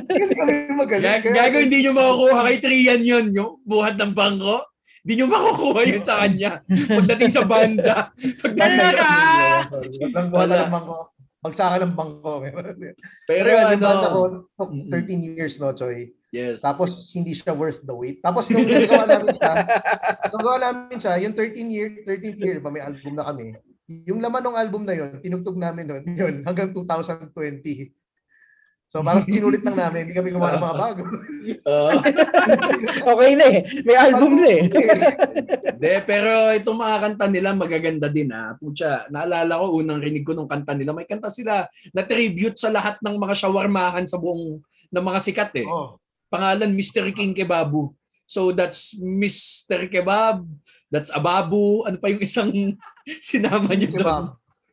Kasi 0.10 0.34
kami 0.34 0.52
magaling. 0.74 1.06
Gag- 1.06 1.30
gago, 1.30 1.58
hindi 1.62 1.86
nyo 1.86 1.92
makukuha 1.94 2.40
kay 2.46 2.58
Trian 2.60 3.02
yun, 3.06 3.26
yung 3.30 3.62
buhat 3.62 3.94
ng 3.94 4.14
bangko. 4.14 4.66
Hindi 5.06 5.14
nyo 5.16 5.28
makukuha 5.30 5.82
yun 5.86 6.04
sa 6.04 6.26
kanya. 6.26 6.52
Pagdating 6.68 7.32
sa 7.32 7.44
banda. 7.46 7.96
Pagdating 8.42 8.58
Talaga? 8.58 9.08
Buhatan 9.70 10.26
Wala. 10.34 10.66
ng 10.66 10.74
bangko. 10.74 10.98
Bagsakan 11.40 11.80
ng 11.86 11.96
bangko. 11.96 12.32
Pero 12.44 12.70
Pero 13.24 13.48
yun, 13.48 13.64
yung 13.70 13.80
ano, 13.80 13.86
banda 13.86 14.08
ko, 14.10 14.20
took 14.58 14.72
Mm-mm. 14.76 14.92
13 14.92 15.24
years, 15.24 15.56
no, 15.56 15.72
Choy? 15.72 16.10
Yes. 16.30 16.62
Tapos, 16.62 17.10
hindi 17.14 17.34
siya 17.34 17.54
worth 17.54 17.82
the 17.86 17.96
wait. 17.96 18.22
Tapos, 18.22 18.50
nung 18.50 18.66
nagawa 18.66 19.06
namin 19.06 19.34
siya, 19.38 19.54
nung 20.30 20.40
nagawa 20.40 20.58
namin 20.62 20.98
siya, 20.98 21.14
yung 21.22 21.34
13 21.36 21.70
year, 21.74 21.90
13th 22.06 22.40
year, 22.42 22.58
ba 22.62 22.70
may 22.70 22.84
album 22.84 23.14
na 23.18 23.26
kami, 23.26 23.58
yung 24.06 24.22
laman 24.22 24.46
ng 24.46 24.58
album 24.58 24.84
na 24.86 24.94
yun, 24.94 25.18
tinugtog 25.18 25.58
namin 25.58 25.86
nun, 25.90 26.04
yun, 26.22 26.46
hanggang 26.46 26.70
2020. 26.74 27.94
So, 28.90 29.06
parang 29.06 29.22
sinulit 29.22 29.62
lang 29.62 29.78
namin, 29.78 30.10
hindi 30.10 30.18
kami 30.18 30.34
gumawa 30.34 30.58
ng 30.58 30.66
mga 30.66 30.80
bago. 30.82 31.02
Oo. 31.70 31.90
okay 33.14 33.32
na 33.38 33.46
eh. 33.46 33.60
May 33.86 33.98
album 34.02 34.42
na 34.42 34.50
eh. 34.50 34.64
De, 35.78 36.02
pero 36.10 36.50
itong 36.58 36.74
mga 36.74 36.98
kanta 36.98 37.26
nila 37.30 37.54
magaganda 37.54 38.10
din 38.10 38.34
ha. 38.34 38.58
Pucha, 38.58 39.06
naalala 39.14 39.62
ko 39.62 39.78
unang 39.78 40.02
rinig 40.02 40.26
ko 40.26 40.34
nung 40.34 40.50
kanta 40.50 40.74
nila. 40.74 40.98
May 40.98 41.06
kanta 41.06 41.30
sila 41.30 41.70
na 41.94 42.02
tribute 42.02 42.58
sa 42.58 42.74
lahat 42.74 42.98
ng 43.06 43.14
mga 43.14 43.38
shawarmahan 43.38 44.10
sa 44.10 44.18
buong 44.18 44.58
ng 44.90 45.06
mga 45.06 45.20
sikat 45.22 45.54
eh. 45.62 45.70
oh, 45.70 46.02
Pangalan 46.30 46.72
Mr. 46.72 47.10
King 47.12 47.34
Kebabu. 47.34 47.92
So 48.30 48.54
that's 48.54 48.94
Mr. 48.94 49.90
Kebab, 49.90 50.46
that's 50.94 51.10
Ababu, 51.10 51.82
ano 51.90 51.98
pa 51.98 52.14
yung 52.14 52.22
isang 52.22 52.54
sinama 53.26 53.74
niyo 53.74 53.90
doon? 53.90 54.06
kebab. 54.06 54.26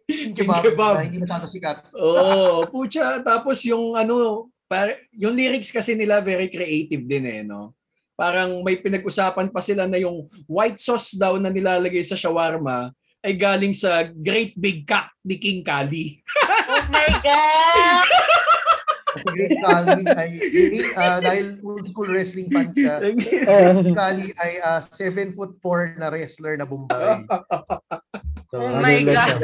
King 0.07 0.32
King 0.36 0.44
kebab, 0.44 0.62
kebab. 0.62 0.94
na 1.00 1.04
hindi 1.09 1.18
masyado 1.24 1.48
sikat. 1.48 1.76
Oo, 1.96 2.68
pucha. 2.68 3.24
Tapos 3.24 3.64
yung 3.64 3.96
ano, 3.96 4.46
par- 4.68 5.00
yung 5.16 5.32
lyrics 5.32 5.72
kasi 5.72 5.96
nila 5.96 6.20
very 6.20 6.52
creative 6.52 7.00
din 7.09 7.24
eh, 7.24 7.40
no? 7.40 7.72
Parang 8.12 8.61
may 8.61 8.76
pinag-usapan 8.76 9.48
pa 9.48 9.64
sila 9.64 9.88
na 9.88 9.96
yung 9.96 10.28
white 10.44 10.76
sauce 10.76 11.16
daw 11.16 11.40
na 11.40 11.48
nilalagay 11.48 12.04
sa 12.04 12.16
shawarma 12.16 12.92
ay 13.24 13.32
galing 13.40 13.72
sa 13.72 14.04
Great 14.04 14.52
Big 14.52 14.84
Cock 14.84 15.16
ni 15.24 15.40
King 15.40 15.64
Kali. 15.64 16.12
Oh 16.66 16.82
my 16.90 17.07
God! 17.22 18.36
Kasi 19.16 19.26
Great 19.26 19.56
Kali 19.58 20.02
ay, 20.06 20.30
ah, 20.94 21.18
dahil 21.18 21.46
old 21.60 21.84
school 21.84 22.08
wrestling 22.08 22.48
fan 22.48 22.70
siya, 22.70 23.00
Oh. 23.46 23.80
Kali 23.92 24.30
ay 24.36 24.52
7 24.82 25.32
foot 25.32 25.56
4 25.58 25.96
na 25.96 26.08
wrestler 26.08 26.54
na 26.54 26.64
Bombay. 26.64 27.24
So, 28.46 28.62
Oh 28.62 28.78
my 28.78 29.02
Ano 29.02 29.10
God. 29.10 29.42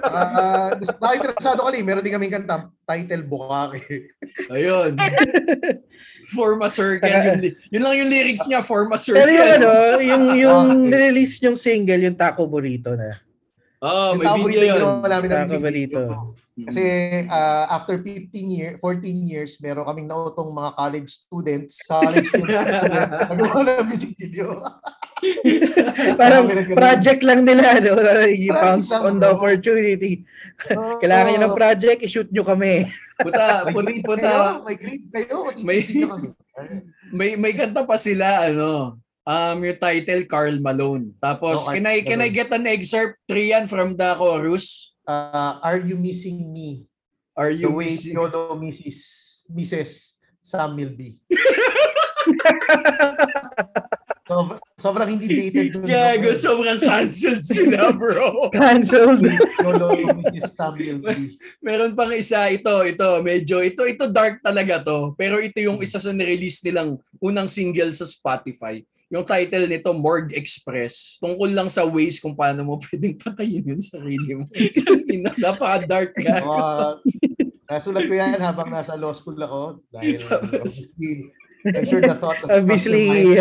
Ah, 0.00 0.72
uh, 0.72 0.80
nakikirasado 0.96 1.60
kali, 1.60 1.84
meron 1.84 2.00
din 2.00 2.10
kaming 2.10 2.32
kanta, 2.32 2.72
title 2.82 3.20
Bukake. 3.22 4.16
Ayun. 4.48 4.96
Form 6.34 6.64
a 6.64 6.72
circle. 6.72 7.04
Saka- 7.04 7.36
Yun, 7.68 7.82
lang 7.82 7.94
yung 7.96 8.08
lyrics 8.08 8.48
niya, 8.48 8.64
form 8.64 8.90
a 8.90 8.98
Pero 8.98 9.28
yung 9.28 9.44
circle. 9.44 9.60
ano, 9.60 9.70
yung, 10.00 10.24
yung 10.34 10.66
release 10.88 11.36
yung 11.42 11.54
single, 11.54 12.00
yung 12.00 12.16
Taco 12.16 12.48
Burrito 12.48 12.96
na. 12.96 13.20
Oh, 13.80 14.12
Yung 14.12 14.20
may 14.20 14.28
video 14.28 14.40
burrito 14.40 14.56
yung 14.56 14.64
yun. 14.64 14.76
ginawa 14.80 15.06
namin 15.06 15.26
ng 15.26 15.36
Taco 15.36 15.56
Burrito. 15.58 16.00
Kasi 16.58 16.84
ah, 17.30 17.70
after 17.72 17.96
15 18.02 18.30
year, 18.50 18.70
14 18.82 19.00
years, 19.24 19.56
meron 19.62 19.86
kaming 19.86 20.08
nautong 20.10 20.50
mga 20.50 20.70
college 20.76 21.10
students, 21.24 21.80
college 21.86 22.26
students, 22.26 22.84
nagawa 23.30 23.80
ng 23.80 23.88
music 23.88 24.12
video. 24.18 24.60
Parang 26.20 26.48
project 26.72 27.20
lang 27.24 27.44
nila, 27.44 27.76
no? 27.84 27.96
You 28.28 28.56
lang, 28.56 28.80
on 28.84 29.20
the 29.20 29.28
opportunity. 29.32 30.24
Oo. 30.72 31.00
Kailangan 31.00 31.28
nyo 31.36 31.40
ng 31.48 31.56
project, 31.56 31.98
i-shoot 32.04 32.28
nyo 32.32 32.44
kami. 32.44 32.88
Puta, 33.20 33.68
May 33.68 33.72
puta, 33.72 33.84
grade 33.84 34.04
puta, 34.04 34.30
kayo, 34.32 34.64
may 34.64 34.76
grade 34.76 35.06
kayo, 35.12 35.36
May- 35.60 35.84
may 35.84 36.08
kami. 36.08 36.28
may 37.12 37.30
may 37.36 37.52
kanta 37.56 37.84
pa 37.84 37.96
sila 37.96 38.48
ano 38.48 38.96
um 39.24 39.56
yung 39.60 39.80
title 39.80 40.24
Carl 40.28 40.56
Malone 40.60 41.12
tapos 41.16 41.64
Oh, 41.64 41.72
can 41.72 41.88
I 41.88 42.00
can 42.04 42.20
I 42.20 42.28
get 42.28 42.48
an 42.52 42.64
excerpt 42.68 43.20
Trian 43.24 43.64
from 43.68 43.96
the 43.96 44.12
chorus 44.16 44.89
Ah, 45.10 45.58
are 45.66 45.82
you 45.82 45.98
missing 45.98 46.54
me? 46.54 46.86
Are 47.34 47.50
The 47.50 47.66
you 47.66 47.74
way 47.74 47.90
missing- 47.90 48.14
Piolo 48.14 48.54
Mrs. 48.62 48.98
Mrs. 49.50 50.22
Sam 50.38 50.78
Milby. 50.78 51.18
so, 54.30 54.54
sobrang 54.78 55.10
hindi 55.10 55.26
dated 55.26 55.74
dun. 55.74 55.82
Gago, 55.82 56.30
sobrang 56.38 56.78
canceled 56.78 57.42
sila, 57.42 57.90
bro. 57.90 58.46
Cancelled. 58.54 59.26
Piolo 59.58 59.98
Mrs. 59.98 60.54
Sam 60.54 60.78
Milby. 60.78 61.34
Meron 61.58 61.98
pang 61.98 62.14
isa, 62.14 62.46
ito, 62.46 62.70
ito, 62.86 63.18
medyo, 63.26 63.66
ito, 63.66 63.82
ito 63.90 64.06
dark 64.06 64.38
talaga 64.46 64.78
to. 64.78 65.18
Pero 65.18 65.42
ito 65.42 65.58
yung 65.58 65.82
isa 65.82 65.98
sa 65.98 66.14
nirelease 66.14 66.62
nilang 66.62 67.02
unang 67.18 67.50
single 67.50 67.90
sa 67.90 68.06
Spotify. 68.06 68.78
Yung 69.10 69.26
title 69.26 69.66
nito, 69.66 69.90
Morgue 69.90 70.38
Express. 70.38 71.18
Tungkol 71.18 71.50
lang 71.50 71.66
sa 71.66 71.82
ways 71.82 72.22
kung 72.22 72.32
paano 72.32 72.62
mo 72.62 72.78
pwedeng 72.86 73.18
patayin 73.18 73.66
yung 73.66 73.82
sarili 73.82 74.38
mo. 74.38 74.46
Ina, 75.14 75.34
Napaka-dark 75.34 76.14
ka. 76.14 76.34
Uh, 76.38 76.90
nasulat 77.66 78.06
ko 78.06 78.14
yan 78.14 78.38
habang 78.38 78.70
nasa 78.70 78.94
law 78.94 79.10
school 79.10 79.34
ako. 79.36 79.82
Dahil 79.90 80.22
Tapos- 80.30 80.94
obviously, 80.94 81.26
I'm 81.60 81.84
sure 81.84 82.00
the 82.00 82.14
thought 82.16 82.38
of 82.40 82.48
Obviously, 82.48 83.36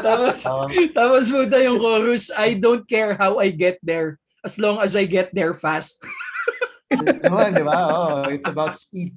tapos, 0.00 0.46
Uh, 0.46 0.64
tapos 0.94 1.28
puta 1.28 1.58
yung 1.60 1.76
chorus, 1.76 2.30
I 2.32 2.54
don't 2.54 2.86
care 2.86 3.12
how 3.12 3.36
I 3.36 3.50
get 3.50 3.76
there 3.82 4.16
as 4.40 4.56
long 4.56 4.80
as 4.80 4.94
I 4.96 5.04
get 5.04 5.34
there 5.34 5.52
fast. 5.52 6.00
naman, 6.88 7.58
di 7.58 7.64
ba? 7.66 7.76
Oh, 7.90 8.30
it's 8.30 8.46
about 8.46 8.78
speed. 8.78 9.12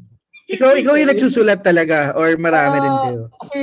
ikaw, 0.50 0.74
ikaw 0.74 0.98
yung 0.98 1.14
nagsusulat 1.14 1.62
talaga 1.62 2.12
or 2.18 2.34
marami 2.36 2.82
din 2.82 2.90
Ah, 2.92 3.02
kayo? 3.06 3.22
Kasi 3.40 3.62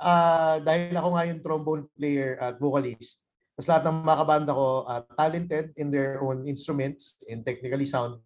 ah 0.00 0.56
dahil 0.64 0.96
ako 0.96 1.08
nga 1.14 1.28
yung 1.28 1.40
trombone 1.44 1.84
player 1.94 2.40
at 2.40 2.56
vocalist, 2.56 3.22
tapos 3.54 3.68
lahat 3.68 3.82
ng 3.92 3.96
mga 4.08 4.18
kabanda 4.24 4.52
ko 4.56 4.66
ah, 4.88 5.04
talented 5.20 5.66
in 5.76 5.92
their 5.92 6.24
own 6.24 6.48
instruments 6.48 7.20
and 7.28 7.44
technically 7.44 7.84
sound 7.84 8.16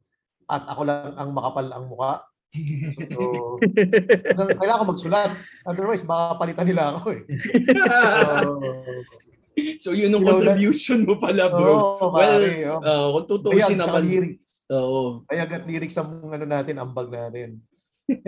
at 0.49 0.63
ako 0.69 0.87
lang 0.87 1.13
ang 1.17 1.31
makapal 1.35 1.67
ang 1.73 1.91
muka. 1.91 2.23
So, 2.95 3.59
kailangan 3.59 4.55
kailangan 4.63 4.81
ko 4.81 4.87
magsulat. 4.95 5.31
Otherwise, 5.67 6.07
baka 6.07 6.39
palitan 6.39 6.67
nila 6.71 6.95
ako 6.95 7.19
eh. 7.19 7.23
So, 7.75 8.51
so 9.83 9.89
yun 9.91 10.15
know, 10.15 10.23
contribution 10.23 11.03
mo 11.03 11.19
pala, 11.19 11.51
bro. 11.51 11.75
oh, 11.75 12.15
well, 12.15 12.39
pare, 12.39 12.55
oh. 12.71 12.79
uh, 12.79 13.07
kung 13.19 13.27
tutuusin 13.27 13.83
naman. 13.83 14.07
lyrics. 14.07 14.71
Oo. 14.71 15.27
Bayag 15.27 15.51
at 15.51 15.67
lyrics 15.67 15.99
ang 15.99 16.31
ano 16.31 16.47
natin, 16.47 16.79
ambag 16.79 17.11
natin. 17.11 17.59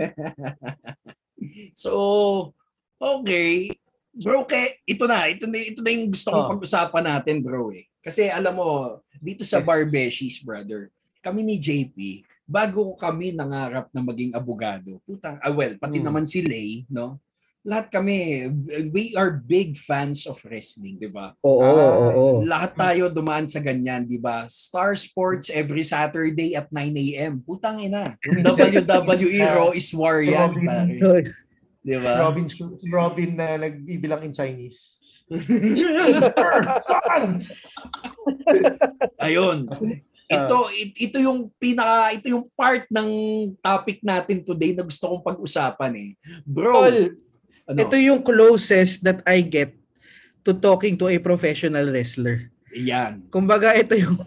So, 1.76 2.57
okay. 2.99 3.70
Bro, 4.16 4.49
kay, 4.49 4.80
ito 4.88 5.05
na. 5.05 5.28
Ito 5.28 5.44
na, 5.44 5.59
ito 5.61 5.80
na 5.84 5.90
yung 5.92 6.09
gusto 6.09 6.32
kong 6.32 6.47
Oh. 6.49 6.51
pag-usapan 6.57 7.05
natin, 7.05 7.44
bro. 7.44 7.68
Eh. 7.68 7.84
Kasi 8.01 8.32
alam 8.32 8.57
mo, 8.57 9.01
dito 9.20 9.44
sa. 9.44 9.61
Barbeshies, 9.61 10.40
brother, 10.40 10.88
kami 11.20 11.44
ni 11.44 11.61
JP, 11.61 12.24
bago 12.42 12.97
kami 12.97 13.34
nangarap 13.34 13.90
na 13.90 14.01
maging 14.01 14.32
abogado, 14.32 15.03
putang, 15.05 15.36
ah, 15.42 15.53
well, 15.53 15.74
pati 15.76 16.01
Hmm. 16.01 16.07
naman 16.09 16.24
si 16.24 16.40
Lay, 16.40 16.88
no? 16.88 17.20
Lahat 17.66 17.90
kami, 17.90 18.47
we 18.94 19.11
are 19.18 19.42
big 19.42 19.74
fans 19.74 20.22
of 20.24 20.38
wrestling, 20.47 21.03
di 21.03 21.11
ba? 21.11 21.34
Oo, 21.42 21.61
Ah, 21.61 21.74
oo, 21.74 22.09
oo. 22.14 22.36
Lahat 22.47 22.72
tayo 22.72 23.11
dumaan 23.11 23.51
sa 23.51 23.59
ganyan, 23.59 24.07
di 24.07 24.16
ba? 24.16 24.47
Star 24.47 24.94
Sports 24.94 25.51
every 25.51 25.82
Saturday 25.82 26.55
at 26.55 26.70
9 26.70 26.94
a.m. 26.94 27.42
Putang 27.42 27.82
ina. 27.82 28.14
WWE 28.47 29.42
Raw 29.51 29.74
is 29.74 29.90
war 29.90 30.22
yan, 30.22 30.55
pare. 30.62 31.26
Di 31.87 31.95
ba? 32.03 32.26
Robin, 32.26 32.51
si 32.51 32.66
Robin 32.91 33.30
na 33.39 33.55
nagbibilang 33.62 34.26
in 34.26 34.34
Chinese. 34.34 34.99
Ayun. 39.22 39.70
Ito 40.26 40.57
it- 40.74 40.99
ito 40.99 41.22
yung 41.22 41.55
pinaka 41.62 42.11
ito 42.18 42.26
yung 42.26 42.51
part 42.59 42.91
ng 42.91 43.11
topic 43.62 44.03
natin 44.03 44.43
today 44.43 44.74
na 44.74 44.82
gusto 44.82 45.07
kong 45.07 45.22
pag-usapan 45.22 45.95
eh. 45.95 46.11
Bro, 46.43 46.91
Tol, 46.91 46.99
ano? 47.70 47.78
ito 47.78 47.97
yung 48.03 48.26
closest 48.26 49.07
that 49.07 49.22
I 49.22 49.47
get 49.47 49.78
to 50.43 50.51
talking 50.59 50.99
to 50.99 51.07
a 51.07 51.22
professional 51.22 51.87
wrestler. 51.87 52.51
Yan. 52.74 53.30
Kumbaga 53.30 53.78
ito 53.78 53.95
yung 53.95 54.18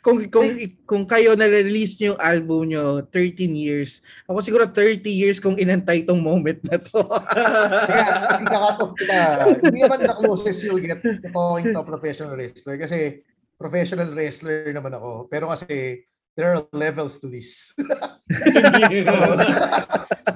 kung 0.00 0.24
kung 0.28 0.48
kung 0.84 1.04
kayo 1.04 1.34
na 1.34 1.48
release 1.48 1.98
niyo 1.98 2.14
yung 2.14 2.20
album 2.22 2.60
niyo 2.70 3.04
13 3.10 3.54
years. 3.54 4.04
Ako 4.28 4.38
siguro 4.44 4.64
30 4.68 5.04
years 5.08 5.38
kung 5.42 5.56
inantay 5.56 6.04
tong 6.04 6.20
moment 6.20 6.60
na 6.66 6.76
to. 6.78 7.00
Kaya, 7.90 8.38
ika-cut 8.40 8.78
off 8.80 8.92
kita. 8.98 9.18
Hindi 9.60 9.78
naman 9.82 10.06
the 10.06 10.14
closest 10.18 10.62
you'll 10.62 10.82
get 10.82 11.02
to 11.02 11.18
talking 11.32 11.72
to 11.72 11.80
a 11.80 11.86
professional 11.86 12.36
wrestler. 12.36 12.76
Kasi 12.76 13.24
professional 13.58 14.12
wrestler 14.12 14.70
naman 14.70 14.92
ako. 14.94 15.26
Pero 15.32 15.48
kasi 15.50 16.04
there 16.36 16.54
are 16.54 16.66
levels 16.74 17.18
to 17.22 17.30
this. 17.30 17.70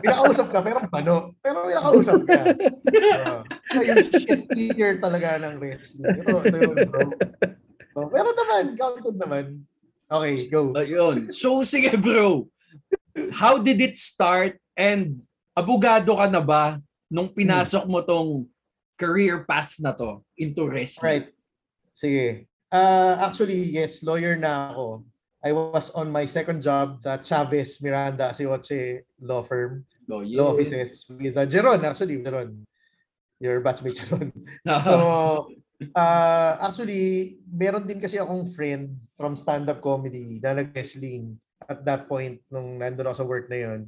Pinakausap 0.02 0.46
ka, 0.54 0.62
pero 0.62 0.78
ano? 0.94 1.34
Pero 1.42 1.66
pinakausap 1.66 2.20
ka. 2.26 2.40
Uh, 3.68 3.84
yung 3.84 4.00
shit 4.08 4.48
tier 4.48 4.96
talaga 4.96 5.36
ng 5.44 5.60
wrestling. 5.60 6.24
Ito, 6.24 6.40
ito 6.40 6.56
yun, 6.56 6.88
bro. 6.88 7.12
So, 7.98 8.06
pero 8.14 8.30
naman, 8.30 8.78
counted 8.78 9.16
naman. 9.18 9.44
Okay, 10.06 10.34
go. 10.48 10.70
Ayun. 10.78 11.34
So 11.34 11.66
sige 11.66 11.98
bro. 11.98 12.46
How 13.34 13.58
did 13.58 13.82
it 13.82 13.98
start 13.98 14.56
and 14.78 15.20
abogado 15.58 16.14
ka 16.14 16.30
na 16.30 16.38
ba 16.38 16.78
nung 17.10 17.34
pinasok 17.34 17.84
mo 17.90 18.00
tong 18.06 18.46
career 18.94 19.42
path 19.42 19.76
na 19.82 19.90
to 19.90 20.22
into 20.38 20.62
wrestling? 20.64 21.02
Right. 21.04 21.28
Sige. 21.98 22.46
Uh, 22.70 23.18
actually, 23.18 23.58
yes, 23.74 24.06
lawyer 24.06 24.38
na 24.38 24.70
ako. 24.70 25.02
I 25.42 25.50
was 25.50 25.90
on 25.94 26.10
my 26.14 26.26
second 26.26 26.62
job 26.62 27.02
sa 27.02 27.18
Chavez 27.18 27.82
Miranda 27.82 28.30
Asioche 28.30 29.02
Law 29.18 29.42
Firm. 29.42 29.82
Lawyer. 30.06 30.38
Law 30.38 30.54
offices 30.54 31.04
with 31.10 31.34
uh, 31.34 31.46
Jeron, 31.46 31.82
actually, 31.82 32.22
Jeron. 32.22 32.62
Your 33.42 33.60
batchmate 33.60 33.98
Jeron. 33.98 34.30
So, 34.86 35.52
uh, 35.94 36.52
actually, 36.62 37.38
meron 37.46 37.86
din 37.86 38.02
kasi 38.02 38.18
akong 38.18 38.50
friend 38.50 38.98
from 39.14 39.38
stand-up 39.38 39.78
comedy 39.78 40.42
na 40.42 40.58
nag-wrestling 40.58 41.38
at 41.68 41.82
that 41.86 42.06
point 42.10 42.40
nung 42.50 42.78
nandun 42.78 43.06
ako 43.06 43.16
sa 43.22 43.28
work 43.28 43.46
na 43.50 43.58
yun. 43.58 43.80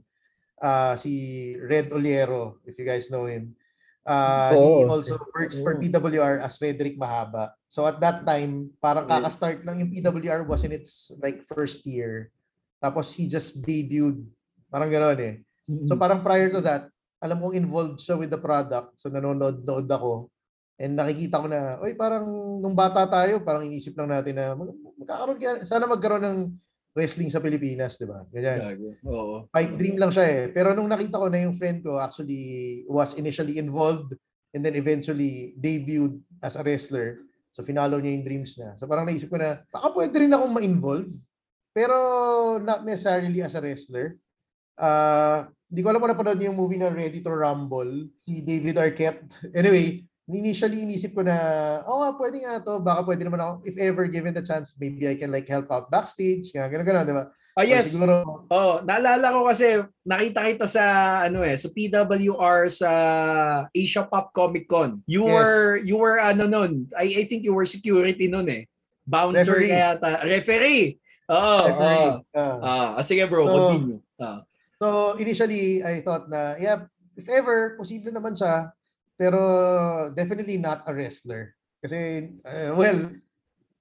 Uh, 0.60 0.94
si 0.94 1.12
Red 1.56 1.90
Oliero, 1.90 2.60
if 2.68 2.76
you 2.76 2.84
guys 2.84 3.08
know 3.08 3.24
him. 3.24 3.56
Uh, 4.04 4.56
he 4.56 4.84
Oo. 4.84 4.88
also 4.88 5.16
works 5.36 5.60
for 5.60 5.76
Oo. 5.76 5.80
PWR 5.80 6.40
as 6.40 6.56
Frederick 6.56 6.96
Mahaba. 6.96 7.52
So 7.68 7.86
at 7.86 8.00
that 8.00 8.26
time, 8.26 8.72
parang 8.80 9.08
kaka-start 9.08 9.64
lang 9.64 9.80
yung 9.80 9.92
PWR 9.92 10.44
was 10.44 10.64
in 10.64 10.72
its 10.72 11.12
like 11.20 11.46
first 11.46 11.84
year. 11.86 12.32
Tapos 12.80 13.12
he 13.12 13.28
just 13.28 13.60
debuted. 13.60 14.24
Parang 14.70 14.88
gano'n 14.88 15.20
eh. 15.20 15.36
So 15.86 15.94
parang 15.94 16.26
prior 16.26 16.50
to 16.50 16.60
that, 16.66 16.90
alam 17.22 17.38
kong 17.38 17.54
involved 17.54 18.02
siya 18.02 18.18
with 18.18 18.32
the 18.32 18.40
product. 18.40 18.98
So 18.98 19.12
nanonood-nood 19.12 19.86
ako. 19.86 20.32
And 20.80 20.96
nakikita 20.96 21.44
ko 21.44 21.46
na, 21.46 21.76
oy 21.84 21.92
parang 21.92 22.24
nung 22.56 22.72
bata 22.72 23.04
tayo, 23.04 23.44
parang 23.44 23.68
inisip 23.68 23.92
lang 24.00 24.08
natin 24.08 24.32
na 24.32 24.56
mag- 24.56 24.80
magkakaroon 24.96 25.36
kaya, 25.36 25.52
sana 25.68 25.84
magkaroon 25.84 26.24
ng 26.24 26.38
wrestling 26.96 27.28
sa 27.28 27.44
Pilipinas, 27.44 28.00
di 28.00 28.08
ba? 28.08 28.24
Ganyan. 28.32 28.80
Oo. 29.04 29.44
Pipe 29.52 29.76
dream 29.76 30.00
lang 30.00 30.08
siya 30.08 30.24
eh. 30.24 30.42
Pero 30.48 30.72
nung 30.72 30.88
nakita 30.88 31.20
ko 31.20 31.28
na 31.28 31.44
yung 31.44 31.52
friend 31.52 31.84
ko 31.84 32.00
actually 32.00 32.82
was 32.88 33.12
initially 33.20 33.60
involved 33.60 34.16
and 34.56 34.64
then 34.64 34.72
eventually 34.72 35.52
debuted 35.60 36.16
as 36.40 36.56
a 36.56 36.64
wrestler. 36.64 37.20
So 37.52 37.60
finalo 37.60 38.00
niya 38.00 38.16
yung 38.16 38.26
dreams 38.26 38.56
niya. 38.56 38.74
So 38.80 38.88
parang 38.88 39.04
naisip 39.04 39.28
ko 39.28 39.36
na, 39.36 39.60
baka 39.68 39.92
pwede 39.92 40.16
rin 40.16 40.32
akong 40.32 40.56
ma-involve. 40.56 41.12
Pero 41.76 41.94
not 42.58 42.82
necessarily 42.88 43.44
as 43.44 43.54
a 43.54 43.62
wrestler. 43.62 44.16
Ah, 44.80 45.46
Hindi 45.70 45.86
ko 45.86 45.94
alam 45.94 46.02
kung 46.02 46.10
napanood 46.10 46.38
niyo 46.42 46.50
yung 46.50 46.58
movie 46.58 46.82
na 46.82 46.90
Ready 46.90 47.22
to 47.22 47.30
Rumble, 47.30 48.10
si 48.18 48.42
David 48.42 48.74
Arquette. 48.74 49.30
Anyway, 49.54 50.02
initially 50.32 50.82
inisip 50.82 51.12
ko 51.12 51.22
na, 51.22 51.36
oh, 51.84 52.02
nga, 52.02 52.10
pwede 52.16 52.36
nga 52.42 52.60
to. 52.60 52.78
Baka 52.78 53.00
pwede 53.04 53.22
naman 53.24 53.40
ako, 53.40 53.52
if 53.64 53.76
ever 53.76 54.04
given 54.06 54.32
the 54.32 54.42
chance, 54.42 54.74
maybe 54.76 55.06
I 55.06 55.14
can 55.14 55.30
like 55.30 55.46
help 55.46 55.70
out 55.70 55.88
backstage. 55.88 56.50
Kaya 56.50 56.68
gano'n, 56.68 56.86
gano'n, 56.86 57.06
di 57.06 57.14
ba? 57.14 57.24
Ah, 57.54 57.62
Or 57.62 57.66
yes. 57.66 57.92
Siguro, 57.92 58.46
Oh, 58.46 58.78
naalala 58.80 59.34
ko 59.34 59.50
kasi 59.50 59.82
nakita 60.02 60.46
kita 60.46 60.66
sa 60.70 60.84
ano 61.26 61.42
eh, 61.42 61.58
sa 61.58 61.66
PWR 61.68 62.70
sa 62.70 62.90
Asia 63.74 64.06
Pop 64.06 64.30
Comic 64.30 64.70
Con. 64.70 65.02
You 65.04 65.26
Yes. 65.26 65.34
were 65.34 65.68
you 65.82 65.96
were 65.98 66.18
ano 66.22 66.46
noon. 66.46 66.86
I 66.94 67.20
I 67.20 67.24
think 67.26 67.42
you 67.42 67.50
were 67.52 67.66
security 67.66 68.30
noon 68.30 68.46
eh. 68.48 68.62
Bouncer 69.02 69.58
Referee. 69.58 69.70
kaya 69.74 69.86
yata. 69.98 70.10
Referee. 70.22 70.84
Oo. 71.26 71.58
referee. 71.66 72.10
oo. 72.38 72.56
Ah. 72.62 72.98
Ah, 72.98 73.02
sige 73.02 73.26
bro, 73.26 73.42
So, 73.44 73.54
continue. 73.54 73.98
Ah. 74.22 74.38
So 74.78 74.86
initially, 75.18 75.82
I 75.82 76.00
thought 76.06 76.30
na, 76.30 76.54
yeah, 76.56 76.86
if 77.18 77.26
ever, 77.26 77.74
posible 77.76 78.14
naman 78.14 78.38
siya, 78.38 78.70
pero 79.20 79.40
definitely 80.16 80.56
not 80.56 80.80
a 80.88 80.96
wrestler. 80.96 81.52
Kasi, 81.84 82.32
uh, 82.40 82.72
well, 82.72 83.12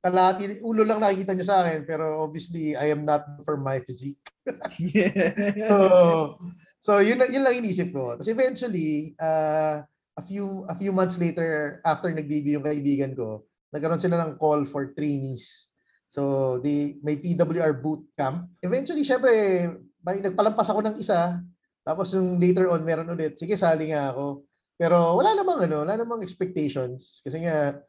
kalahati, 0.03 0.59
ulo 0.59 0.83
lang 0.83 0.99
nakikita 0.99 1.31
niyo 1.31 1.47
sa 1.47 1.63
akin, 1.63 1.87
pero 1.87 2.19
obviously, 2.19 2.75
I 2.75 2.91
am 2.91 3.07
not 3.07 3.23
for 3.47 3.55
my 3.55 3.79
physique. 3.87 4.19
So, 5.69 6.35
so 6.83 6.91
yun, 6.99 7.23
yun 7.31 7.47
lang 7.47 7.55
inisip 7.55 7.95
ko. 7.95 8.19
Tapos 8.19 8.27
eventually, 8.27 9.15
uh, 9.15 9.79
a 10.19 10.23
few 10.27 10.67
a 10.67 10.75
few 10.75 10.91
months 10.91 11.15
later, 11.15 11.79
after 11.87 12.11
nag-debut 12.11 12.59
yung 12.59 12.67
kaibigan 12.67 13.15
ko, 13.15 13.47
nagkaroon 13.71 14.01
sila 14.01 14.19
ng 14.19 14.35
call 14.35 14.67
for 14.67 14.91
trainees. 14.91 15.71
So, 16.09 16.57
the, 16.59 16.99
may 17.05 17.15
PWR 17.15 17.79
boot 17.79 18.03
camp. 18.17 18.49
Eventually, 18.59 19.05
syempre, 19.05 19.31
may 20.03 20.19
nagpalampas 20.19 20.67
ako 20.67 20.81
ng 20.83 20.97
isa, 20.97 21.37
tapos 21.85 22.11
yung 22.11 22.41
later 22.41 22.67
on 22.67 22.81
meron 22.83 23.13
ulit, 23.13 23.39
sige 23.39 23.55
sali 23.55 23.93
nga 23.93 24.11
ako. 24.11 24.48
Pero 24.79 25.19
wala 25.19 25.35
namang 25.35 25.67
ano, 25.67 25.83
wala 25.83 25.99
namang 25.99 26.23
expectations 26.23 27.19
kasi 27.27 27.43
nga 27.43 27.83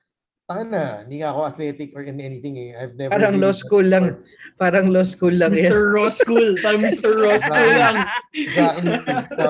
taka 0.51 0.67
na, 0.67 0.85
hindi 1.07 1.23
nga 1.23 1.31
ako 1.31 1.41
athletic 1.47 1.95
or 1.95 2.03
in 2.03 2.19
anything 2.19 2.59
eh. 2.59 2.75
I've 2.75 2.99
never 2.99 3.15
Parang 3.15 3.39
law 3.39 3.55
school 3.55 3.87
lang. 3.87 4.19
Parang 4.59 4.91
law 4.91 5.07
school 5.07 5.31
lang 5.31 5.55
yan. 5.55 5.71
Mr. 5.71 5.95
Ross 5.95 6.19
School. 6.19 6.59
Parang 6.59 6.83
Mr. 6.83 7.15
Ross 7.15 7.47
School 7.47 7.71
lang. 7.79 7.97
Exactly. 8.35 8.91
So, 9.39 9.47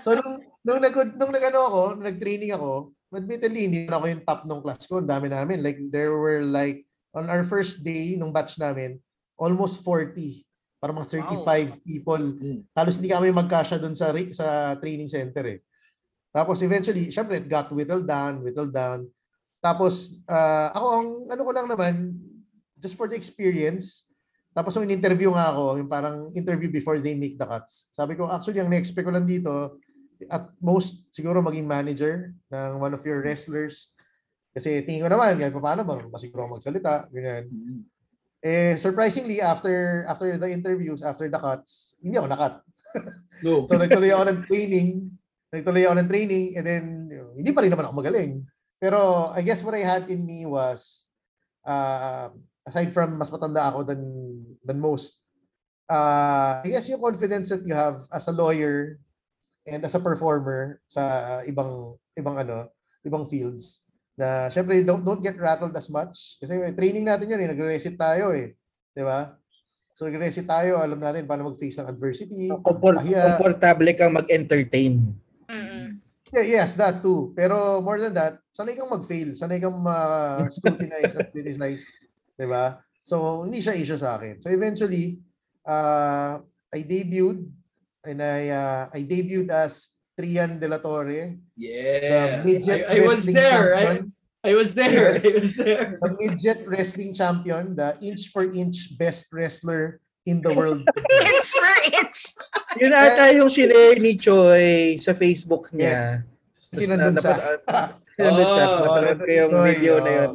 so 0.00 0.08
nung, 0.16 0.48
nung, 0.64 0.80
nag, 0.80 0.96
nung 0.96 1.28
nag-ano 1.36 1.60
ako, 1.68 1.80
nung 1.92 2.08
nag-training 2.08 2.56
ako, 2.56 2.96
admittedly, 3.12 3.68
hindi 3.68 3.84
na 3.84 4.00
ako 4.00 4.06
yung 4.08 4.24
top 4.24 4.40
nung 4.48 4.64
class 4.64 4.88
ko. 4.88 5.04
Ang 5.04 5.12
dami 5.12 5.28
namin. 5.28 5.60
Like, 5.60 5.76
there 5.92 6.16
were 6.16 6.40
like, 6.40 6.88
on 7.12 7.28
our 7.28 7.44
first 7.44 7.84
day 7.84 8.16
nung 8.16 8.32
batch 8.32 8.56
namin, 8.56 8.96
almost 9.36 9.84
40. 9.84 10.40
Parang 10.80 11.04
mga 11.04 11.20
35 11.44 11.84
people. 11.84 12.24
Mm. 12.40 12.64
Halos 12.72 12.96
hindi 12.96 13.12
kami 13.12 13.28
magkasya 13.28 13.76
dun 13.76 13.92
sa, 13.92 14.08
sa 14.32 14.80
training 14.80 15.12
center 15.12 15.44
eh. 15.52 15.60
Tapos 16.32 16.64
eventually, 16.64 17.12
syempre, 17.12 17.38
it 17.38 17.46
got 17.46 17.68
whittled 17.68 18.08
down, 18.08 18.40
whittled 18.40 18.72
down. 18.72 19.04
Tapos, 19.60 20.24
ah, 20.26 20.72
ako, 20.72 20.86
ang 20.88 21.08
ano 21.28 21.42
ko 21.44 21.50
lang 21.52 21.68
naman, 21.68 21.94
just 22.80 22.96
for 22.96 23.06
the 23.06 23.14
experience, 23.14 24.08
tapos 24.52 24.74
nung 24.74 24.88
in-interview 24.88 25.32
nga 25.32 25.52
ako, 25.52 25.80
yung 25.80 25.90
parang 25.92 26.16
interview 26.36 26.68
before 26.68 27.00
they 27.00 27.16
make 27.16 27.36
the 27.36 27.46
cuts. 27.46 27.88
Sabi 27.94 28.16
ko, 28.16 28.28
actually, 28.28 28.60
ang 28.60 28.72
na-expect 28.72 29.06
ko 29.06 29.12
lang 29.12 29.28
dito, 29.28 29.80
at 30.28 30.50
most, 30.60 31.08
siguro 31.12 31.40
maging 31.40 31.68
manager 31.68 32.32
ng 32.52 32.78
one 32.78 32.92
of 32.92 33.02
your 33.02 33.24
wrestlers. 33.24 33.92
Kasi 34.52 34.84
tingin 34.84 35.08
ko 35.08 35.10
naman, 35.10 35.40
kahit 35.40 35.56
pa 35.56 35.62
paano, 35.62 35.82
marunong 35.88 36.12
ba 36.12 36.20
siguro 36.20 36.44
ako 36.44 36.60
magsalita, 36.60 37.08
ganyan. 37.08 37.48
Eh, 38.42 38.74
surprisingly, 38.76 39.38
after 39.38 40.02
after 40.10 40.26
the 40.34 40.50
interviews, 40.50 40.98
after 41.00 41.30
the 41.30 41.38
cuts, 41.38 41.94
hindi 42.02 42.18
ako 42.18 42.28
nakat. 42.28 42.54
No. 43.40 43.62
So 43.70 43.78
nagtuloy 43.78 44.10
ako 44.10 44.24
ng 44.28 44.40
training, 44.50 44.88
nagtuloy 45.52 45.84
ako 45.84 45.94
ng 46.00 46.10
training, 46.10 46.46
and 46.56 46.64
then 46.64 46.84
hindi 47.36 47.52
pa 47.52 47.60
rin 47.60 47.70
naman 47.70 47.86
ako 47.86 47.94
magaling. 48.00 48.32
Pero 48.80 49.30
I 49.36 49.44
guess 49.44 49.60
what 49.60 49.76
I 49.76 49.84
had 49.84 50.08
in 50.08 50.24
me 50.24 50.48
was, 50.48 51.04
uh, 51.68 52.32
aside 52.64 52.90
from 52.90 53.20
mas 53.20 53.30
matanda 53.30 53.68
ako 53.68 53.84
than 53.84 54.02
than 54.64 54.80
most, 54.80 55.22
uh, 55.92 56.64
I 56.64 56.68
guess 56.72 56.88
yung 56.88 57.04
confidence 57.04 57.52
that 57.52 57.62
you 57.68 57.76
have 57.76 58.08
as 58.10 58.26
a 58.26 58.34
lawyer 58.34 58.98
and 59.68 59.84
as 59.84 59.94
a 59.94 60.02
performer 60.02 60.80
sa 60.88 61.44
ibang 61.46 61.94
ibang 62.18 62.40
ano, 62.40 62.72
ibang 63.06 63.28
fields 63.28 63.84
na 64.16 64.52
syempre 64.52 64.80
don't 64.84 65.04
don't 65.04 65.24
get 65.24 65.40
rattled 65.40 65.72
as 65.72 65.88
much 65.88 66.36
kasi 66.36 66.52
training 66.76 67.08
natin 67.08 67.32
yun 67.32 67.40
eh 67.40 67.48
nagre-resit 67.48 67.96
tayo 67.96 68.36
eh, 68.36 68.52
'di 68.92 69.04
ba? 69.04 69.36
So 69.92 70.08
nagre-resit 70.08 70.48
tayo, 70.48 70.80
alam 70.80 70.96
natin 70.96 71.28
paano 71.28 71.52
mag-face 71.52 71.76
ng 71.80 71.88
adversity. 71.92 72.48
Kompor- 72.48 73.04
komportable 73.04 73.92
kang 73.92 74.16
mag-entertain. 74.16 75.12
Mm-mm. 75.52 76.00
Yeah, 76.32 76.64
yes, 76.64 76.72
that 76.80 77.04
too. 77.04 77.36
Pero 77.36 77.84
more 77.84 78.00
than 78.00 78.16
that, 78.16 78.40
sanay 78.56 78.72
kang 78.72 78.88
mag-fail, 78.88 79.36
sanay 79.36 79.60
kang 79.60 79.76
ma-scrutinize 79.76 81.12
at 81.12 81.28
criticize, 81.28 81.84
'di 82.40 82.48
ba? 82.48 82.80
So 83.04 83.44
hindi 83.44 83.60
siya 83.60 83.76
issue 83.76 84.00
sa 84.00 84.16
akin. 84.16 84.40
So 84.40 84.48
eventually, 84.48 85.20
uh, 85.68 86.40
I 86.72 86.80
debuted 86.88 87.52
and 88.08 88.18
I 88.24 88.48
uh, 88.48 88.82
I 88.96 89.04
debuted 89.04 89.52
as 89.52 89.92
Trian 90.16 90.56
De 90.56 90.68
La 90.68 90.80
Torre, 90.80 91.36
Yeah. 91.56 92.40
I, 92.44 92.96
I 92.96 92.98
was 93.04 93.28
there. 93.28 93.76
I. 93.76 94.00
I 94.42 94.58
was 94.58 94.74
there. 94.74 95.22
Yes. 95.22 95.24
I 95.30 95.32
was 95.38 95.54
there. 95.54 96.02
the 96.02 96.10
midget 96.18 96.66
wrestling 96.66 97.14
champion, 97.14 97.78
the 97.78 97.94
inch 98.02 98.34
for 98.34 98.42
inch 98.42 98.98
best 98.98 99.30
wrestler 99.30 100.02
in 100.26 100.42
the 100.42 100.52
world. 100.54 100.82
Inch 101.10 101.50
for 101.50 101.74
inch. 101.90 102.20
Yun 102.78 102.94
ata 102.94 103.34
yung 103.34 103.50
sinare 103.50 103.98
ni 103.98 104.14
Choi 104.14 104.98
sa 105.02 105.12
Facebook 105.14 105.70
niya. 105.74 106.22
Kasi 106.70 106.86
Tapos 106.86 106.90
nandun 106.94 107.14
na- 107.14 107.22
siya. 107.22 107.36
napanood- 107.36 108.00
Nandun 108.12 108.46
siya. 108.46 108.64
Oh, 108.68 108.78
Napanood 108.84 109.20
ko 109.24 109.30
yung 109.32 109.52
video 109.64 109.94
na 109.98 110.10
oh. 110.10 110.16
yun. 110.16 110.32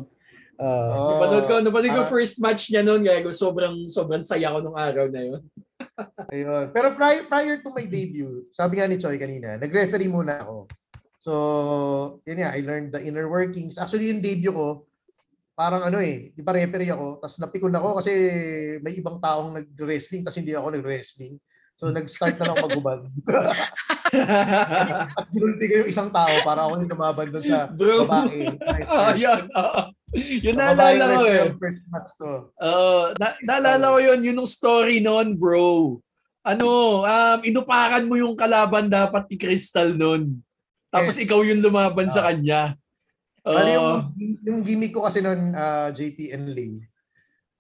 Ah. 0.58 0.66
Oh, 0.66 1.10
Napanood 1.14 1.46
ko, 1.46 1.54
napanood 1.62 1.94
ko 1.94 2.02
ah, 2.04 2.10
first 2.10 2.36
match 2.42 2.74
niya 2.74 2.82
noon, 2.82 3.06
gago. 3.06 3.30
Sobrang, 3.30 3.86
sobrang 3.88 4.26
saya 4.26 4.50
ko 4.50 4.60
nung 4.60 4.78
araw 4.78 5.06
na 5.08 5.22
yun. 5.22 5.42
Ayun. 6.34 6.74
Pero 6.74 6.98
prior, 6.98 7.30
prior 7.30 7.62
to 7.62 7.70
my 7.70 7.86
debut, 7.86 8.50
sabi 8.52 8.82
nga 8.82 8.90
ni 8.90 8.98
Choi 8.98 9.22
kanina, 9.22 9.62
nag-referee 9.62 10.10
muna 10.10 10.42
ako. 10.42 10.66
So, 11.22 11.34
yun 12.26 12.42
nga, 12.42 12.56
I 12.58 12.66
learned 12.66 12.96
the 12.96 13.02
inner 13.04 13.30
workings. 13.30 13.78
Actually, 13.78 14.10
yung 14.10 14.24
debut 14.24 14.54
ko, 14.54 14.87
parang 15.58 15.82
ano 15.82 15.98
eh, 15.98 16.30
di 16.38 16.46
ba 16.46 16.54
referee 16.54 16.94
ako, 16.94 17.18
tapos 17.18 17.42
napikon 17.42 17.74
ako 17.74 17.98
kasi 17.98 18.14
may 18.78 18.94
ibang 18.94 19.18
taong 19.18 19.58
nag-wrestling, 19.58 20.22
tapos 20.22 20.38
hindi 20.38 20.54
ako 20.54 20.78
nag-wrestling. 20.78 21.34
So, 21.78 21.94
nag-start 21.94 22.42
na 22.42 22.54
lang 22.54 22.58
maghubad. 22.58 23.06
At 25.14 25.28
ginulti 25.30 25.66
ko 25.70 25.74
yung 25.84 25.90
isang 25.94 26.10
tao 26.10 26.34
para 26.42 26.66
ako 26.66 26.82
yung 26.82 26.90
lumaban 26.90 27.30
doon 27.30 27.46
sa 27.46 27.70
Bro. 27.70 28.10
babae. 28.10 28.50
oh, 28.90 29.14
yun. 29.14 29.46
oo. 29.46 29.82
Yun 30.18 30.58
babae 30.58 30.98
naalala 30.98 31.22
ko 31.22 31.26
eh. 31.30 31.46
first 31.62 31.86
match 31.94 32.12
ko. 32.18 32.50
Oh, 32.58 33.14
na- 33.22 33.38
naalala 33.46 33.94
ko 33.94 33.98
yun, 34.02 34.26
yun 34.26 34.42
yung 34.42 34.50
story 34.50 35.06
noon, 35.06 35.38
bro. 35.38 36.02
Ano, 36.42 36.66
um, 37.06 37.40
inupakan 37.46 38.10
mo 38.10 38.18
yung 38.18 38.34
kalaban 38.34 38.90
dapat 38.90 39.30
ni 39.30 39.38
Crystal 39.38 39.94
noon. 39.94 40.42
Tapos 40.90 41.14
Yes. 41.20 41.30
ikaw 41.30 41.46
yung 41.46 41.62
lumaban 41.62 42.10
sa 42.10 42.26
Ah. 42.26 42.34
kanya. 42.34 42.74
Bali, 43.48 43.72
yung, 43.74 43.88
Oh, 43.88 44.02
yung 44.44 44.60
gimmick 44.64 44.92
ko 44.92 45.08
kasi 45.08 45.24
noon, 45.24 45.56
ah, 45.56 45.90
JP 45.92 46.36
and 46.36 46.52
Lee, 46.52 46.84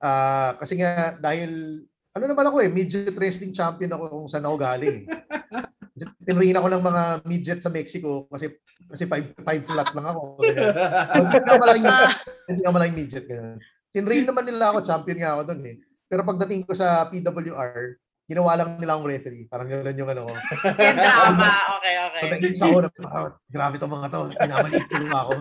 ah, 0.03 0.55
kasi 0.59 0.75
nga 0.75 1.15
dahil, 1.17 1.81
ano 2.17 2.23
naman 2.25 2.49
ako 2.49 2.57
eh, 2.65 2.69
midget 2.69 3.13
wrestling 3.13 3.53
champion 3.53 3.93
ako 3.93 4.09
kung 4.09 4.27
saan 4.27 4.45
ako 4.47 4.57
galing. 4.57 5.05
Tinrain 6.27 6.57
ako 6.57 6.67
ng 6.69 6.83
mga 6.85 7.03
midget 7.25 7.59
sa 7.61 7.73
Mexico 7.73 8.29
kasi 8.29 8.53
kasi 8.89 9.09
five, 9.09 9.33
five 9.41 9.63
flat 9.65 9.89
lang 9.97 10.05
ako. 10.05 10.21
So, 10.41 10.45
Hindi 11.17 11.49
ako 11.49 11.57
malaking 11.57 11.85
midget. 11.85 12.17
Hindi 12.45 12.61
ako 12.61 12.73
malaking 12.73 12.97
midget. 12.97 13.23
Ganun. 13.25 13.57
Tinrain 13.93 14.25
naman 14.29 14.45
nila 14.45 14.65
ako, 14.73 14.77
champion 14.85 15.17
nga 15.21 15.31
ako 15.37 15.41
doon 15.49 15.61
eh. 15.65 15.75
Pero 16.05 16.21
pagdating 16.21 16.61
ko 16.69 16.73
sa 16.77 17.09
PWR, 17.09 17.97
ginawa 18.27 18.51
lang 18.59 18.77
nila 18.77 18.93
akong 18.93 19.09
referee. 19.09 19.47
Parang 19.47 19.67
gano'n 19.71 19.97
yung 19.97 20.11
ano 20.11 20.21
ko. 20.27 20.33
Yung 20.35 20.99
drama. 20.99 21.49
Okay, 21.79 21.93
okay. 21.95 22.21
Pagdating 22.27 22.55
sa 22.59 22.65
ako, 22.67 22.77
na, 22.83 22.89
"Ah, 23.07 23.29
grabe 23.47 23.73
itong 23.79 23.93
mga 23.95 24.07
to. 24.11 24.21
Pinamaliit 24.35 24.85
ko 24.85 24.95
ako. 25.07 25.33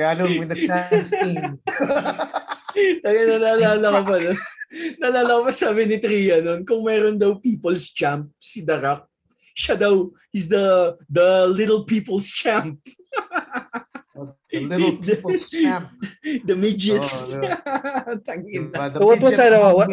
Kaya 0.00 0.16
nung 0.16 0.32
when 0.40 0.48
the 0.48 0.56
chance 0.56 1.12
came, 1.12 1.60
Tayo 3.04 3.20
naalala 3.36 3.88
ko 3.92 4.00
pa 4.08 4.16
no? 4.16 4.32
Naalala 4.96 5.30
ko 5.36 5.42
pa 5.44 5.52
sabi 5.52 5.84
ni 5.84 6.00
Tria 6.00 6.40
noon, 6.40 6.64
kung 6.64 6.80
meron 6.88 7.20
daw 7.20 7.36
people's 7.36 7.92
champ, 7.92 8.32
si 8.40 8.64
The 8.64 8.80
Rock, 8.80 9.04
siya 9.52 9.76
daw, 9.76 10.08
he's 10.32 10.48
the 10.48 10.96
the 11.12 11.44
little 11.52 11.84
people's 11.84 12.32
champ. 12.32 12.80
the 14.48 14.64
little 14.64 14.96
people 15.04 15.36
champ. 15.52 15.92
The 16.24 16.56
midgets. 16.56 17.36
Oh, 17.36 17.44
na. 17.44 17.60
Diba? 18.40 18.88
The 18.88 18.96
So 18.96 19.04
what 19.04 19.20
was 19.20 19.36
midget 19.36 19.52
ano, 19.52 19.76
what, 19.76 19.90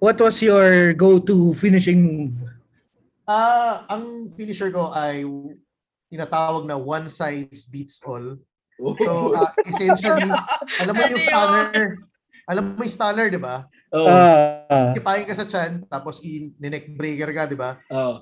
what 0.00 0.16
was 0.16 0.40
your 0.40 0.96
go-to 0.96 1.52
finishing 1.52 2.00
move? 2.00 2.40
Ah, 3.28 3.84
ang 3.92 4.32
finisher 4.32 4.72
ko 4.72 4.96
ay 4.96 5.28
tinatawag 6.08 6.64
na 6.64 6.80
one 6.80 7.12
size 7.12 7.68
beats 7.68 8.00
all. 8.00 8.40
So, 8.76 9.32
ah, 9.32 9.52
essentially, 9.64 10.28
alam 10.80 10.92
mo 10.92 11.00
yung 11.02 11.16
Ano 11.16 11.24
stunner, 11.24 11.88
alam 12.46 12.62
mo 12.76 12.82
yung 12.84 12.92
stunner, 12.92 13.26
di 13.32 13.40
ba? 13.40 13.64
oh, 13.90 14.06
Ah, 14.06 14.92
Kipahin 14.92 15.24
ka 15.24 15.34
sa 15.34 15.48
chan, 15.48 15.80
tapos 15.88 16.20
i-neck 16.20 16.92
breaker 16.94 17.32
ka, 17.32 17.48
di 17.48 17.56
ba? 17.56 17.80
oh. 17.88 18.20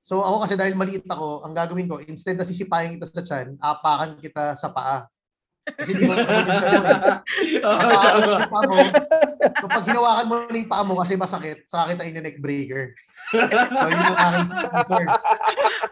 So, 0.00 0.24
ako 0.24 0.48
kasi 0.48 0.56
dahil 0.56 0.72
maliit 0.72 1.04
ako, 1.04 1.44
ang 1.44 1.52
gagawin 1.52 1.84
ko, 1.84 2.00
instead 2.00 2.32
na 2.32 2.48
sisipahin 2.48 2.96
kita 2.96 3.12
sa 3.12 3.20
chan, 3.20 3.52
apakan 3.60 4.16
kita 4.16 4.56
sa 4.56 4.72
paa. 4.72 5.04
Kasi 5.76 5.92
di 5.92 6.02
mo 6.08 6.14
naman 6.16 6.34
yung 6.38 6.48
chan 6.56 6.72
mo. 6.72 6.88
eh. 6.88 7.00
Oh, 7.68 7.76
tama. 7.76 8.24
mo 8.24 8.30
yung 8.32 8.48
paa 8.48 8.64
mo. 8.64 8.76
So, 9.58 9.66
pag 9.68 9.84
hinawakan 9.86 10.26
mo 10.26 10.34
na 10.46 10.56
yung 10.56 10.70
paa 10.70 10.86
mo 10.86 10.94
kasi 10.98 11.12
masakit, 11.14 11.68
sa 11.68 11.86
kita 11.86 12.06
i-neck 12.08 12.40
breaker. 12.40 12.96
So, 13.28 13.86
yun 13.88 14.00
yung 14.00 14.18
aking 14.18 14.48
preferred. 14.48 15.10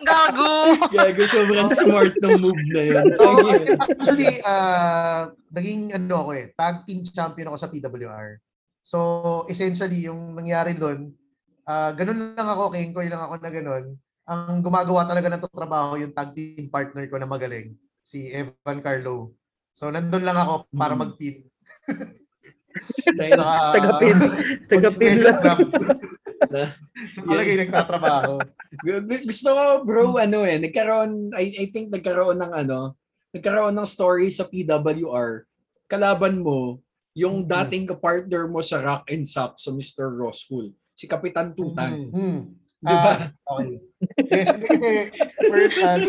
Gago. 0.02 0.52
Gago, 0.88 1.22
sobrang 1.28 1.68
smart 1.68 2.14
ng 2.22 2.36
move 2.40 2.62
na 2.72 2.82
yun. 2.82 3.06
So, 3.18 3.24
actually, 3.76 4.40
uh, 4.42 5.30
naging 5.52 5.92
ano 5.92 6.24
ako 6.24 6.30
eh, 6.32 6.46
tag 6.56 6.88
team 6.88 7.04
champion 7.04 7.52
ako 7.52 7.56
sa 7.60 7.68
PWR. 7.68 8.40
So, 8.86 8.98
essentially, 9.50 10.06
yung 10.06 10.38
nangyari 10.38 10.72
doon, 10.78 11.10
uh, 11.66 11.90
ganun 11.92 12.38
lang 12.38 12.48
ako, 12.48 12.72
kengkoy 12.72 13.10
lang 13.10 13.20
ako 13.20 13.34
na 13.42 13.50
ganun. 13.50 13.84
Ang 14.26 14.62
gumagawa 14.62 15.06
talaga 15.06 15.30
ng 15.30 15.42
trabaho 15.46 15.98
yung 15.98 16.14
tag 16.14 16.34
team 16.34 16.70
partner 16.70 17.06
ko 17.06 17.18
na 17.18 17.28
magaling, 17.28 17.74
si 18.02 18.30
Evan 18.30 18.82
Carlo. 18.82 19.34
So, 19.76 19.92
nandun 19.92 20.24
lang 20.24 20.34
ako 20.34 20.64
para 20.72 20.96
Mm. 20.96 21.00
mag-pin. 21.04 21.36
Sa- 23.30 23.72
tagapin. 23.72 24.16
Tagapin 24.70 25.14
lang. 25.20 25.38
so, 25.38 25.52
talaga 27.22 27.48
yung 27.48 27.62
nagtatrabaho. 27.62 28.32
Gu- 28.84 29.04
gu- 29.04 29.24
Gusto 29.24 29.48
ko, 29.52 29.64
bro, 29.82 30.16
ano 30.16 30.42
eh, 30.42 30.56
nagkaroon, 30.58 31.32
I, 31.32 31.44
I 31.58 31.70
think 31.70 31.88
nagkaroon 31.88 32.36
ng 32.36 32.52
ano, 32.54 32.96
nagkaroon 33.32 33.72
ng 33.72 33.88
story 33.88 34.28
sa 34.28 34.44
PWR. 34.44 35.44
Kalaban 35.86 36.40
mo, 36.40 36.80
yung 37.12 37.44
Mhm. 37.44 37.48
dating 37.48 37.84
partner 37.94 38.44
mo 38.46 38.60
sa 38.60 38.80
Rock 38.80 39.08
and 39.08 39.24
Sock 39.24 39.56
sa 39.56 39.70
Mr. 39.70 40.08
Ross 40.10 40.44
School. 40.44 40.72
si 40.92 41.04
Kapitan 41.04 41.52
Tutan. 41.52 42.08
Hmm. 42.08 42.56
Di 42.80 42.88
ba? 42.88 43.28
Ah, 43.28 43.28
okay. 43.52 43.76
Yes, 44.32 44.48
kasi 44.56 45.12
for, 45.44 45.60
uh, 45.60 46.00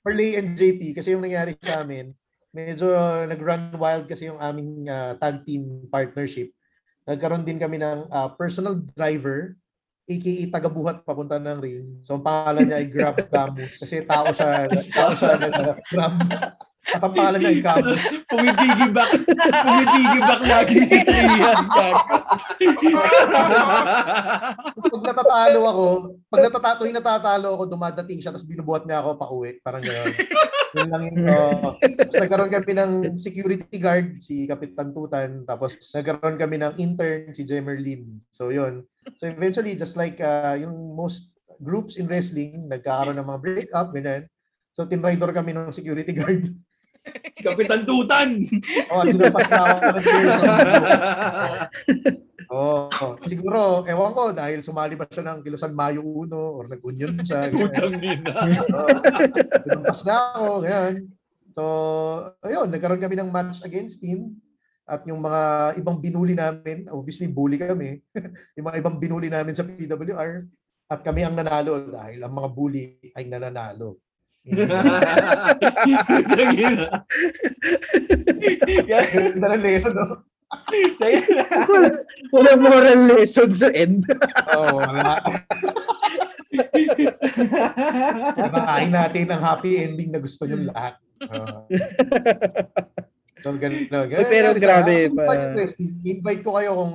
for 0.00 0.12
Lay 0.12 0.40
and 0.40 0.56
JP, 0.56 0.96
kasi 0.96 1.12
yung 1.12 1.20
nangyari 1.20 1.52
sa 1.60 1.84
amin, 1.84 2.16
medyo 2.52 2.92
nag-run 3.26 3.72
wild 3.80 4.04
kasi 4.06 4.28
yung 4.28 4.38
aming 4.38 4.86
uh, 4.86 5.16
tag 5.16 5.42
team 5.48 5.88
partnership. 5.88 6.52
Nagkaroon 7.08 7.42
din 7.48 7.58
kami 7.58 7.80
ng 7.80 8.06
uh, 8.12 8.30
personal 8.36 8.78
driver, 8.94 9.56
aka 10.06 10.32
taga-buhat 10.52 11.02
papunta 11.02 11.40
ng 11.40 11.58
ring. 11.58 11.82
So 12.04 12.14
ang 12.14 12.24
pangalan 12.24 12.68
niya 12.68 12.78
ay 12.78 12.88
Grab 12.92 13.16
Gamus 13.32 13.80
kasi 13.80 14.04
tao 14.04 14.30
siya, 14.30 14.68
tao 14.92 15.10
siya 15.16 15.32
nag-grab. 15.48 15.78
At 15.80 16.71
pangalan 17.00 17.38
niya 17.40 17.50
ay 17.52 17.60
Gamus. 17.62 18.02
Pumipigibak. 18.32 19.10
Pumipigibak 19.64 20.40
lagi 20.44 20.76
si 20.84 20.98
Trian. 21.06 21.64
pag 24.76 25.02
natatalo 25.06 25.60
ako, 25.68 25.86
pag 26.28 26.42
natatato 26.44 26.80
yung 26.84 26.98
natatalo 26.98 27.48
ako, 27.56 27.62
dumadating 27.70 28.20
siya, 28.20 28.34
tapos 28.34 28.48
binubuhat 28.48 28.84
niya 28.84 29.00
ako 29.00 29.10
pa 29.16 29.26
uwi. 29.32 29.56
Parang 29.64 29.80
gano'n. 29.80 30.12
Yun 30.72 30.88
lang 30.88 31.02
yun. 31.08 31.16
Tapos 32.00 32.16
nagkaroon 32.16 32.52
kami 32.52 32.72
ng 32.76 32.92
security 33.20 33.76
guard, 33.76 34.20
si 34.20 34.48
Kapitan 34.48 34.96
Tutan. 34.96 35.44
Tapos 35.44 35.76
nagkaroon 35.92 36.40
kami 36.40 36.56
ng 36.60 36.76
intern, 36.80 37.32
si 37.36 37.44
Jemerlin. 37.44 38.20
So 38.32 38.48
yun. 38.48 38.84
So 39.20 39.28
eventually, 39.28 39.76
just 39.76 40.00
like 40.00 40.20
uh, 40.22 40.56
yung 40.56 40.96
most 40.96 41.32
groups 41.60 42.00
in 42.00 42.08
wrestling, 42.08 42.66
nagkakaroon 42.72 43.18
ng 43.20 43.28
mga 43.28 43.40
break-up, 43.40 43.92
ganyan. 43.92 44.26
So 44.72 44.88
tinrider 44.88 45.28
kami 45.30 45.52
ng 45.52 45.70
security 45.70 46.16
guard. 46.16 46.48
Si 47.34 47.40
Kapitan 47.42 47.82
Tutan. 47.82 48.42
Oh, 48.94 49.02
tinurpas 49.02 49.48
na 49.50 49.58
ako 49.62 49.76
ng. 49.82 50.04
Oo. 52.52 52.92
Oh, 52.92 53.16
siguro, 53.24 53.80
ewan 53.88 54.12
ko, 54.12 54.22
dahil 54.36 54.60
sumali 54.60 54.92
pa 54.92 55.08
siya 55.08 55.24
ng 55.24 55.40
Kilusan 55.40 55.72
Mayo 55.72 56.04
1 56.04 56.36
or 56.36 56.68
nag-union 56.68 57.16
siya. 57.24 57.48
Putang 57.52 57.96
nina. 57.96 58.32
Oo. 58.76 58.88
Tinumpas 59.64 60.00
na 60.04 60.14
ako, 60.36 60.60
ganyan. 60.60 60.94
So, 61.52 61.62
ayun, 62.44 62.68
nagkaroon 62.68 63.00
kami 63.00 63.16
ng 63.16 63.32
match 63.32 63.64
against 63.64 64.00
team 64.04 64.36
at 64.88 65.04
yung 65.08 65.24
mga 65.24 65.74
ibang 65.80 66.00
binuli 66.00 66.36
namin, 66.36 66.88
obviously 66.92 67.28
bully 67.28 67.56
kami, 67.56 68.00
yung 68.56 68.66
mga 68.68 68.78
ibang 68.84 68.96
binuli 69.00 69.28
namin 69.32 69.56
sa 69.56 69.64
PWR 69.64 70.44
at 70.92 71.00
kami 71.00 71.24
ang 71.24 71.32
nanalo 71.36 71.88
dahil 71.88 72.20
ang 72.20 72.32
mga 72.36 72.48
bully 72.52 73.00
ay 73.16 73.24
nananalo. 73.28 73.96
Ganda 78.88 79.46
ng 79.54 79.62
lesson, 79.62 79.94
no? 79.94 80.26
wala, 81.72 81.88
wala 82.28 82.50
moral 82.60 83.00
lesson 83.16 83.48
sa 83.56 83.72
end. 83.72 84.04
Oo, 84.52 84.76
oh, 84.76 84.84
wala. 84.84 85.16
Nakain 88.36 88.92
natin 88.92 89.32
ang 89.32 89.40
happy 89.40 89.80
ending 89.80 90.12
na 90.12 90.20
gusto 90.20 90.44
nyo 90.44 90.68
lahat. 90.68 91.00
Oo. 91.24 91.64
so, 93.40 93.56
ganun, 93.56 93.88
ganun. 93.88 94.28
Pero 94.28 94.52
Ganun, 94.52 94.60
grabe 94.60 95.08
sa- 95.08 95.14
pa. 95.16 95.32
Invite 96.04 96.42
ko 96.44 96.50
kayo 96.60 96.70
kung 96.84 96.94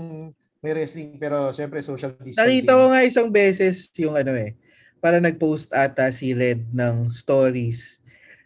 may 0.62 0.74
wrestling 0.74 1.18
pero 1.18 1.50
syempre 1.54 1.82
social 1.86 2.14
distancing. 2.22 2.38
Nakita 2.38 2.72
ko 2.78 2.86
nga 2.94 3.02
isang 3.06 3.30
beses 3.34 3.90
yung 3.98 4.18
ano 4.18 4.34
eh, 4.38 4.54
para 5.00 5.22
nag-post 5.22 5.70
ata 5.74 6.10
si 6.10 6.34
Red 6.34 6.68
ng 6.74 7.10
stories. 7.10 7.98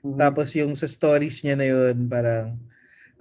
Mhm. 0.02 0.18
Tapos 0.18 0.50
yung 0.58 0.74
sa 0.74 0.90
stories 0.90 1.42
niya 1.46 1.56
na 1.56 1.68
yun, 1.68 2.10
parang 2.10 2.58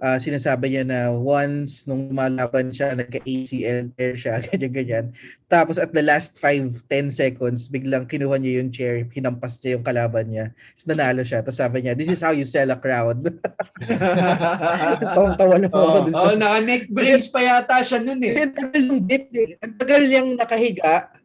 ah, 0.01 0.17
sinasabi 0.17 0.73
niya 0.73 0.81
na 0.81 0.99
once 1.13 1.85
nung 1.85 2.09
lumalaban 2.09 2.73
siya, 2.73 2.97
nagka-ACL 2.97 3.93
tear 3.93 4.17
siya, 4.17 4.41
ganyan-ganyan. 4.49 5.13
Tapos 5.45 5.77
at 5.77 5.93
the 5.93 6.01
last 6.01 6.41
5-10 6.41 7.13
seconds, 7.13 7.69
biglang 7.69 8.09
kinuha 8.09 8.41
niya 8.41 8.65
yung 8.65 8.73
chair, 8.73 9.05
hinampas 9.13 9.61
niya 9.61 9.77
yung 9.77 9.85
kalaban 9.85 10.25
niya. 10.25 10.45
Tapos 10.73 10.85
nanalo 10.89 11.21
siya. 11.21 11.45
Tapos 11.45 11.61
sabi 11.61 11.85
niya, 11.85 11.93
this 11.93 12.09
is 12.09 12.17
how 12.17 12.33
you 12.33 12.49
sell 12.49 12.73
a 12.73 12.79
crowd. 12.81 13.21
Tapos 14.97 15.11
tawang-tawa 15.13 15.53
lang 15.61 15.69
ako. 15.69 15.77
Oo. 15.85 16.01
dun 16.09 16.13
sa- 16.17 16.25
oh, 16.25 16.35
naka-neck 16.35 16.83
brace 16.89 17.27
pa 17.29 17.39
yata 17.45 17.77
siya 17.85 17.99
nun 18.01 18.21
eh. 18.25 18.35
Ang 18.41 18.55
tagal 18.57 18.81
ng 18.81 19.01
bit 19.05 19.25
eh. 19.37 19.49
Ang 19.61 19.73
tagal 19.77 20.01
niyang 20.01 20.29
nakahiga. 20.33 21.20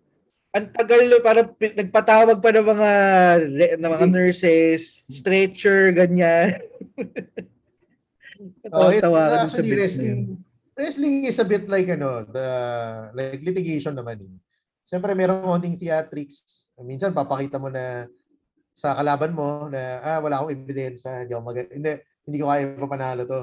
Ang 0.57 0.73
tagal 0.73 1.05
para 1.21 1.45
nagpatawag 1.53 2.41
pa 2.41 2.49
ng 2.49 2.65
mga 2.65 2.91
ng 3.77 3.91
mga 3.93 4.07
nurses, 4.09 5.05
stretcher, 5.13 5.93
ganyan. 5.93 6.57
Oh, 8.69 8.93
it's 8.93 9.01
actually 9.01 9.73
wrestling. 9.73 10.43
Wrestling 10.77 11.25
is 11.25 11.41
a 11.41 11.47
bit 11.47 11.71
like 11.73 11.89
ano, 11.89 12.27
the 12.29 12.49
like 13.17 13.41
litigation 13.41 13.97
naman. 13.97 14.21
Eh. 14.21 14.33
Siyempre 14.85 15.17
meron 15.17 15.41
konting 15.41 15.81
theatrics. 15.81 16.69
Minsan 16.77 17.17
papakita 17.17 17.57
mo 17.57 17.73
na 17.73 18.05
sa 18.77 18.93
kalaban 18.93 19.33
mo 19.33 19.73
na 19.73 20.05
ah 20.05 20.21
wala 20.21 20.43
akong 20.43 20.53
ebidensya, 20.53 21.25
hindi 21.25 21.33
ako 21.33 21.43
mag 21.49 21.59
hindi 21.73 21.91
hindi 22.29 22.37
ko 22.37 22.47
kaya 22.53 22.65
papanalo 22.77 23.23
to. 23.25 23.41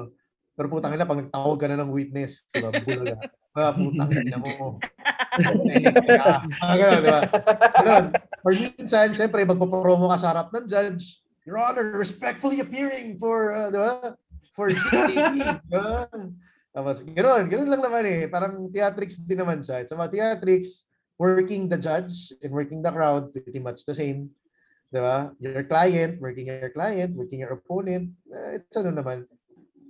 Pero 0.54 0.66
putang 0.70 0.94
ina 0.94 1.10
pag 1.10 1.26
nagtawag 1.26 1.58
ka 1.58 1.66
na 1.66 1.82
ng 1.82 1.90
witness, 1.90 2.46
diba? 2.54 2.70
Bula 2.70 3.18
ka. 3.18 3.18
Ah, 3.54 3.70
putang 3.70 4.10
ina 4.10 4.34
mo. 4.34 4.82
Ah, 6.62 6.74
ganun, 6.78 7.00
diba? 7.02 7.20
Ganun. 7.82 8.06
Or 8.44 8.52
minsan, 8.52 9.08
syempre, 9.16 9.42
magpapromo 9.42 10.12
ka 10.12 10.18
sa 10.20 10.30
harap 10.34 10.48
ng 10.54 10.66
judge. 10.68 11.24
Your 11.44 11.60
Honor, 11.60 11.92
respectfully 11.96 12.60
appearing 12.60 13.20
for, 13.20 13.52
uh, 13.52 13.68
di 13.68 13.78
ba? 13.78 14.16
For 14.56 14.72
GTV. 14.72 15.34
diba? 15.68 16.08
Tapos, 16.74 17.06
gano'n. 17.06 17.46
Gano'n 17.46 17.70
lang 17.70 17.82
naman 17.84 18.04
eh. 18.06 18.20
Parang 18.26 18.66
theatrics 18.70 19.22
din 19.22 19.38
naman 19.38 19.62
siya. 19.62 19.84
It's 19.84 19.94
about 19.94 20.10
theatrics, 20.10 20.90
working 21.18 21.70
the 21.70 21.78
judge 21.78 22.34
and 22.42 22.50
working 22.50 22.82
the 22.82 22.90
crowd, 22.90 23.30
pretty 23.30 23.62
much 23.62 23.86
the 23.86 23.94
same. 23.94 24.30
Di 24.90 24.98
ba? 25.02 25.30
Your 25.42 25.66
client, 25.66 26.22
working 26.22 26.50
your 26.50 26.70
client, 26.70 27.14
working 27.18 27.42
your 27.42 27.58
opponent. 27.58 28.14
Uh, 28.30 28.58
it's 28.58 28.74
ano 28.78 28.94
naman. 28.94 29.26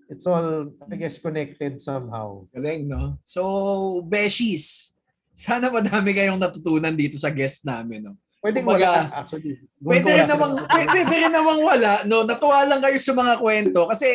It's 0.08 0.28
all, 0.28 0.68
I 0.92 0.96
guess, 0.96 1.16
connected 1.16 1.80
somehow. 1.80 2.44
Galing, 2.52 2.88
no? 2.88 3.16
So, 3.24 4.04
Beshies, 4.04 4.93
sana 5.34 5.66
madami 5.68 6.14
kayong 6.14 6.38
natutunan 6.38 6.94
dito 6.94 7.18
sa 7.18 7.28
guest 7.34 7.66
namin, 7.66 8.08
no? 8.10 8.14
Pwedeng 8.38 8.64
Kumbaga, 8.64 9.08
wala, 9.08 9.24
actually. 9.24 9.56
Pwede 9.80 10.10
rin 10.14 10.28
namang, 10.28 10.52
pwede, 10.68 10.88
pwede 10.94 11.14
rin 11.16 11.32
namang 11.34 11.60
wala, 11.64 11.92
no? 12.06 12.22
Natuwa 12.22 12.62
lang 12.64 12.80
kayo 12.80 12.98
sa 13.02 13.12
mga 13.16 13.34
kwento 13.42 13.80
kasi 13.90 14.14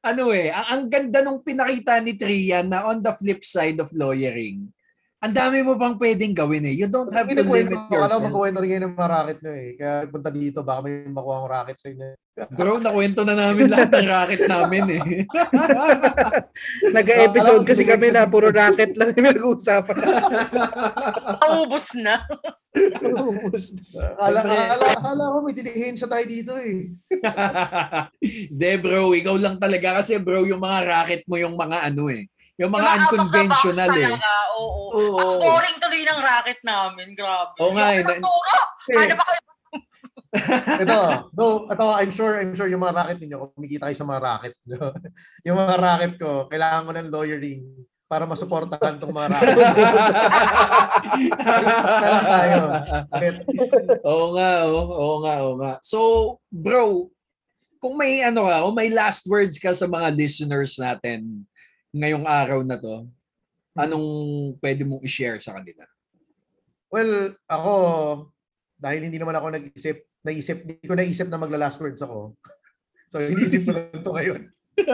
ano 0.00 0.32
eh, 0.32 0.48
ang, 0.48 0.66
ang 0.68 0.82
ganda 0.88 1.18
nung 1.20 1.40
pinakita 1.44 2.00
ni 2.00 2.16
Trian 2.16 2.70
na 2.70 2.88
on 2.88 3.02
the 3.02 3.12
flip 3.18 3.42
side 3.44 3.82
of 3.82 3.92
lawyering, 3.92 4.70
ang 5.20 5.36
dami 5.36 5.60
mo 5.60 5.76
pang 5.76 6.00
pwedeng 6.00 6.32
gawin 6.32 6.64
eh. 6.64 6.72
You 6.72 6.88
don't 6.88 7.12
have 7.12 7.28
to 7.28 7.44
limit 7.44 7.76
ko, 7.92 7.92
alam 7.92 8.08
yourself. 8.08 8.24
magkukwento 8.24 8.58
rin 8.64 8.70
kayo 8.72 8.82
ng 8.88 8.96
mga 8.96 9.10
racket 9.12 9.38
nyo 9.44 9.52
eh. 9.52 9.68
Kaya 9.76 9.94
punta 10.08 10.30
dito, 10.32 10.58
baka 10.64 10.80
may 10.80 11.04
makuha 11.04 11.36
ang 11.44 11.50
racket 11.52 11.76
sa 11.76 11.88
inyo. 11.92 12.08
Bro, 12.56 12.80
nakwento 12.80 13.20
na 13.20 13.36
namin 13.36 13.68
lahat 13.68 13.92
ng 13.92 14.08
racket 14.08 14.42
namin 14.48 14.84
eh. 14.96 15.28
Nag-episode 16.96 17.68
kasi 17.68 17.84
kami 17.84 18.16
na 18.16 18.24
puro 18.24 18.48
racket 18.48 18.96
lang 18.96 19.12
yung 19.12 19.28
nag-uusapan. 19.28 19.96
Paubos 21.36 21.92
na. 22.00 22.24
Akala, 24.16 24.40
akala, 24.40 24.86
akala 25.04 25.24
ko 25.36 25.38
may 25.44 25.52
dilihensya 25.52 26.08
tayo 26.08 26.24
dito 26.24 26.56
eh. 26.56 26.96
De 28.60 28.72
bro, 28.80 29.12
ikaw 29.12 29.36
lang 29.36 29.60
talaga 29.60 30.00
kasi 30.00 30.16
bro, 30.16 30.48
yung 30.48 30.64
mga 30.64 30.80
racket 30.88 31.22
mo 31.28 31.36
yung 31.36 31.60
mga 31.60 31.92
ano 31.92 32.08
eh. 32.08 32.24
Yung 32.60 32.72
mga 32.76 32.84
Yung 32.84 33.00
unconventional 33.08 33.88
eh. 33.96 34.04
talaga, 34.04 34.32
Oo. 34.60 34.82
Oo. 34.92 35.16
Ang 35.16 35.32
boring 35.40 35.78
tuloy 35.80 36.02
ng 36.04 36.20
racket 36.20 36.60
namin. 36.60 37.08
Grabe. 37.16 37.56
Oo 37.56 37.72
nga 37.72 37.96
eh. 37.96 38.04
Yung. 38.04 38.20
Ano 38.20 39.14
ba 39.16 39.24
kayo? 39.24 39.40
ito, 40.86 40.98
no, 41.34 41.66
ito, 41.66 41.84
I'm 41.90 42.12
sure, 42.14 42.38
I'm 42.38 42.54
sure 42.54 42.70
yung 42.70 42.86
mga 42.86 43.02
racket 43.02 43.18
ninyo, 43.18 43.50
kumikita 43.50 43.90
kayo 43.90 43.98
sa 43.98 44.06
mga 44.06 44.20
racket. 44.22 44.54
no? 44.62 44.94
yung 45.46 45.58
mga 45.58 45.74
racket 45.74 46.14
ko, 46.22 46.46
kailangan 46.46 46.86
ko 46.86 46.90
ng 46.94 47.10
lawyering 47.10 47.62
para 48.06 48.26
masuportahan 48.30 49.02
tong 49.02 49.10
mga 49.10 49.28
racket. 49.34 49.56
Tayo. 52.30 52.58
Oo 54.06 54.26
nga, 54.38 54.50
oo, 54.70 54.82
oo 54.86 55.16
nga, 55.26 55.34
oo 55.42 55.54
nga. 55.58 55.72
So, 55.82 55.98
bro, 56.46 57.10
kung 57.82 57.96
may 57.98 58.22
ano 58.22 58.46
ka, 58.46 58.62
kung 58.62 58.76
may 58.76 58.90
last 58.92 59.26
words 59.26 59.56
ka 59.58 59.72
sa 59.74 59.88
mga 59.90 60.14
listeners 60.14 60.78
natin 60.78 61.48
ngayong 61.90 62.26
araw 62.26 62.60
na 62.62 62.78
to, 62.78 63.06
anong 63.74 64.06
pwede 64.58 64.82
mong 64.86 65.02
i-share 65.02 65.38
sa 65.42 65.58
kanila? 65.58 65.86
Well, 66.90 67.38
ako, 67.46 67.74
dahil 68.78 69.06
hindi 69.06 69.18
naman 69.18 69.38
ako 69.38 69.46
nag-isip, 69.54 70.02
naisip, 70.26 70.66
hindi 70.66 70.86
ko 70.86 70.94
naisip 70.98 71.28
na 71.30 71.38
magla-last 71.38 71.78
words 71.78 72.02
ako. 72.02 72.34
So, 73.10 73.18
iniisip 73.18 73.66
ko 73.66 73.74
lang 73.74 73.90
ito 73.90 74.06
ngayon. 74.06 74.42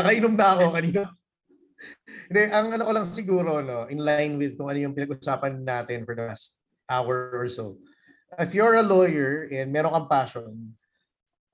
Nakainom 0.00 0.40
na 0.40 0.46
ako 0.56 0.72
kanina. 0.72 1.12
Hindi, 2.32 2.42
ang 2.48 2.72
ano 2.72 2.82
ko 2.88 2.92
lang 2.96 3.06
siguro, 3.12 3.50
no, 3.60 3.84
in 3.92 4.00
line 4.00 4.40
with 4.40 4.56
kung 4.56 4.72
ano 4.72 4.80
yung 4.80 4.96
pinag-usapan 4.96 5.68
natin 5.68 6.08
for 6.08 6.16
the 6.16 6.24
last 6.24 6.56
hour 6.88 7.36
or 7.36 7.44
so. 7.44 7.76
If 8.40 8.56
you're 8.56 8.80
a 8.80 8.88
lawyer 8.88 9.52
and 9.52 9.68
meron 9.68 9.92
kang 9.92 10.08
passion, 10.08 10.72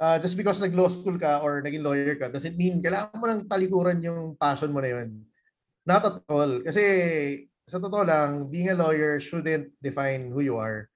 uh, 0.00 0.16
just 0.18 0.34
because 0.34 0.58
nag-law 0.58 0.88
school 0.88 1.20
ka 1.20 1.44
or 1.44 1.60
naging 1.60 1.84
lawyer 1.84 2.16
ka, 2.16 2.32
doesn't 2.32 2.56
mean 2.56 2.80
kailangan 2.80 3.20
mo 3.20 3.24
lang 3.28 3.44
talikuran 3.46 4.00
yung 4.00 4.34
passion 4.40 4.72
mo 4.72 4.80
na 4.80 4.90
yun. 4.96 5.20
Not 5.84 6.02
at 6.08 6.16
all. 6.26 6.64
Kasi 6.64 6.82
sa 7.68 7.78
totoo 7.78 8.02
lang, 8.02 8.48
being 8.50 8.72
a 8.72 8.76
lawyer 8.76 9.20
shouldn't 9.20 9.70
define 9.78 10.32
who 10.32 10.40
you 10.40 10.56
are. 10.58 10.88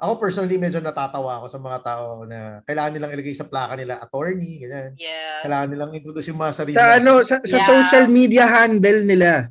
Ako 0.00 0.16
personally, 0.16 0.56
medyo 0.56 0.80
natatawa 0.80 1.40
ako 1.40 1.46
sa 1.52 1.60
mga 1.60 1.78
tao 1.84 2.24
na 2.24 2.64
kailangan 2.64 2.92
nilang 2.96 3.12
ilagay 3.12 3.36
sa 3.36 3.44
plaka 3.44 3.76
nila 3.76 4.00
attorney, 4.00 4.64
ganyan. 4.64 4.96
Yeah. 4.96 5.44
Kailangan 5.44 5.68
nilang 5.76 5.92
introduce 5.92 6.28
yung 6.32 6.40
mga 6.40 6.54
sarili. 6.56 6.76
Sa 6.80 6.96
ano, 6.96 7.12
sa, 7.20 7.36
sa 7.44 7.58
Yeah. 7.60 7.68
social 7.68 8.06
media 8.08 8.44
handle 8.48 9.04
nila. 9.04 9.44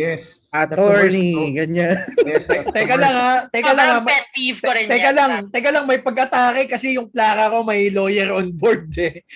Yes. 0.00 0.48
Attorney, 0.48 1.52
ganyan. 1.52 2.00
Yes, 2.24 2.48
Teka 2.74 2.96
lang 2.96 3.12
ha, 3.14 3.32
teka 3.46 3.76
lang 3.76 3.88
ha. 3.92 3.98
Pet 4.00 4.24
peeve 4.32 4.56
ko 4.58 4.72
rin 4.72 4.88
Teka 4.88 5.10
yan. 5.10 5.14
lang, 5.14 5.30
teka 5.52 5.68
lang, 5.68 5.84
may 5.84 6.00
pag-atake 6.00 6.64
kasi 6.66 6.96
yung 6.96 7.06
plaka 7.06 7.52
ko 7.52 7.60
may 7.62 7.92
lawyer 7.92 8.32
on 8.32 8.48
board 8.50 8.88
eh. 8.96 9.20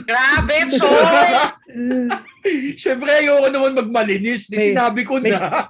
Grabe, 0.00 0.56
Choy! 0.70 1.30
Siyempre, 2.80 3.10
ayoko 3.12 3.52
naman 3.52 3.72
magmalinis. 3.76 4.48
Di 4.48 4.56
May- 4.56 4.68
sinabi 4.72 5.00
ko 5.04 5.20
may- 5.20 5.30
na. 5.30 5.68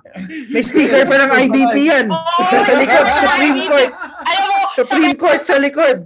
May 0.48 0.62
sticker 0.62 1.02
pa 1.04 1.16
ng 1.18 1.32
IBP 1.48 1.76
yan. 1.82 2.06
Oo, 2.06 2.42
Sa 2.62 2.74
likod, 2.78 3.04
Supreme. 3.10 3.58
Court. 3.66 3.90
Alam 4.22 4.44
mo, 4.46 4.58
Supreme 4.72 5.16
Court 5.18 5.42
sa 5.42 5.56
likod. 5.58 5.98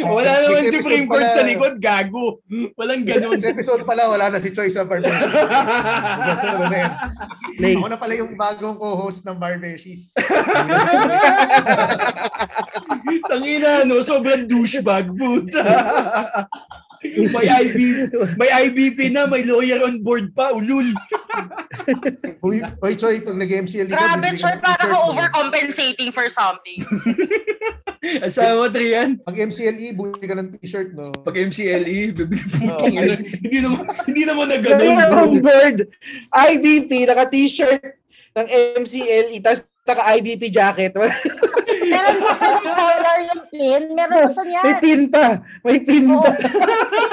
Wala 0.00 0.32
naman 0.40 0.64
Next 0.64 0.72
Supreme 0.72 1.04
Court 1.04 1.28
pala- 1.28 1.36
sa 1.36 1.44
likod, 1.44 1.76
gago. 1.76 2.40
Walang 2.80 3.04
ganun. 3.04 3.36
Next 3.36 3.52
episode 3.52 3.84
pala, 3.84 4.08
wala 4.08 4.32
na 4.32 4.40
si 4.40 4.48
Choi 4.48 4.72
sa. 4.72 4.88
Ano? 4.88 5.04
Play. 7.60 7.76
Ako 7.80 7.92
na 7.92 8.00
pala 8.00 8.16
yung 8.16 8.32
bagong 8.32 8.80
co-host 8.80 9.28
ng 9.28 9.36
Barbeshies. 9.36 10.16
Tangina, 13.28 13.84
no? 13.84 14.00
Sobrang 14.00 14.48
douchebag, 14.48 15.12
puta. 15.12 15.60
may 17.02 17.50
IB, 17.50 17.78
may 18.38 18.50
IBP 18.70 19.10
na, 19.10 19.26
may 19.26 19.42
lawyer 19.42 19.82
on 19.82 19.98
board 20.06 20.30
pa, 20.32 20.54
ulul. 20.54 20.86
Uy, 22.46 22.62
Uy, 22.62 22.92
Choi, 22.94 23.18
pag 23.18 23.34
nag-MCL 23.34 23.90
ka, 23.90 23.98
grabe, 23.98 24.30
Choy, 24.38 24.54
para 24.62 24.86
ka 24.86 24.96
overcompensating 25.10 26.14
for 26.14 26.30
something. 26.30 26.86
Asawa 28.02 28.52
mo, 28.58 28.66
Trian? 28.66 29.14
Pag 29.22 29.38
MCLE, 29.46 29.94
buli 29.94 30.18
ka 30.20 30.34
ng 30.34 30.58
t-shirt, 30.58 30.90
no? 30.90 31.14
Pag 31.22 31.38
MCLE, 31.38 32.10
bibili 32.18 32.42
Oh, 32.66 32.82
putang 32.82 32.90
ina. 32.92 33.14
Hindi 33.14 33.58
naman, 33.62 33.78
hindi 34.10 34.22
naman 34.26 34.46
na 34.48 34.56
ganun, 34.58 34.80
Ganyan 34.82 35.08
bro. 35.08 35.22
on 35.22 35.34
board. 35.38 35.76
IBP, 36.28 36.90
naka-t-shirt 37.06 37.82
ng 38.34 38.46
MCLE, 38.82 39.38
tapos 39.38 39.62
naka-IBP 39.82 40.42
jacket. 40.48 40.92
Meron 41.82 42.16
pa 42.16 42.32
siya 42.32 42.50
ng 42.52 42.66
collar 42.72 43.18
yung 43.22 43.42
pin. 43.48 43.82
Meron 43.92 44.16
pa 44.18 44.30
siya 44.30 44.44
niyan. 44.44 44.64
May 44.64 44.74
pin 44.78 45.00
pa. 45.06 45.26
May 45.62 45.78
pin 45.78 46.04
Oo. 46.08 46.18
pa. 46.18 46.30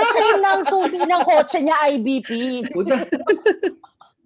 siya 0.06 0.22
yung 0.26 0.42
ng 0.42 0.62
susi 0.64 0.98
ng 0.98 1.22
kotse 1.24 1.60
niya, 1.60 1.78
IBP. 1.90 2.30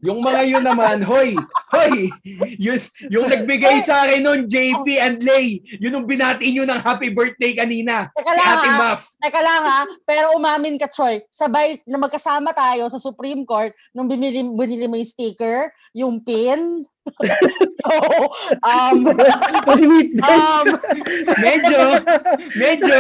Yung 0.04 0.20
mga 0.20 0.42
yun 0.44 0.64
naman, 0.68 1.00
hoy, 1.08 1.32
hoy, 1.72 2.12
yun, 2.60 2.76
yung 3.08 3.32
nagbigay 3.32 3.80
sa 3.80 4.04
akin 4.04 4.20
nun, 4.20 4.42
JP 4.52 4.84
and 5.00 5.24
Lay, 5.24 5.64
yun 5.80 5.96
yung 5.96 6.04
binati 6.04 6.52
nyo 6.52 6.68
ng 6.68 6.80
happy 6.84 7.16
birthday 7.16 7.56
kanina. 7.56 8.12
Teka 8.12 8.32
Si 8.36 8.40
lang 8.44 8.48
Ate 8.52 8.68
ha. 8.68 8.80
Muff. 8.84 9.02
Teka 9.24 9.40
lang 9.40 9.64
ha, 9.64 9.80
pero 10.04 10.36
umamin 10.36 10.76
ka, 10.76 10.92
Choy. 10.92 11.24
Sabay 11.32 11.80
na 11.88 11.96
magkasama 11.96 12.52
tayo 12.52 12.92
sa 12.92 13.00
Supreme 13.00 13.48
Court 13.48 13.72
nung 13.96 14.12
binili, 14.12 14.44
binili 14.44 14.84
mo 14.84 15.00
yung 15.00 15.08
sticker, 15.08 15.72
yung 15.96 16.20
pin. 16.20 16.84
so, 17.84 17.94
um, 18.64 19.00
um, 20.28 20.66
Medyo, 21.40 21.82
medyo. 22.56 22.98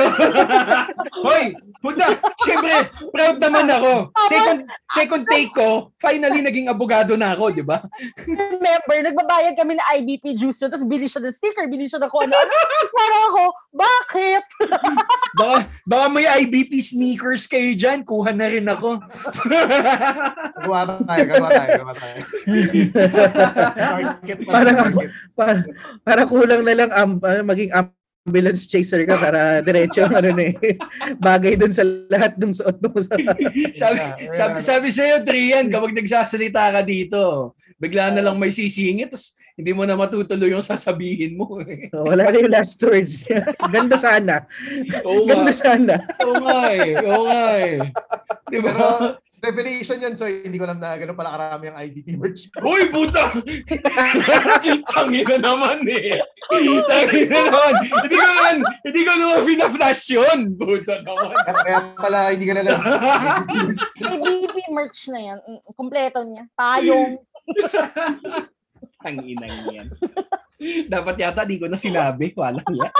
hoy, 1.27 1.55
puta, 1.79 2.11
syempre, 2.43 2.91
proud 3.11 3.37
naman 3.39 3.67
ako. 3.71 4.11
Second, 4.27 4.59
second 4.91 5.23
take 5.27 5.51
ko, 5.55 5.91
finally 5.99 6.43
naging 6.43 6.67
abogado 6.67 7.15
na 7.15 7.31
ako, 7.31 7.55
di 7.55 7.63
ba? 7.63 7.79
remember, 8.27 8.97
nagbabayad 9.11 9.55
kami 9.55 9.79
ng 9.79 9.87
IBP 9.99 10.35
juice 10.35 10.59
yun, 10.63 10.71
tapos 10.71 10.87
bili 10.87 11.07
siya 11.07 11.23
ng 11.23 11.35
sticker, 11.35 11.65
bili 11.71 11.87
siya 11.87 12.03
ng 12.03 12.11
kung 12.11 12.27
ano. 12.27 12.35
Parang 12.91 13.23
ako, 13.31 13.43
bakit? 13.71 14.43
Baka, 15.33 15.55
baka 15.87 16.05
may 16.13 16.29
IBP 16.29 16.77
sneakers 16.77 17.49
kayo 17.49 17.73
dyan, 17.73 18.05
kuha 18.05 18.29
na 18.29 18.45
rin 18.45 18.69
ako. 18.69 19.01
Gawa 20.63 21.01
tayo, 21.01 21.23
gawa 21.27 21.47
tayo, 21.49 21.71
gawa 21.81 21.93
tayo. 21.97 22.17
Market 24.05 24.37
pa 24.45 24.51
Parang- 24.53 24.77
market. 24.77 25.09
para, 25.33 25.53
para 26.05 26.21
kulang 26.29 26.61
na 26.61 26.73
lang 26.77 26.89
ah, 26.93 27.09
maging 27.43 27.73
ambulance 27.73 28.69
chaser 28.69 29.03
ka 29.03 29.19
para 29.19 29.59
diretso 29.59 30.07
ano 30.13 30.31
na 30.31 30.43
eh. 30.47 30.55
Bagay 31.19 31.59
dun 31.59 31.73
sa 31.75 31.83
lahat 31.83 32.39
ng 32.39 32.53
suot 32.55 32.77
mo 32.79 32.95
sa 33.01 33.17
sabi, 33.83 33.99
sabi, 34.31 34.55
sabi 34.63 34.87
sa'yo, 34.93 35.25
Trian, 35.27 35.67
kapag 35.67 35.91
nagsasalita 35.91 36.71
ka 36.71 36.81
dito, 36.85 37.53
bigla 37.75 38.13
na 38.15 38.23
lang 38.23 38.39
may 38.39 38.53
sisingit, 38.53 39.11
tapos 39.11 39.35
hindi 39.53 39.71
mo 39.71 39.85
na 39.85 39.93
matutuloy 39.93 40.49
yung 40.49 40.65
sasabihin 40.65 41.37
mo. 41.37 41.61
eh. 41.61 41.85
wala 42.09 42.29
na 42.29 42.37
yung 42.41 42.53
last 42.53 42.81
words. 42.81 43.21
Ganda 43.73 43.97
sana. 43.97 44.49
Oo 45.05 45.29
nga, 45.29 45.45
Ganda 45.45 45.53
sana. 45.53 45.95
oo 46.25 46.41
nga 46.41 46.59
eh, 46.73 46.93
oo 46.97 47.23
nga 47.29 47.43
eh. 47.61 47.77
Di 48.49 48.57
ba? 48.57 48.69
Pero, 48.73 48.87
revelation 49.43 49.99
yan, 49.99 50.15
Choy. 50.15 50.47
Hindi 50.47 50.55
ko 50.55 50.63
alam 50.63 50.79
na 50.79 50.95
gano'n 50.95 51.19
pala 51.19 51.35
karami 51.35 51.67
ang 51.67 51.77
IBP 51.83 52.15
merch. 52.15 52.47
Uy, 52.63 52.87
puta! 52.89 53.27
Tangina 54.89 55.35
naman 55.37 55.83
eh. 55.83 56.17
Tangina 56.87 57.39
naman. 57.51 57.73
Hindi 57.83 58.15
ko 58.15 58.23
naman, 58.23 58.55
hindi 58.87 59.01
ko 59.03 59.11
naman 59.11 59.39
fina-flash 59.43 60.03
yun. 60.15 60.39
Puta 60.55 61.03
naman. 61.03 61.35
Kaya 61.43 61.77
pala 61.93 62.31
hindi 62.31 62.45
ka 62.47 62.53
na 62.55 62.63
lang. 62.71 62.79
IBP 63.99 64.57
merch 64.71 65.11
na 65.11 65.19
yan. 65.19 65.39
Mm, 65.43 65.61
Kompleto 65.75 66.23
niya. 66.23 66.47
Payong. 66.55 67.19
Ang 69.03 69.17
inang 69.23 69.67
yan. 69.71 69.87
Dapat 70.87 71.15
yata 71.19 71.43
di 71.43 71.59
ko 71.59 71.67
na 71.67 71.79
sinabi. 71.79 72.31
Walang 72.35 72.67
yan. 72.71 72.93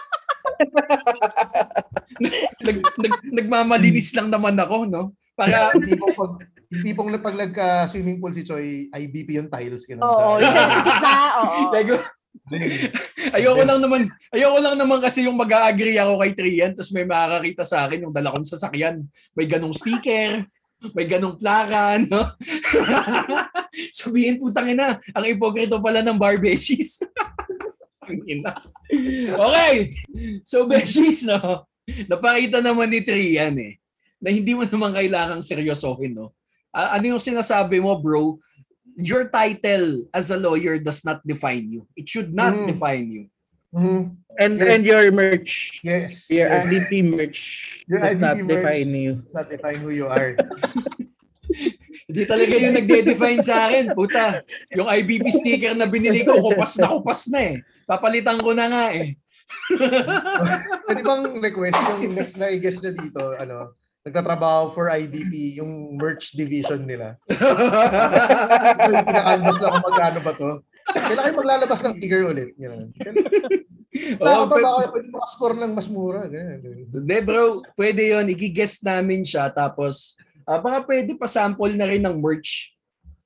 nag, 2.68 2.78
nag, 2.80 3.14
nagmamalinis 3.32 4.14
lang 4.16 4.30
naman 4.30 4.56
ako, 4.60 4.86
no? 4.88 5.04
Para, 5.34 5.74
hindi 5.74 5.98
pong 5.98 6.14
pag, 6.14 6.32
hindi 6.70 6.92
pong 6.94 7.10
pag 7.18 7.36
nagka-swimming 7.36 8.22
pool 8.22 8.34
si 8.36 8.46
Choy, 8.46 8.88
IBP 8.94 9.42
yung 9.42 9.50
tiles. 9.50 9.90
Ganun, 9.90 10.06
Oo, 10.06 10.38
sa- 10.40 10.46
isa 10.46 10.64
na, 11.02 11.14
oo. 11.42 11.98
Ayoko 13.38 13.62
lang 13.64 13.80
naman, 13.80 14.10
ayoko 14.34 14.58
lang 14.60 14.76
naman 14.76 15.00
kasi 15.00 15.26
yung 15.26 15.38
mag-agree 15.38 15.96
ako 16.02 16.18
kay 16.22 16.34
Trian 16.34 16.74
tapos 16.74 16.92
may 16.92 17.06
makakakita 17.06 17.64
sa 17.64 17.86
akin 17.86 18.04
yung 18.10 18.14
dala 18.14 18.34
kong 18.34 18.46
sasakyan. 18.50 19.06
May 19.38 19.46
ganong 19.46 19.78
sticker, 19.78 20.44
may 20.92 21.06
ganong 21.08 21.38
plaka, 21.40 22.02
no? 22.04 22.34
Sabihin 24.00 24.38
putang 24.38 24.70
ina, 24.70 25.02
ang 25.14 25.26
ipokrito 25.26 25.82
pala 25.82 26.06
ng 26.06 26.18
bar 26.18 26.38
beshies. 26.38 27.02
Ang 28.04 28.20
ina. 28.28 28.52
Okay. 29.32 29.96
So 30.44 30.68
beshies, 30.68 31.24
no? 31.24 31.64
Napakita 32.12 32.60
naman 32.60 32.92
ni 32.92 33.00
Trian 33.00 33.56
eh 33.56 33.80
na 34.20 34.28
hindi 34.28 34.52
mo 34.52 34.68
naman 34.68 34.92
kailangang 34.92 35.40
seryosohin, 35.40 36.12
no? 36.12 36.36
Ah, 36.76 37.00
ano 37.00 37.16
yung 37.16 37.24
sinasabi 37.24 37.80
mo, 37.80 37.96
bro? 37.96 38.40
Your 39.00 39.32
title 39.32 40.04
as 40.12 40.32
a 40.32 40.38
lawyer 40.38 40.78
does 40.84 41.00
not 41.08 41.24
define 41.24 41.72
you. 41.72 41.88
It 41.96 42.12
should 42.12 42.36
not 42.36 42.52
Mm. 42.52 42.68
define 42.76 43.08
you. 43.08 43.24
Mhm. 43.74 44.02
And 44.38 44.54
and 44.62 44.84
your 44.86 45.08
merch. 45.10 45.80
Yes. 45.82 46.28
Your 46.30 46.52
yes. 46.52 46.62
IBP 46.68 46.92
merch 47.08 47.42
Your 47.88 48.04
does 48.04 48.20
not 48.20 48.36
IBP 48.36 48.46
merch. 48.46 48.52
define 48.52 48.90
you. 48.94 49.12
It's 49.24 49.34
not 49.34 49.48
define 49.50 49.80
who 49.82 49.90
you 49.96 50.06
are. 50.12 50.36
Hindi 52.04 52.24
talaga 52.28 52.54
yung 52.60 52.76
nagde-define 52.76 53.42
sa 53.42 53.68
akin. 53.70 53.96
Puta, 53.96 54.44
yung 54.76 54.92
IBP 54.92 55.26
sticker 55.32 55.74
na 55.74 55.88
binili 55.88 56.28
ko, 56.28 56.36
kupas 56.40 56.76
na 56.80 56.88
kupas 56.92 57.32
na 57.32 57.40
eh. 57.40 57.56
Papalitan 57.88 58.40
ko 58.44 58.52
na 58.52 58.68
nga 58.68 58.86
eh. 58.92 59.16
Pwede 60.88 61.02
bang 61.04 61.24
request 61.40 61.80
yung 62.02 62.16
next 62.16 62.36
na 62.40 62.52
i-guest 62.52 62.84
na 62.84 62.92
dito, 62.92 63.22
ano, 63.40 63.76
nagtatrabaho 64.04 64.76
for 64.76 64.92
IBP, 64.92 65.60
yung 65.60 65.96
merch 65.96 66.36
division 66.36 66.84
nila. 66.84 67.16
So, 68.84 68.92
yung 68.92 69.08
pinakanvas 69.08 69.58
na 69.60 69.68
kung 69.72 69.86
magkano 69.88 70.20
ba 70.20 70.34
to. 70.36 70.52
Kailan 70.92 71.24
kayo 71.24 71.36
maglalabas 71.40 71.80
ng 71.88 71.96
sticker 71.96 72.22
ulit? 72.28 72.52
Ganun. 72.60 72.92
Wala 74.20 74.32
ka 74.36 74.46
pa 74.50 74.56
pwede- 74.58 74.68
ba 74.68 74.92
pwede 74.92 75.08
makascore 75.14 75.56
ng 75.56 75.72
mas 75.72 75.88
mura? 75.88 76.22
Ganun. 76.28 76.60
Hindi 76.92 77.18
bro, 77.24 77.64
pwede 77.80 78.02
yon 78.12 78.28
i-guest 78.28 78.84
namin 78.84 79.24
siya 79.24 79.48
tapos 79.54 80.20
ah, 80.46 80.60
baka 80.60 80.84
pwede 80.88 81.16
pa 81.16 81.28
sample 81.28 81.76
na 81.76 81.88
rin 81.88 82.04
ng 82.04 82.20
merch. 82.20 82.72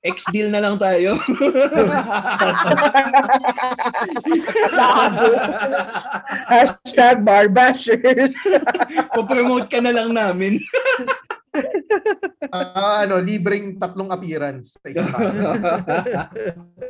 Ex-deal 0.06 0.54
na 0.54 0.62
lang 0.62 0.78
tayo. 0.78 1.18
Hashtag 6.48 7.24
barbashers. 7.24 8.36
Popromote 9.16 9.68
ka 9.68 9.80
na 9.82 9.92
lang 9.92 10.14
namin. 10.14 10.62
Ah, 12.54 13.04
ano, 13.04 13.18
libreng 13.18 13.82
tatlong 13.82 14.14
appearance 14.14 14.78
sa 14.78 14.88
isang 14.88 15.10
tao. 15.10 15.26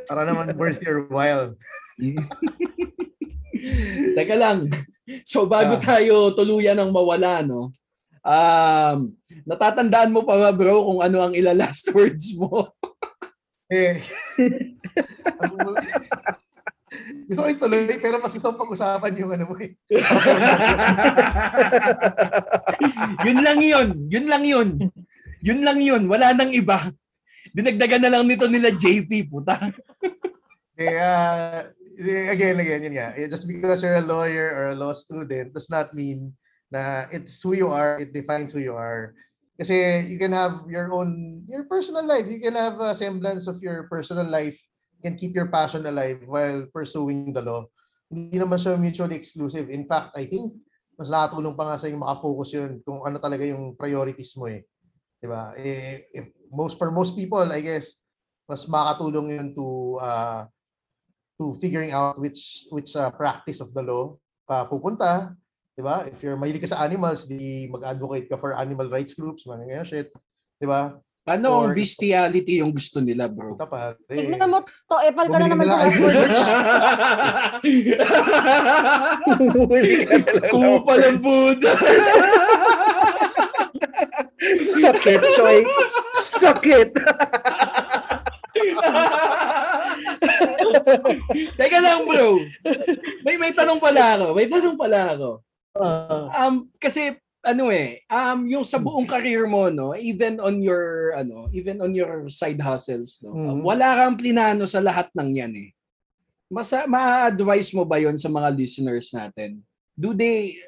Para 0.06 0.22
naman 0.28 0.52
worth 0.54 0.80
your 0.84 1.08
while. 1.08 1.56
Teka 4.14 4.36
lang. 4.36 4.68
So 5.24 5.48
bago 5.48 5.80
Ah. 5.80 5.82
tayo 5.96 6.36
tuluyan 6.36 6.76
ng 6.76 6.92
mawala, 6.92 7.40
no? 7.40 7.72
Um, 8.24 9.14
natatandaan 9.46 10.12
mo 10.12 10.26
pa 10.26 10.36
ba 10.36 10.52
bro 10.52 10.84
kung 10.84 11.00
ano 11.00 11.22
ang 11.22 11.34
ila 11.34 11.54
last 11.54 11.88
words 11.96 12.34
mo? 12.34 12.68
Eh, 13.68 14.00
gusto 17.28 17.40
ko 17.44 17.48
ituloy, 17.52 18.00
pero 18.00 18.16
mas 18.16 18.32
gusto 18.32 18.56
pag-usapan 18.56 19.12
yung 19.20 19.32
ano 19.36 19.52
mo 19.52 19.54
eh. 19.60 19.76
yun 23.28 23.38
lang 23.44 23.60
yun. 23.60 23.88
Yun 24.08 24.26
lang 24.26 24.44
yun. 24.48 24.68
Yun 25.44 25.60
lang 25.60 25.78
yun. 25.84 26.08
Wala 26.08 26.32
nang 26.32 26.48
iba. 26.48 26.88
Dinagdagan 27.52 28.08
na 28.08 28.12
lang 28.16 28.24
nito 28.24 28.48
nila 28.48 28.72
JP, 28.72 29.28
puta. 29.28 29.60
Kaya, 30.72 31.10
eh, 32.00 32.32
again, 32.32 32.56
again, 32.56 32.88
yun 32.88 32.96
nga. 32.96 33.12
Eh, 33.20 33.28
Just 33.28 33.44
because 33.44 33.84
you're 33.84 34.00
a 34.00 34.04
lawyer 34.04 34.48
or 34.56 34.64
a 34.72 34.78
law 34.78 34.96
student 34.96 35.52
does 35.52 35.68
not 35.68 35.92
mean 35.92 36.32
na 36.70 37.08
it's 37.12 37.40
who 37.40 37.52
you 37.52 37.68
are, 37.68 37.98
it 38.00 38.12
defines 38.12 38.52
who 38.52 38.60
you 38.60 38.76
are. 38.76 39.14
Kasi 39.58 40.06
you 40.06 40.18
can 40.22 40.30
have 40.30 40.62
your 40.70 40.94
own, 40.94 41.42
your 41.50 41.66
personal 41.66 42.06
life. 42.06 42.30
You 42.30 42.38
can 42.38 42.54
have 42.54 42.78
a 42.78 42.94
semblance 42.94 43.50
of 43.50 43.58
your 43.58 43.90
personal 43.90 44.26
life. 44.26 44.54
You 44.98 45.10
can 45.10 45.14
keep 45.18 45.34
your 45.34 45.50
passion 45.50 45.82
alive 45.86 46.22
while 46.26 46.66
pursuing 46.70 47.34
the 47.34 47.42
law. 47.42 47.66
Hindi 48.06 48.38
naman 48.38 48.62
siya 48.62 48.78
mutually 48.78 49.18
exclusive. 49.18 49.66
In 49.68 49.90
fact, 49.90 50.14
I 50.14 50.30
think 50.30 50.54
mas 50.94 51.10
nakatulong 51.10 51.54
pa 51.58 51.74
nga 51.74 51.76
sa 51.78 51.90
yung 51.90 52.02
makafocus 52.02 52.50
yun 52.54 52.82
kung 52.82 53.02
ano 53.02 53.18
talaga 53.18 53.46
yung 53.46 53.74
priorities 53.74 54.34
mo 54.38 54.46
eh. 54.46 54.62
Diba? 55.18 55.54
Eh, 55.58 56.06
if 56.14 56.30
most, 56.50 56.78
for 56.78 56.94
most 56.94 57.18
people, 57.18 57.42
I 57.42 57.62
guess, 57.62 57.98
mas 58.46 58.66
makatulong 58.66 59.34
yun 59.34 59.48
to 59.54 59.98
uh, 60.00 60.42
to 61.38 61.54
figuring 61.62 61.94
out 61.94 62.18
which 62.18 62.66
which 62.74 62.96
uh, 62.98 63.12
practice 63.14 63.62
of 63.62 63.70
the 63.76 63.84
law 63.84 64.16
ka 64.48 64.66
pupunta, 64.66 65.36
'di 65.78 65.86
ba? 65.86 66.10
If 66.10 66.18
you're 66.26 66.34
mahilig 66.34 66.66
ka 66.66 66.74
sa 66.74 66.82
animals, 66.82 67.22
di 67.30 67.70
mag-advocate 67.70 68.26
ka 68.26 68.34
for 68.34 68.58
animal 68.58 68.90
rights 68.90 69.14
groups, 69.14 69.46
mga 69.46 69.62
ganyan 69.62 69.86
shit, 69.86 70.10
'di 70.58 70.66
ba? 70.66 70.98
Ano 71.28 71.62
ang 71.62 71.76
bestiality 71.76 72.64
yung 72.64 72.74
gusto 72.74 72.98
nila, 72.98 73.28
bro? 73.30 73.54
Puta 73.54 73.68
pa. 73.68 73.92
Tignan 74.10 74.48
mo 74.48 74.64
to, 74.64 74.96
epal 75.06 75.28
ka 75.28 75.36
na 75.38 75.46
naman 75.46 75.68
sa 75.68 75.84
ng 75.84 75.92
na 75.92 76.08
lang. 76.24 76.32
Kupal 80.50 81.00
ang 81.04 81.20
Buddha. 81.20 81.72
Sakit, 84.82 85.20
Choy. 85.36 85.58
Sakit. 86.16 86.90
Teka 91.60 91.78
lang, 91.84 92.08
bro. 92.08 92.40
May 93.20 93.36
may 93.36 93.52
tanong 93.52 93.78
pala 93.78 94.16
ako. 94.16 94.26
May 94.32 94.48
tanong 94.48 94.80
pala 94.80 95.12
ako. 95.12 95.44
Uh, 95.78 96.26
Um 96.34 96.54
kasi 96.76 97.14
ano 97.46 97.70
eh, 97.70 98.02
um 98.10 98.44
yung 98.50 98.66
sa 98.66 98.76
buong 98.82 99.06
career 99.06 99.46
mo 99.46 99.70
no, 99.70 99.94
even 99.94 100.42
on 100.42 100.58
your 100.58 101.14
ano, 101.14 101.46
even 101.54 101.78
on 101.80 101.94
your 101.94 102.26
side 102.28 102.58
hustles 102.58 103.22
no. 103.22 103.32
Mhm. 103.32 103.62
Wala 103.62 103.94
kang 103.94 104.18
plinano 104.18 104.66
sa 104.66 104.82
lahat 104.82 105.08
ng 105.14 105.30
'yan 105.38 105.54
eh. 105.54 105.70
Masa 106.50 106.88
ma-advise 106.88 107.70
mo 107.76 107.84
ba 107.86 108.00
'yon 108.00 108.16
sa 108.18 108.28
mga 108.32 108.48
listeners 108.56 109.12
natin? 109.14 109.60
Do 109.94 110.12
they 110.16 110.58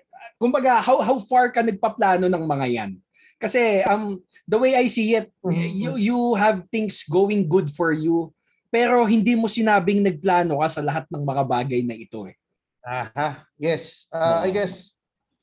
kumbaga 0.41 0.79
how 0.81 1.03
how 1.05 1.19
far 1.21 1.51
ka 1.53 1.61
nagpaplano 1.61 2.31
ng 2.31 2.45
mga 2.47 2.67
'yan? 2.71 2.93
Kasi 3.41 3.83
um 3.89 4.21
the 4.47 4.59
way 4.61 4.77
I 4.77 4.87
see 4.93 5.17
it, 5.17 5.33
Mhm. 5.43 5.69
you 5.75 5.91
you 5.99 6.19
have 6.37 6.65
things 6.71 7.03
going 7.09 7.49
good 7.49 7.73
for 7.73 7.91
you 7.91 8.31
pero 8.71 9.03
hindi 9.03 9.35
mo 9.35 9.51
sinabing 9.51 9.99
nagplano 9.99 10.63
ka 10.63 10.79
sa 10.79 10.83
lahat 10.87 11.03
ng 11.11 11.27
mga 11.27 11.43
bagay 11.43 11.83
na 11.83 11.99
ito 11.99 12.23
eh. 12.31 12.39
aha. 12.87 13.45
Yes. 13.59 14.07
Uh, 14.15 14.41
I 14.47 14.49
Oo. 14.49 14.55
guess 14.55 14.95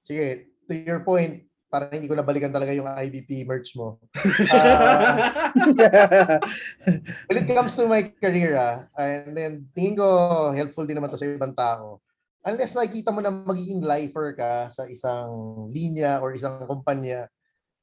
sige, 0.08 0.48
to 0.68 0.74
your 0.74 1.04
point, 1.04 1.44
para 1.68 1.92
hindi 1.92 2.08
ko 2.08 2.16
nabalikan 2.16 2.56
talaga 2.56 2.72
yung 2.72 2.88
IBP 2.88 3.44
merch 3.44 3.76
mo. 3.76 4.00
Uh, 4.48 6.40
when 7.28 7.38
it 7.44 7.48
comes 7.52 7.76
to 7.76 7.84
my 7.90 8.00
career, 8.24 8.56
ah, 8.56 8.88
and 8.96 9.36
then 9.36 9.68
tingin 9.76 10.00
ko 10.00 10.08
helpful 10.56 10.88
din 10.88 10.96
naman 10.96 11.12
to 11.12 11.20
sa 11.20 11.28
ibang 11.28 11.52
tao. 11.52 12.00
Unless 12.48 12.80
nakikita 12.80 13.12
mo 13.12 13.20
na 13.20 13.34
magiging 13.34 13.84
lifer 13.84 14.32
ka 14.32 14.72
sa 14.72 14.88
isang 14.88 15.68
linya 15.68 16.24
or 16.24 16.32
isang 16.32 16.64
kumpanya, 16.64 17.28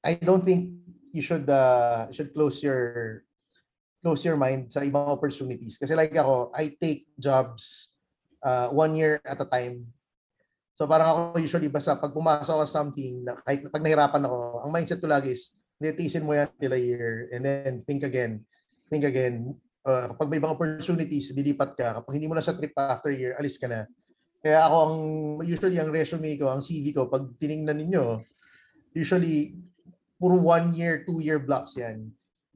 I 0.01 0.17
don't 0.17 0.41
think 0.41 0.73
you 1.13 1.21
should 1.21 1.45
uh, 1.49 2.09
should 2.09 2.33
close 2.33 2.65
your 2.65 3.23
close 4.01 4.25
your 4.25 4.41
mind 4.41 4.73
sa 4.73 4.81
ibang 4.81 5.05
opportunities. 5.09 5.77
Kasi 5.77 5.93
like 5.93 6.17
ako, 6.17 6.53
I 6.57 6.73
take 6.81 7.05
jobs 7.21 7.93
uh, 8.41 8.73
one 8.73 8.97
year 8.97 9.21
at 9.25 9.41
a 9.41 9.49
time. 9.49 9.85
So 10.75 10.91
parang 10.91 11.07
ako 11.07 11.39
usually 11.39 11.71
basta 11.71 11.95
pag 11.95 12.11
pumasok 12.11 12.51
ako 12.51 12.67
something, 12.67 13.23
na 13.23 13.39
kahit 13.47 13.71
pag 13.71 13.83
nahirapan 13.83 14.27
ako, 14.27 14.67
ang 14.67 14.71
mindset 14.75 14.99
ko 14.99 15.07
lagi 15.07 15.39
is, 15.39 15.55
hindi, 15.79 15.95
tiisin 15.95 16.27
mo 16.27 16.35
yan 16.35 16.51
till 16.59 16.75
a 16.75 16.79
year 16.79 17.31
and 17.31 17.47
then 17.47 17.79
think 17.87 18.03
again. 18.03 18.43
Think 18.91 19.07
again. 19.07 19.55
Uh, 19.87 20.11
kapag 20.15 20.29
may 20.31 20.39
ibang 20.43 20.55
opportunities, 20.55 21.31
dilipat 21.31 21.79
ka. 21.79 22.03
Kapag 22.03 22.15
hindi 22.19 22.27
mo 22.27 22.35
na 22.35 22.43
sa 22.43 22.59
trip 22.59 22.75
after 22.75 23.15
a 23.15 23.17
year, 23.17 23.39
alis 23.39 23.55
ka 23.55 23.71
na. 23.71 23.87
Kaya 24.43 24.67
ako 24.67 24.77
ang, 24.77 24.97
usually 25.47 25.79
ang 25.79 25.95
resume 25.95 26.37
ko, 26.37 26.51
ang 26.51 26.61
CV 26.61 26.91
ko, 26.91 27.07
pag 27.09 27.23
tiningnan 27.39 27.81
ninyo, 27.81 28.21
usually, 28.97 29.57
puro 30.19 30.37
one 30.37 30.75
year, 30.75 31.07
two 31.07 31.21
year 31.23 31.41
blocks 31.41 31.79
yan. 31.79 32.11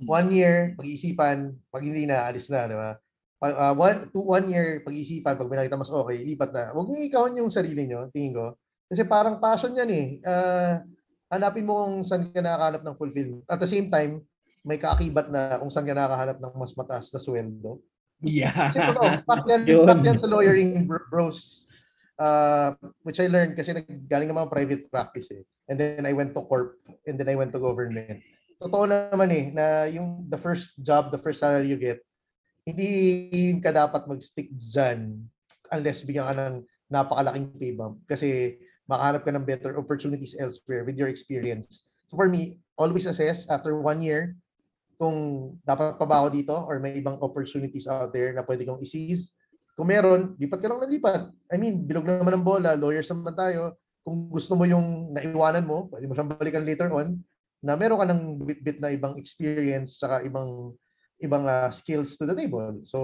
One 0.05 0.31
year, 0.31 0.77
pag-iisipan, 0.79 1.55
pag 1.71 1.83
hindi 1.85 2.05
na, 2.05 2.29
alis 2.29 2.49
na, 2.53 2.69
di 2.69 2.77
ba? 2.77 2.97
Pag, 3.39 3.55
uh, 3.55 3.75
one, 3.79 3.99
two, 4.11 4.27
one 4.27 4.47
year, 4.51 4.83
pag-iisipan, 4.83 5.39
pag 5.39 5.47
may 5.47 5.63
nakita 5.63 5.79
mas 5.79 5.95
okay, 5.95 6.27
lipat 6.27 6.51
na. 6.51 6.75
Huwag 6.75 6.91
mo 6.91 6.99
ikawin 6.99 7.39
yung 7.39 7.55
sarili 7.55 7.87
nyo, 7.87 8.11
tingin 8.11 8.35
ko. 8.35 8.59
Kasi 8.91 9.07
parang 9.07 9.39
passion 9.39 9.79
yan 9.79 9.91
eh. 9.95 10.07
Uh, 10.27 10.83
hanapin 11.31 11.63
mo 11.63 11.87
kung 11.87 12.03
saan 12.03 12.35
ka 12.35 12.43
nakakahanap 12.43 12.83
ng 12.83 12.99
fulfillment. 12.99 13.45
At 13.47 13.63
the 13.63 13.71
same 13.71 13.87
time, 13.93 14.27
may 14.67 14.81
kaakibat 14.81 15.31
na 15.31 15.63
kung 15.63 15.71
saan 15.71 15.87
ka 15.87 15.95
nakakahanap 15.95 16.39
ng 16.43 16.55
mas 16.59 16.75
mataas 16.75 17.15
na 17.15 17.21
sweldo. 17.23 17.79
Yeah. 18.27 18.51
Kasi 18.51 18.83
totoo, 18.83 19.23
back 19.23 19.45
yan, 19.51 19.63
back 19.87 20.03
yan 20.03 20.19
sa 20.19 20.27
lawyering 20.27 20.91
bro- 20.91 21.07
bros. 21.07 21.69
Uh, 22.19 22.75
which 23.07 23.23
I 23.23 23.31
learned 23.31 23.55
kasi 23.55 23.71
naggaling 23.71 24.27
naman 24.27 24.51
private 24.51 24.91
practice 24.91 25.31
eh. 25.31 25.47
And 25.71 25.79
then 25.79 26.03
I 26.03 26.11
went 26.11 26.35
to 26.35 26.43
corp 26.43 26.83
and 27.07 27.15
then 27.15 27.31
I 27.31 27.39
went 27.39 27.55
to 27.55 27.63
government. 27.63 28.19
Totoo 28.59 28.91
naman 28.91 29.31
eh, 29.31 29.45
na 29.55 29.87
yung 29.87 30.27
the 30.27 30.41
first 30.41 30.75
job, 30.83 31.15
the 31.15 31.21
first 31.23 31.39
salary 31.39 31.71
you 31.71 31.79
get, 31.79 32.03
hindi 32.69 33.57
ka 33.65 33.73
dapat 33.73 34.05
mag-stick 34.05 34.53
dyan 34.53 35.17
unless 35.73 36.05
bigyan 36.05 36.29
ka 36.29 36.35
ng 36.37 36.55
napakalaking 36.93 37.49
pay 37.57 37.73
bump. 37.73 38.05
Kasi 38.05 38.61
makahanap 38.85 39.25
ka 39.25 39.33
ng 39.33 39.49
better 39.49 39.73
opportunities 39.81 40.37
elsewhere 40.37 40.85
with 40.85 41.01
your 41.01 41.09
experience. 41.09 41.89
So 42.09 42.21
for 42.21 42.29
me, 42.29 42.61
always 42.77 43.09
assess 43.09 43.49
after 43.49 43.77
one 43.81 44.05
year 44.05 44.37
kung 45.01 45.17
dapat 45.65 45.97
pa 45.97 46.05
ba 46.05 46.25
ako 46.25 46.29
dito 46.35 46.57
or 46.69 46.77
may 46.83 46.97
ibang 46.99 47.17
opportunities 47.25 47.89
out 47.89 48.13
there 48.13 48.37
na 48.37 48.45
pwede 48.45 48.69
kong 48.69 48.83
i-seize. 48.85 49.33
Kung 49.79 49.89
meron, 49.89 50.35
lipat 50.37 50.59
ka 50.59 50.67
lang 50.67 50.83
ng. 50.83 51.31
I 51.49 51.57
mean, 51.57 51.87
bilog 51.87 52.03
naman 52.03 52.35
ng 52.35 52.45
bola, 52.45 52.75
lawyers 52.75 53.07
naman 53.15 53.39
tayo. 53.39 53.79
Kung 54.03 54.27
gusto 54.27 54.59
mo 54.59 54.67
yung 54.67 55.15
naiwanan 55.15 55.63
mo, 55.63 55.87
pwede 55.95 56.11
mo 56.11 56.19
siyang 56.19 56.35
balikan 56.35 56.67
later 56.67 56.91
on, 56.91 57.15
na 57.63 57.79
meron 57.79 58.03
ka 58.03 58.07
ng 58.11 58.23
bit-bit 58.43 58.79
na 58.83 58.91
ibang 58.91 59.15
experience 59.15 60.03
saka 60.03 60.27
ibang 60.27 60.75
ibang 61.19 61.45
ah, 61.47 61.71
skills 61.71 62.15
to 62.17 62.25
the 62.27 62.35
table. 62.35 62.83
So, 62.87 62.99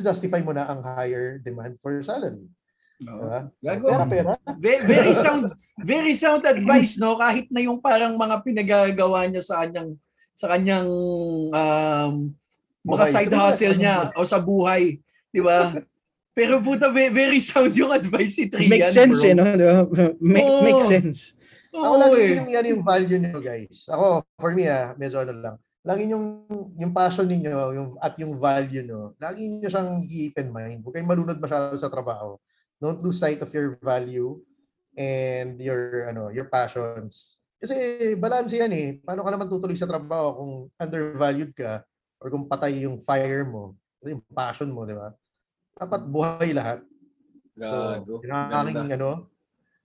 justify 0.00 0.40
mo 0.40 0.56
na 0.56 0.68
ang 0.68 0.80
higher 0.80 1.38
demand 1.40 1.76
for 1.84 2.00
salary. 2.00 2.48
Diba? 2.96 3.52
So, 3.60 3.68
Gago. 3.68 3.86
pera, 3.92 4.04
pera. 4.08 4.32
Ve- 4.56 4.84
very 4.88 5.12
sound 5.12 5.52
very 5.84 6.16
sound 6.16 6.48
advice 6.48 6.96
no 6.96 7.20
kahit 7.20 7.44
na 7.52 7.60
yung 7.60 7.76
parang 7.76 8.16
mga 8.16 8.40
pinagagawa 8.40 9.28
niya 9.28 9.44
sa 9.44 9.60
kanyang 9.60 10.00
sa 10.32 10.48
kanyang 10.48 10.88
um, 11.52 12.14
mga 12.88 13.04
Buhay. 13.04 13.12
side 13.12 13.34
hustle 13.36 13.76
niya 13.76 14.08
o 14.16 14.24
sa 14.24 14.40
buhay, 14.40 14.96
'di 15.28 15.44
ba? 15.44 15.76
Pero 16.32 16.56
puta 16.64 16.88
ve- 16.88 17.12
very 17.12 17.40
sound 17.44 17.76
yung 17.76 17.92
advice 17.92 18.40
ni 18.40 18.48
Trian. 18.48 18.72
Makes 18.72 18.92
sense 18.96 19.20
bro. 19.20 19.28
eh, 19.28 19.34
no? 19.36 19.44
Make, 20.16 20.48
Oo. 20.48 20.64
makes 20.64 20.88
sense. 20.88 21.18
Ako 21.76 21.84
Oo, 21.84 22.00
lagi 22.00 22.20
eh. 22.20 22.36
yung 22.40 22.48
yan 22.48 22.64
yung 22.72 22.82
value 22.84 23.20
niyo 23.20 23.40
guys. 23.44 23.88
Ako 23.92 24.24
for 24.40 24.56
me 24.56 24.64
ah, 24.72 24.96
medyo 24.96 25.20
ano 25.20 25.32
lang. 25.36 25.56
Lagi 25.86 26.10
yung 26.10 26.42
yung 26.74 26.90
passion 26.90 27.30
niyo 27.30 27.70
yung 27.70 27.94
at 28.02 28.18
yung 28.18 28.34
value 28.42 28.82
niyo. 28.82 29.14
Lagi 29.22 29.46
niyo 29.46 29.70
siyang 29.70 30.02
keep 30.10 30.34
in 30.34 30.50
mind. 30.50 30.82
Huwag 30.82 30.98
kayong 30.98 31.06
malunod 31.06 31.38
masyado 31.38 31.78
sa 31.78 31.86
trabaho. 31.86 32.34
Don't 32.82 32.98
lose 32.98 33.22
sight 33.22 33.38
of 33.38 33.48
your 33.54 33.78
value 33.78 34.42
and 34.98 35.62
your 35.62 36.10
ano, 36.10 36.34
your 36.34 36.50
passions. 36.50 37.38
Kasi 37.62 38.12
balance 38.18 38.50
yan 38.50 38.74
eh. 38.74 38.88
Paano 38.98 39.22
ka 39.22 39.30
naman 39.30 39.46
tutuloy 39.46 39.78
sa 39.78 39.86
trabaho 39.86 40.42
kung 40.42 40.52
undervalued 40.76 41.54
ka 41.54 41.86
or 42.18 42.34
kung 42.34 42.50
patay 42.50 42.82
yung 42.82 42.98
fire 43.06 43.46
mo, 43.46 43.78
yung 44.02 44.20
passion 44.34 44.74
mo, 44.74 44.82
di 44.84 44.92
ba? 44.92 45.14
Dapat 45.78 46.02
buhay 46.08 46.50
lahat. 46.50 46.82
Gago. 47.56 48.20
So, 48.20 48.26
yung 48.26 48.52
aking 48.52 48.90
ano, 48.98 49.30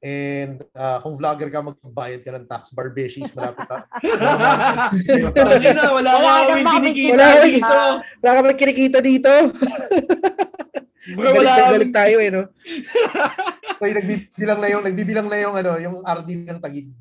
and 0.02 0.65
uh, 0.73 0.98
kung 1.06 1.14
vlogger 1.14 1.53
ka, 1.53 1.61
magbayad 1.61 2.26
ka 2.26 2.34
ng 2.34 2.49
tax 2.49 2.73
bar 2.73 2.90
beshies, 2.90 3.30
malapit 3.38 3.69
ka. 3.69 3.86
Tangina 5.38 5.82
na, 5.86 5.94
wala 5.94 6.11
Wala 6.18 6.34
ka 6.34 6.41
kang 6.41 6.65
kami 6.65 6.73
kinikita 6.73 7.22
Wala 7.22 7.45
dito. 7.45 7.78
Wala 8.22 8.32
ka 8.34 8.40
ba 8.41 8.52
kinikita 8.57 8.99
dito? 8.99 9.34
Bro, 11.18 11.30
wala 11.34 11.52
Balik, 11.53 11.69
balik 11.69 11.91
kami 11.91 11.98
tayo 11.98 12.18
eh, 12.22 12.30
no? 12.30 12.44
so, 13.78 13.86
yung 13.86 13.98
nagbibilang 13.98 14.60
na 14.61 14.68
yung, 14.69 14.84
nagbibilang 14.86 15.28
na 15.30 15.38
yung, 15.41 15.56
ano, 15.57 15.72
yung 15.78 15.95
RD 16.02 16.30
ng 16.49 16.61
tagig. 16.61 16.94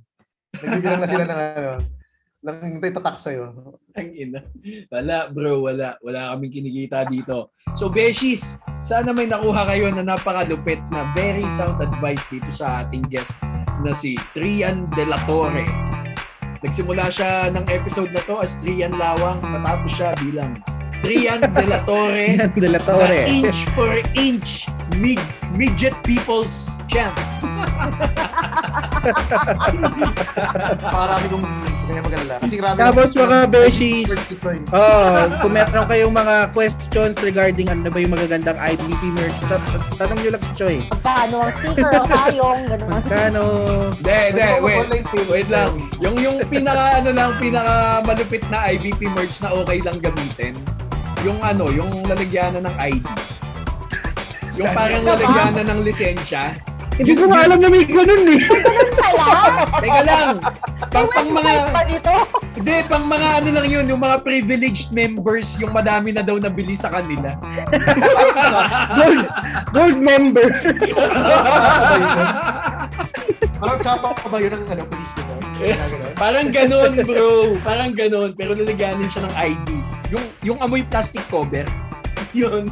Nagbibilang 0.57 1.01
na 1.01 1.09
sila 1.09 1.25
ng 1.25 1.41
ano, 1.57 2.00
ng 2.41 2.81
tatak 2.81 3.21
sa'yo. 3.21 3.53
Ang 3.93 4.11
ina. 4.17 4.41
Wala 4.89 5.29
bro, 5.29 5.61
wala. 5.69 6.01
Wala 6.01 6.33
kaming 6.35 6.53
kinikita 6.57 7.05
dito. 7.05 7.53
So 7.77 7.93
Beshies, 7.93 8.61
sana 8.81 9.13
may 9.13 9.29
nakuha 9.29 9.69
kayo 9.69 9.93
na 9.93 10.01
napakalupit 10.01 10.81
na 10.89 11.13
very 11.13 11.45
sound 11.53 11.81
advice 11.85 12.25
dito 12.33 12.49
sa 12.49 12.85
ating 12.85 13.05
guest 13.13 13.37
na 13.85 13.93
si 13.93 14.17
Trian 14.33 14.89
De 14.97 15.05
La 15.05 15.21
Torre. 15.29 15.65
Nagsimula 16.61 17.09
siya 17.09 17.49
ng 17.53 17.65
episode 17.73 18.13
na 18.13 18.21
to 18.25 18.41
as 18.41 18.57
Trian 18.61 18.93
Lawang, 18.97 19.41
natapos 19.41 19.97
siya 19.97 20.13
bilang 20.21 20.61
Trian 21.01 21.41
De 21.41 21.65
La 21.69 21.81
Torre 21.89 22.37
De 22.61 22.69
La 22.69 22.81
na 22.81 22.85
Torre. 22.85 23.25
inch 23.29 23.65
for 23.73 23.89
inch 24.17 24.69
mid 25.01 25.21
midget 25.57 25.97
people's 26.05 26.69
champ. 26.89 27.17
Marami 30.95 31.27
kong 31.31 31.45
kaya 31.91 32.07
mag-alala. 32.07 32.35
Kasi 32.39 32.55
grabe. 32.55 32.79
Tapos 32.79 33.09
mga 33.19 33.39
beshies, 33.51 34.11
oh, 34.71 35.27
kung 35.43 35.53
meron 35.53 35.87
kayong 35.91 36.15
mga 36.15 36.55
questions 36.55 37.19
regarding 37.19 37.67
ano 37.67 37.91
ba 37.91 37.99
yung 37.99 38.15
magagandang 38.15 38.55
IBP 38.55 39.03
merch, 39.19 39.35
tat- 39.51 39.59
tat- 39.59 39.91
tanong 39.99 40.19
nyo 40.23 40.31
lang 40.39 40.43
si 40.47 40.53
Choi. 40.55 40.77
Magkano 40.87 41.37
ang 41.43 41.53
sticker, 41.59 41.91
ang 41.91 42.07
hayong, 42.07 42.61
gano'n. 42.71 42.89
Magkano? 42.95 43.43
Hindi, 43.99 44.19
hindi, 44.31 44.47
wait. 44.63 44.87
Wait 45.27 45.49
lang. 45.51 45.71
Yung 45.99 46.17
yung 46.23 46.37
pinaka 46.47 47.03
ano 47.03 47.11
lang, 47.11 47.31
pinaka 47.43 47.75
malupit 48.07 48.45
na 48.47 48.71
IBP 48.71 49.11
merch 49.11 49.43
na 49.43 49.51
okay 49.51 49.83
lang 49.83 49.99
gamitin. 49.99 50.55
Yung 51.27 51.43
ano, 51.43 51.69
yung 51.75 51.91
lalagyanan 52.07 52.71
ng 52.71 52.77
ID. 52.79 53.07
Yung 54.57 54.71
parang 54.73 55.03
lalagyanan 55.03 55.67
ng 55.67 55.81
lisensya. 55.83 56.55
Hindi 57.01 57.13
ko 57.17 57.25
nga 57.33 57.39
alam 57.49 57.59
na 57.65 57.69
may 57.73 57.85
ganun 57.89 58.25
eh. 58.29 58.41
Pala? 59.01 59.29
Teka 59.81 60.01
lang. 60.05 60.37
Pang, 60.91 61.09
pang 61.09 61.31
mga 61.33 61.53
pa 61.73 61.83
dito? 61.89 62.13
hindi 62.61 62.77
pang 62.93 63.09
mga 63.09 63.29
ano 63.41 63.49
lang 63.57 63.67
yun, 63.73 63.85
yung 63.89 64.03
mga 64.05 64.21
privileged 64.21 64.93
members, 64.93 65.57
yung 65.57 65.73
madami 65.73 66.13
na 66.13 66.21
daw 66.21 66.37
nabili 66.37 66.77
sa 66.77 66.93
kanila. 66.93 67.33
Gold, 69.01 69.25
gold 69.73 69.97
member. 69.97 70.49
Parang 73.57 73.79
tsapa 73.81 74.13
pa 74.13 74.27
ba 74.29 74.37
yun 74.41 74.53
ang 74.57 74.65
ano, 74.69 74.83
police 74.89 75.13
ko? 75.17 75.21
Ginaganon. 75.61 76.13
Parang 76.23 76.49
ganun, 76.49 76.93
bro. 77.05 77.57
Parang 77.61 77.93
ganun. 77.93 78.31
Pero 78.33 78.53
lalagyanin 78.57 79.09
siya 79.09 79.25
ng 79.29 79.35
ID. 79.37 79.69
Yung, 80.13 80.25
yung 80.45 80.59
amoy 80.65 80.85
plastic 80.85 81.25
cover. 81.29 81.65
yun. 82.37 82.69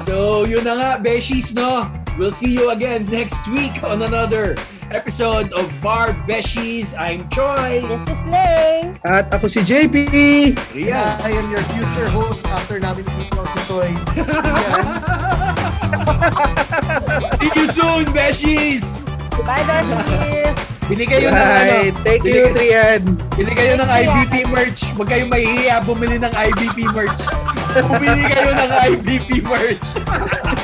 So, 0.00 0.48
yun 0.48 0.64
na 0.64 0.74
nga, 0.76 0.90
Beshies, 1.00 1.52
no? 1.52 1.99
We'll 2.20 2.30
see 2.30 2.52
you 2.52 2.68
again 2.68 3.06
next 3.06 3.48
week 3.48 3.82
on 3.82 4.02
another 4.02 4.54
episode 4.90 5.54
of 5.54 5.72
Bar 5.80 6.12
Beshies. 6.28 6.92
I'm 6.92 7.26
Choi. 7.30 7.80
This 7.88 8.04
is 8.12 8.20
Ling. 8.28 9.00
At 9.08 9.32
ako 9.32 9.48
si 9.48 9.64
JP. 9.64 10.52
Rian. 10.76 11.16
I 11.24 11.32
am 11.32 11.48
your 11.48 11.64
future 11.72 12.12
host 12.12 12.44
after 12.44 12.76
namin 12.76 13.08
ikikaw 13.08 13.48
si 13.56 13.60
Choi. 13.64 13.88
See 17.40 17.52
you 17.56 17.66
soon, 17.72 18.04
Beshies! 18.12 19.00
Bye, 19.40 19.64
besties. 19.64 20.79
Bili 20.90 21.06
kayo 21.06 21.30
ng 21.30 21.38
ano. 21.38 21.74
Thank 22.02 22.26
bili, 22.26 22.34
you, 22.34 22.50
Trian. 22.50 23.02
bili 23.38 23.52
kayo 23.54 23.78
ng 23.78 23.86
IBP 23.86 24.34
merch. 24.50 24.90
Huwag 24.98 25.06
kayong 25.06 25.30
mahihiya 25.30 25.78
bumili 25.86 26.18
ng 26.18 26.34
IBP 26.34 26.78
merch. 26.90 27.30
Bumili 27.86 28.26
kayo 28.26 28.50
ng 28.58 28.70
IBP 28.90 29.28
merch. 29.46 29.86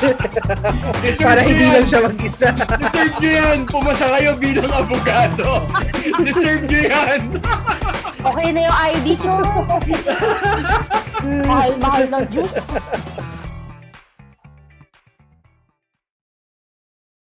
Deserve 1.07 1.27
Para 1.31 1.41
hindi 1.47 1.63
yan. 1.63 1.73
lang 1.79 1.85
siya 1.87 1.99
mag-isa. 2.03 2.49
Deserve 2.75 3.15
nyo 3.23 3.31
yan. 3.31 3.57
Pumasa 3.71 4.05
kayo 4.19 4.35
bilang 4.35 4.73
abogado. 4.75 5.63
Deserve 6.19 6.67
nyo 6.67 6.81
yan. 6.83 7.21
Okay 8.19 8.47
na 8.51 8.59
yung 8.67 8.77
ID, 8.91 9.07
Cho. 9.23 9.31
mahal, 11.47 11.71
mahal 11.79 12.03
ng 12.03 12.23
juice. 12.27 12.59